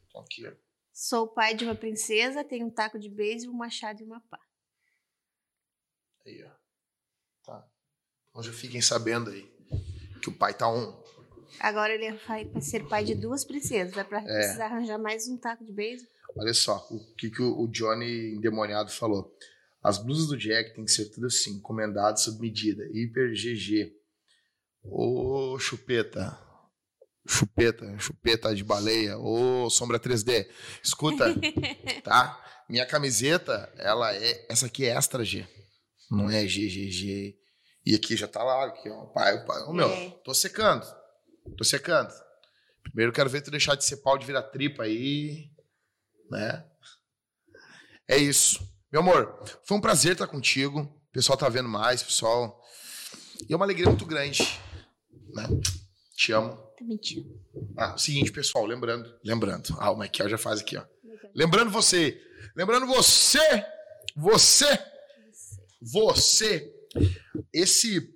Então, 0.07 0.21
Aqui, 0.21 0.47
ó. 0.47 0.51
Sou 0.93 1.27
pai 1.27 1.53
de 1.55 1.65
uma 1.65 1.75
princesa, 1.75 2.43
tenho 2.43 2.67
um 2.67 2.69
taco 2.71 2.97
de 2.99 3.09
beisebol, 3.09 3.53
um 3.53 3.57
machado 3.57 4.01
e 4.01 4.05
uma 4.05 4.21
pá. 4.29 4.39
Aí, 6.25 6.43
ó. 6.43 6.51
Tá. 7.43 7.67
Então 8.29 8.43
já 8.43 8.51
fiquem 8.53 8.81
sabendo 8.81 9.29
aí 9.29 9.43
que 10.21 10.29
o 10.29 10.37
pai 10.37 10.53
tá 10.53 10.69
on. 10.69 11.03
Agora 11.59 11.93
ele 11.93 12.11
vai 12.27 12.49
ser 12.61 12.87
pai 12.87 13.03
de 13.03 13.13
duas 13.15 13.43
princesas. 13.45 13.93
Vai 13.93 14.03
É. 14.03 14.07
precisar 14.07 14.65
arranjar 14.65 14.97
mais 14.97 15.27
um 15.27 15.37
taco 15.37 15.63
de 15.63 15.71
beisebol. 15.71 16.11
Olha 16.37 16.53
só, 16.53 16.85
o 16.91 16.99
que, 17.15 17.29
que 17.29 17.41
o 17.41 17.61
o 17.61 17.67
Johnny 17.67 18.35
endemoniado 18.35 18.91
falou. 18.91 19.33
As 19.85 19.99
blusas 19.99 20.27
do 20.27 20.35
Jack 20.35 20.73
tem 20.73 20.83
que 20.83 20.91
ser 20.91 21.11
tudo 21.11 21.27
assim, 21.27 21.57
encomendado 21.57 22.19
sob 22.19 22.39
medida. 22.41 22.83
Hiper 22.91 23.31
GG. 23.33 23.93
Ô, 24.83 25.59
chupeta. 25.59 26.35
Chupeta, 27.27 27.95
chupeta 27.99 28.55
de 28.55 28.63
baleia. 28.63 29.15
Ô, 29.19 29.69
sombra 29.69 29.99
3D. 29.99 30.47
Escuta, 30.83 31.25
tá? 32.03 32.43
Minha 32.67 32.85
camiseta, 32.87 33.71
ela 33.77 34.11
é. 34.15 34.47
Essa 34.49 34.65
aqui 34.65 34.85
é 34.85 34.95
extra 34.95 35.23
G. 35.23 35.45
Não 36.09 36.31
é 36.31 36.43
GGG. 36.45 37.35
E 37.85 37.93
aqui 37.93 38.15
já 38.17 38.27
tá 38.27 38.43
lá, 38.43 38.65
aqui, 38.65 38.89
ó. 38.89 39.05
Pai, 39.07 39.45
pai. 39.45 39.61
Ô, 39.65 39.73
meu, 39.73 39.87
É. 39.87 40.09
tô 40.23 40.33
secando. 40.33 40.83
Tô 41.57 41.63
secando. 41.63 42.11
Primeiro 42.81 43.13
quero 43.13 43.29
ver 43.29 43.41
tu 43.41 43.51
deixar 43.51 43.75
de 43.75 43.85
ser 43.85 43.97
pau 43.97 44.17
de 44.17 44.25
virar 44.25 44.41
tripa 44.41 44.81
aí. 44.81 45.51
Né? 46.31 46.65
É 48.07 48.17
isso. 48.17 48.67
Meu 48.95 49.01
amor, 49.01 49.37
foi 49.65 49.75
um 49.75 49.81
prazer 49.81 50.13
estar 50.13 50.25
contigo. 50.25 50.79
O 50.79 51.11
pessoal 51.11 51.37
tá 51.37 51.49
vendo 51.49 51.67
mais, 51.67 52.01
pessoal. 52.01 52.63
E 53.49 53.51
é 53.51 53.55
uma 53.57 53.65
alegria 53.65 53.87
muito 53.87 54.05
grande. 54.05 54.57
Né? 55.33 55.43
Te 56.15 56.31
amo. 56.31 56.55
Tá 56.55 56.85
mentindo. 56.85 57.29
Ah, 57.75 57.95
o 57.95 57.97
seguinte, 57.97 58.31
pessoal, 58.31 58.65
lembrando, 58.65 59.13
lembrando. 59.21 59.75
Ah, 59.79 59.91
o 59.91 59.97
Michael 59.99 60.29
já 60.29 60.37
faz 60.37 60.61
aqui, 60.61 60.77
ó. 60.77 60.85
Lembrando 61.35 61.69
você, 61.71 62.17
lembrando 62.55 62.87
você, 62.87 63.65
você, 64.15 64.79
você. 65.81 66.73
Esse 67.51 68.15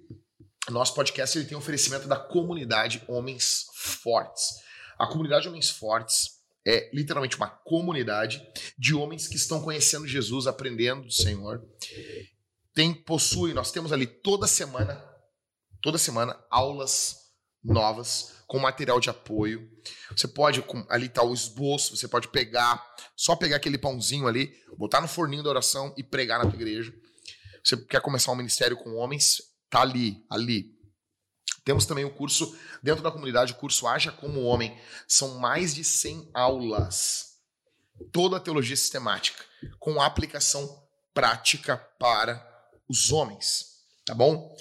nosso 0.69 0.93
podcast 0.93 1.37
ele 1.37 1.45
tem 1.45 1.57
um 1.57 1.59
oferecimento 1.59 2.07
da 2.07 2.15
comunidade 2.15 3.03
Homens 3.05 3.65
Fortes. 3.75 4.61
A 4.97 5.05
comunidade 5.07 5.45
Homens 5.45 5.69
Fortes 5.69 6.38
é 6.65 6.89
literalmente 6.93 7.35
uma 7.35 7.47
comunidade 7.49 8.41
de 8.77 8.93
homens 8.93 9.27
que 9.27 9.35
estão 9.35 9.61
conhecendo 9.61 10.07
Jesus, 10.07 10.47
aprendendo 10.47 11.03
do 11.03 11.11
Senhor. 11.11 11.63
Tem 12.73 12.93
possui, 12.93 13.53
nós 13.53 13.71
temos 13.71 13.91
ali 13.91 14.05
toda 14.05 14.47
semana, 14.47 15.03
toda 15.81 15.97
semana 15.97 16.37
aulas 16.49 17.15
novas 17.63 18.39
com 18.47 18.57
material 18.57 18.99
de 18.99 19.09
apoio. 19.09 19.69
Você 20.15 20.27
pode 20.27 20.63
ali 20.89 21.07
tá 21.07 21.23
o 21.23 21.33
esboço, 21.33 21.95
você 21.95 22.07
pode 22.07 22.27
pegar, 22.29 22.83
só 23.15 23.35
pegar 23.35 23.57
aquele 23.57 23.77
pãozinho 23.77 24.27
ali, 24.27 24.51
botar 24.77 25.01
no 25.01 25.07
forninho 25.07 25.43
da 25.43 25.49
oração 25.49 25.93
e 25.95 26.03
pregar 26.03 26.43
na 26.43 26.49
tua 26.49 26.55
igreja. 26.59 26.91
Você 27.63 27.77
quer 27.77 28.01
começar 28.01 28.31
um 28.31 28.35
ministério 28.35 28.77
com 28.77 28.95
homens, 28.95 29.37
tá 29.69 29.81
ali, 29.81 30.25
ali. 30.29 30.78
Temos 31.69 31.85
também 31.85 32.03
o 32.03 32.09
curso, 32.09 32.57
dentro 32.81 33.03
da 33.03 33.11
comunidade, 33.11 33.53
o 33.53 33.55
curso 33.55 33.85
Haja 33.85 34.11
como 34.11 34.41
Homem. 34.41 34.75
São 35.07 35.37
mais 35.37 35.75
de 35.75 35.83
100 35.83 36.31
aulas. 36.33 37.35
Toda 38.11 38.37
a 38.37 38.39
teologia 38.39 38.75
sistemática, 38.75 39.45
com 39.77 40.01
aplicação 40.01 40.83
prática 41.13 41.77
para 41.77 42.43
os 42.89 43.11
homens. 43.11 43.83
Tá 44.03 44.15
bom? 44.15 44.51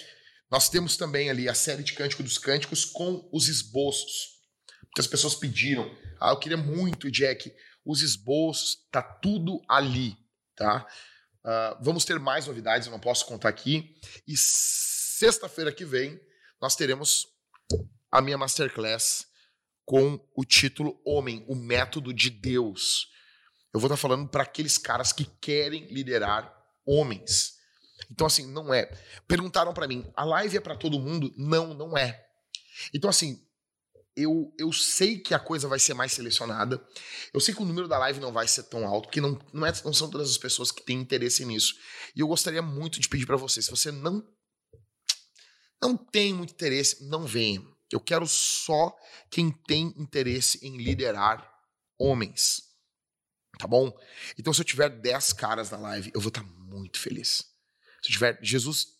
Nós 0.51 0.69
temos 0.69 0.99
também 0.99 1.31
ali 1.31 1.49
a 1.49 1.55
série 1.55 1.83
de 1.83 1.95
Cântico 1.95 2.23
dos 2.23 2.37
Cânticos 2.37 2.85
com 2.85 3.27
os 3.33 3.49
esboços. 3.49 4.43
Porque 4.83 5.01
as 5.01 5.07
pessoas 5.07 5.35
pediram. 5.35 5.91
Ah, 6.21 6.33
eu 6.33 6.37
queria 6.39 6.59
muito, 6.59 7.11
Jack, 7.11 7.51
os 7.87 8.03
esboços, 8.03 8.87
tá 8.93 9.03
tudo 9.03 9.63
ali, 9.67 10.15
tá? 10.55 10.87
Uh, 11.43 11.83
vamos 11.83 12.05
ter 12.05 12.19
mais 12.19 12.47
novidades, 12.47 12.87
eu 12.87 12.93
não 12.93 13.01
posso 13.01 13.25
contar 13.25 13.49
aqui. 13.49 13.99
E 14.27 14.35
sexta-feira 14.37 15.73
que 15.73 15.87
vem 15.87 16.21
nós 16.61 16.77
teremos 16.77 17.27
a 18.11 18.21
minha 18.21 18.39
masterclass 18.39 19.27
com 19.85 20.21
o 20.37 20.45
título 20.45 21.01
Homem, 21.05 21.45
o 21.49 21.55
método 21.55 22.13
de 22.13 22.31
Deus. 22.31 23.09
Eu 23.73 23.81
vou 23.81 23.89
estar 23.89 23.97
falando 23.97 24.29
para 24.29 24.43
aqueles 24.43 24.77
caras 24.77 25.13
que 25.13 25.25
querem 25.25 25.87
liderar 25.87 26.55
homens. 26.87 27.55
Então 28.11 28.27
assim, 28.27 28.47
não 28.51 28.73
é. 28.73 28.87
Perguntaram 29.27 29.73
para 29.73 29.89
mim, 29.89 30.11
a 30.15 30.25
live 30.25 30.57
é 30.57 30.61
para 30.61 30.77
todo 30.77 31.01
mundo? 31.01 31.33
Não, 31.37 31.75
não 31.75 31.97
é. 31.97 32.27
Então 32.93 33.09
assim, 33.09 33.43
eu, 34.17 34.53
eu 34.59 34.73
sei 34.73 35.19
que 35.19 35.33
a 35.33 35.39
coisa 35.39 35.69
vai 35.69 35.79
ser 35.79 35.95
mais 35.95 36.13
selecionada. 36.13 36.85
Eu 37.33 37.41
sei 37.41 37.55
que 37.55 37.63
o 37.63 37.65
número 37.65 37.87
da 37.87 37.99
live 37.99 38.21
não 38.21 38.33
vai 38.33 38.49
ser 38.49 38.65
tão 38.65 38.87
alto, 38.87 39.07
porque 39.07 39.21
não, 39.21 39.39
não, 39.53 39.67
é, 39.67 39.73
não 39.85 39.93
são 39.93 40.11
todas 40.11 40.29
as 40.29 40.39
pessoas 40.39 40.73
que 40.73 40.83
têm 40.83 40.99
interesse 40.99 41.45
nisso. 41.45 41.75
E 42.17 42.21
eu 42.21 42.27
gostaria 42.27 42.61
muito 42.61 42.99
de 42.99 43.09
pedir 43.09 43.27
para 43.27 43.37
você, 43.37 43.63
se 43.63 43.71
você 43.71 43.93
não 43.93 44.27
não 45.81 45.97
tem 45.97 46.33
muito 46.33 46.53
interesse, 46.53 47.05
não 47.05 47.27
venha. 47.27 47.63
Eu 47.91 48.01
quero 48.01 48.27
só 48.27 48.97
quem 49.31 49.51
tem 49.51 49.95
interesse 49.97 50.59
em 50.63 50.77
liderar 50.77 51.49
homens. 51.99 52.69
Tá 53.59 53.67
bom? 53.67 53.93
Então, 54.39 54.53
se 54.53 54.61
eu 54.61 54.65
tiver 54.65 54.89
10 54.89 55.33
caras 55.33 55.71
na 55.71 55.79
live, 55.79 56.13
eu 56.15 56.21
vou 56.21 56.29
estar 56.29 56.43
tá 56.43 56.47
muito 56.47 56.99
feliz. 56.99 57.47
Se 58.03 58.11
eu 58.11 58.13
tiver. 58.13 58.39
Jesus 58.43 58.99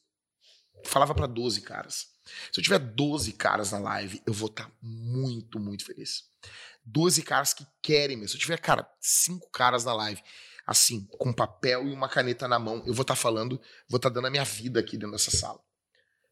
falava 0.85 1.15
para 1.15 1.27
12 1.27 1.61
caras. 1.61 2.09
Se 2.53 2.61
eu 2.61 2.65
tiver 2.65 2.79
12 2.79 3.33
caras 3.33 3.73
na 3.73 3.79
live, 3.79 4.23
eu 4.27 4.33
vou 4.33 4.49
estar 4.49 4.65
tá 4.65 4.73
muito, 4.83 5.61
muito 5.61 5.85
feliz. 5.85 6.25
12 6.85 7.23
caras 7.23 7.55
que 7.55 7.67
querem 7.83 8.17
mesmo. 8.17 8.31
Se 8.31 8.37
eu 8.37 8.41
tiver, 8.41 8.59
cara, 8.59 8.91
5 9.01 9.51
caras 9.51 9.85
na 9.85 9.95
live, 9.95 10.23
assim, 10.67 11.07
com 11.19 11.33
papel 11.33 11.87
e 11.87 11.93
uma 11.93 12.09
caneta 12.09 12.49
na 12.49 12.59
mão, 12.59 12.79
eu 12.79 12.95
vou 12.95 13.03
estar 13.03 13.15
tá 13.15 13.17
falando, 13.17 13.61
vou 13.89 13.97
estar 13.97 14.11
tá 14.11 14.15
dando 14.15 14.27
a 14.27 14.31
minha 14.31 14.45
vida 14.45 14.81
aqui 14.81 14.97
dentro 14.97 15.13
dessa 15.13 15.31
sala. 15.31 15.61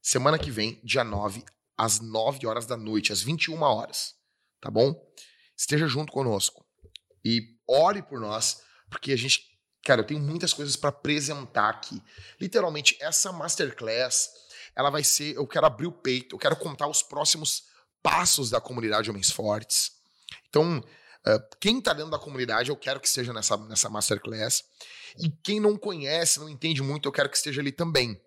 Semana 0.07 0.39
que 0.39 0.53
vem, 0.53 0.81
dia 0.85 1.03
9, 1.03 1.45
às 1.77 1.99
9 1.99 2.47
horas 2.47 2.65
da 2.65 2.77
noite, 2.77 3.13
às 3.13 3.21
21 3.23 3.61
horas. 3.61 4.15
Tá 4.61 4.71
bom? 4.71 4.95
Esteja 5.57 5.89
junto 5.89 6.13
conosco. 6.13 6.65
E 7.25 7.59
ore 7.67 8.01
por 8.03 8.21
nós, 8.21 8.63
porque 8.89 9.11
a 9.11 9.17
gente. 9.17 9.41
Cara, 9.85 10.03
eu 10.03 10.07
tenho 10.07 10.21
muitas 10.21 10.53
coisas 10.53 10.77
para 10.77 10.91
apresentar 10.91 11.69
aqui. 11.69 12.01
Literalmente, 12.41 12.97
essa 13.01 13.33
masterclass, 13.33 14.31
ela 14.77 14.91
vai 14.91 15.03
ser. 15.03 15.35
Eu 15.35 15.45
quero 15.45 15.67
abrir 15.67 15.89
o 15.89 15.93
peito, 15.93 16.37
eu 16.37 16.39
quero 16.39 16.55
contar 16.55 16.87
os 16.87 17.03
próximos 17.03 17.65
passos 18.01 18.49
da 18.49 18.61
comunidade 18.61 19.11
Homens 19.11 19.33
Fortes. 19.33 19.91
Então, 20.49 20.79
uh, 20.79 21.57
quem 21.59 21.81
está 21.81 21.93
dentro 21.93 22.13
da 22.13 22.19
comunidade, 22.21 22.71
eu 22.71 22.77
quero 22.77 23.01
que 23.01 23.09
esteja 23.09 23.33
nessa, 23.33 23.57
nessa 23.57 23.91
masterclass. 23.91 24.63
E 25.19 25.29
quem 25.43 25.59
não 25.59 25.77
conhece, 25.77 26.39
não 26.39 26.49
entende 26.49 26.81
muito, 26.81 27.09
eu 27.09 27.13
quero 27.13 27.29
que 27.29 27.37
esteja 27.37 27.61
ali 27.61 27.73
também 27.73 28.25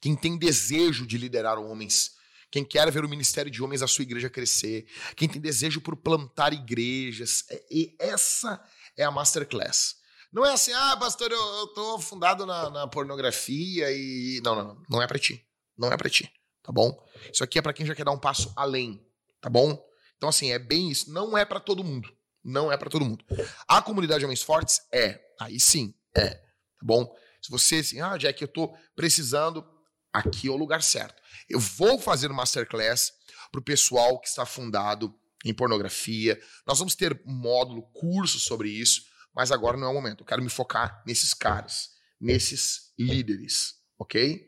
quem 0.00 0.16
tem 0.16 0.38
desejo 0.38 1.06
de 1.06 1.18
liderar 1.18 1.58
homens, 1.58 2.12
quem 2.50 2.64
quer 2.64 2.90
ver 2.90 3.04
o 3.04 3.08
ministério 3.08 3.50
de 3.50 3.62
homens 3.62 3.80
da 3.80 3.88
sua 3.88 4.02
igreja 4.02 4.30
crescer, 4.30 4.86
quem 5.16 5.28
tem 5.28 5.40
desejo 5.40 5.80
por 5.80 5.96
plantar 5.96 6.52
igrejas. 6.52 7.44
É, 7.50 7.64
e 7.70 7.96
essa 7.98 8.62
é 8.96 9.04
a 9.04 9.10
masterclass. 9.10 9.96
Não 10.32 10.44
é 10.44 10.52
assim, 10.52 10.72
ah, 10.72 10.96
pastor, 10.96 11.30
eu, 11.30 11.38
eu 11.38 11.66
tô 11.68 11.96
afundado 11.96 12.44
na, 12.44 12.70
na 12.70 12.86
pornografia 12.86 13.90
e. 13.90 14.40
Não, 14.44 14.54
não, 14.54 14.64
não. 14.64 14.82
Não 14.90 15.02
é 15.02 15.06
para 15.06 15.18
ti. 15.18 15.46
Não 15.76 15.90
é 15.90 15.96
para 15.96 16.10
ti. 16.10 16.30
Tá 16.62 16.72
bom? 16.72 17.02
Isso 17.32 17.42
aqui 17.42 17.58
é 17.58 17.62
para 17.62 17.72
quem 17.72 17.86
já 17.86 17.94
quer 17.94 18.04
dar 18.04 18.12
um 18.12 18.18
passo 18.18 18.52
além. 18.54 19.02
Tá 19.40 19.48
bom? 19.48 19.82
Então, 20.16 20.28
assim, 20.28 20.50
é 20.50 20.58
bem 20.58 20.90
isso. 20.90 21.10
Não 21.10 21.36
é 21.36 21.44
para 21.44 21.60
todo 21.60 21.84
mundo. 21.84 22.12
Não 22.44 22.70
é 22.70 22.76
para 22.76 22.90
todo 22.90 23.04
mundo. 23.04 23.24
A 23.66 23.80
comunidade 23.80 24.20
de 24.20 24.24
Homens 24.26 24.42
Fortes 24.42 24.80
é. 24.92 25.18
Aí 25.40 25.58
sim, 25.58 25.94
é. 26.14 26.30
Tá 26.30 26.84
bom? 26.84 27.14
Se 27.40 27.50
você, 27.50 27.76
assim, 27.76 28.00
ah, 28.00 28.16
Jack, 28.16 28.42
eu 28.42 28.48
tô 28.48 28.74
precisando 28.94 29.64
aqui 30.12 30.48
é 30.48 30.50
o 30.50 30.56
lugar 30.56 30.82
certo. 30.82 31.22
Eu 31.48 31.60
vou 31.60 31.98
fazer 31.98 32.28
masterclass 32.28 33.12
para 33.50 33.60
o 33.60 33.64
pessoal 33.64 34.20
que 34.20 34.28
está 34.28 34.44
fundado 34.44 35.14
em 35.44 35.54
pornografia. 35.54 36.40
Nós 36.66 36.78
vamos 36.78 36.94
ter 36.94 37.20
módulo, 37.24 37.82
curso 37.92 38.38
sobre 38.38 38.70
isso, 38.70 39.04
mas 39.34 39.52
agora 39.52 39.76
não 39.76 39.86
é 39.86 39.90
o 39.90 39.94
momento. 39.94 40.22
Eu 40.22 40.26
quero 40.26 40.42
me 40.42 40.50
focar 40.50 41.02
nesses 41.06 41.32
caras, 41.32 41.90
nesses 42.20 42.92
líderes, 42.98 43.74
ok? 43.98 44.46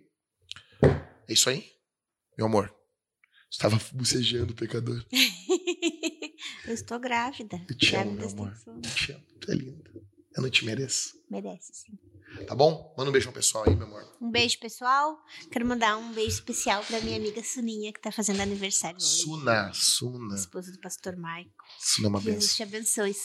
É 1.28 1.32
isso 1.32 1.48
aí, 1.48 1.70
meu 2.36 2.46
amor. 2.46 2.74
Estava 3.50 3.80
bucejando, 3.92 4.54
pecador. 4.54 5.04
eu 6.66 6.74
estou 6.74 6.98
grávida. 7.00 7.64
Eu 7.68 7.76
te 7.76 7.96
amo, 7.96 8.12
meu 8.12 8.28
amor. 8.28 8.56
Eu 8.66 8.80
te 8.80 9.12
amo. 9.12 9.26
Tu 9.40 9.50
é 9.50 9.54
linda. 9.54 9.90
Eu 10.36 10.42
não 10.42 10.50
te 10.50 10.64
mereço. 10.64 11.20
Merece, 11.28 11.72
sim. 11.74 11.98
Tá 12.46 12.54
bom? 12.54 12.94
Manda 12.96 13.10
um 13.10 13.12
beijo 13.12 13.30
pessoal 13.32 13.64
aí, 13.66 13.74
meu 13.74 13.86
amor. 13.86 14.06
Um 14.20 14.30
beijo, 14.30 14.58
pessoal. 14.58 15.18
Quero 15.50 15.66
mandar 15.66 15.96
um 15.96 16.12
beijo 16.12 16.34
especial 16.34 16.84
pra 16.84 17.00
minha 17.00 17.16
amiga 17.16 17.42
Suninha, 17.42 17.92
que 17.92 18.00
tá 18.00 18.12
fazendo 18.12 18.40
aniversário 18.40 18.96
hoje. 18.96 19.22
Suna, 19.22 19.72
Suna. 19.72 20.34
Esposa 20.36 20.72
do 20.72 20.78
pastor 20.78 21.16
Maico. 21.16 21.64
Suna 21.78 22.06
é 22.06 22.10
uma 22.10 22.18
benção. 22.20 22.40
Jesus 22.40 22.56
te 22.56 22.62
abençoe. 22.62 23.16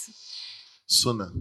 Suna, 0.87 1.33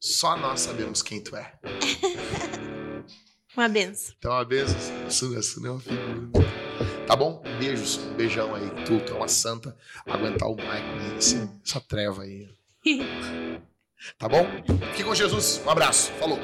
só 0.00 0.36
nós 0.36 0.60
sabemos 0.60 1.02
quem 1.02 1.22
tu 1.22 1.36
é. 1.36 1.58
uma 3.56 3.68
benção. 3.68 4.14
Então, 4.18 4.32
uma 4.32 4.44
benção. 4.44 5.10
Suna, 5.10 5.42
Suna 5.42 5.68
é 5.68 5.70
uma 5.70 5.80
figura. 5.80 6.48
Tá 7.06 7.16
bom? 7.16 7.42
Beijos, 7.58 7.96
um 7.98 8.14
beijão 8.14 8.54
aí. 8.54 8.68
Tu, 8.84 9.00
tu 9.04 9.12
é 9.12 9.16
uma 9.16 9.28
santa. 9.28 9.76
Aguentar 10.06 10.48
o 10.48 10.56
Maico 10.56 11.14
nesse, 11.14 11.48
essa 11.64 11.80
treva 11.80 12.22
aí. 12.22 12.48
Tá 14.18 14.28
bom? 14.28 14.46
Fique 14.92 15.04
com 15.04 15.14
Jesus. 15.14 15.62
Um 15.66 15.70
abraço. 15.70 16.10
Falou. 16.18 16.38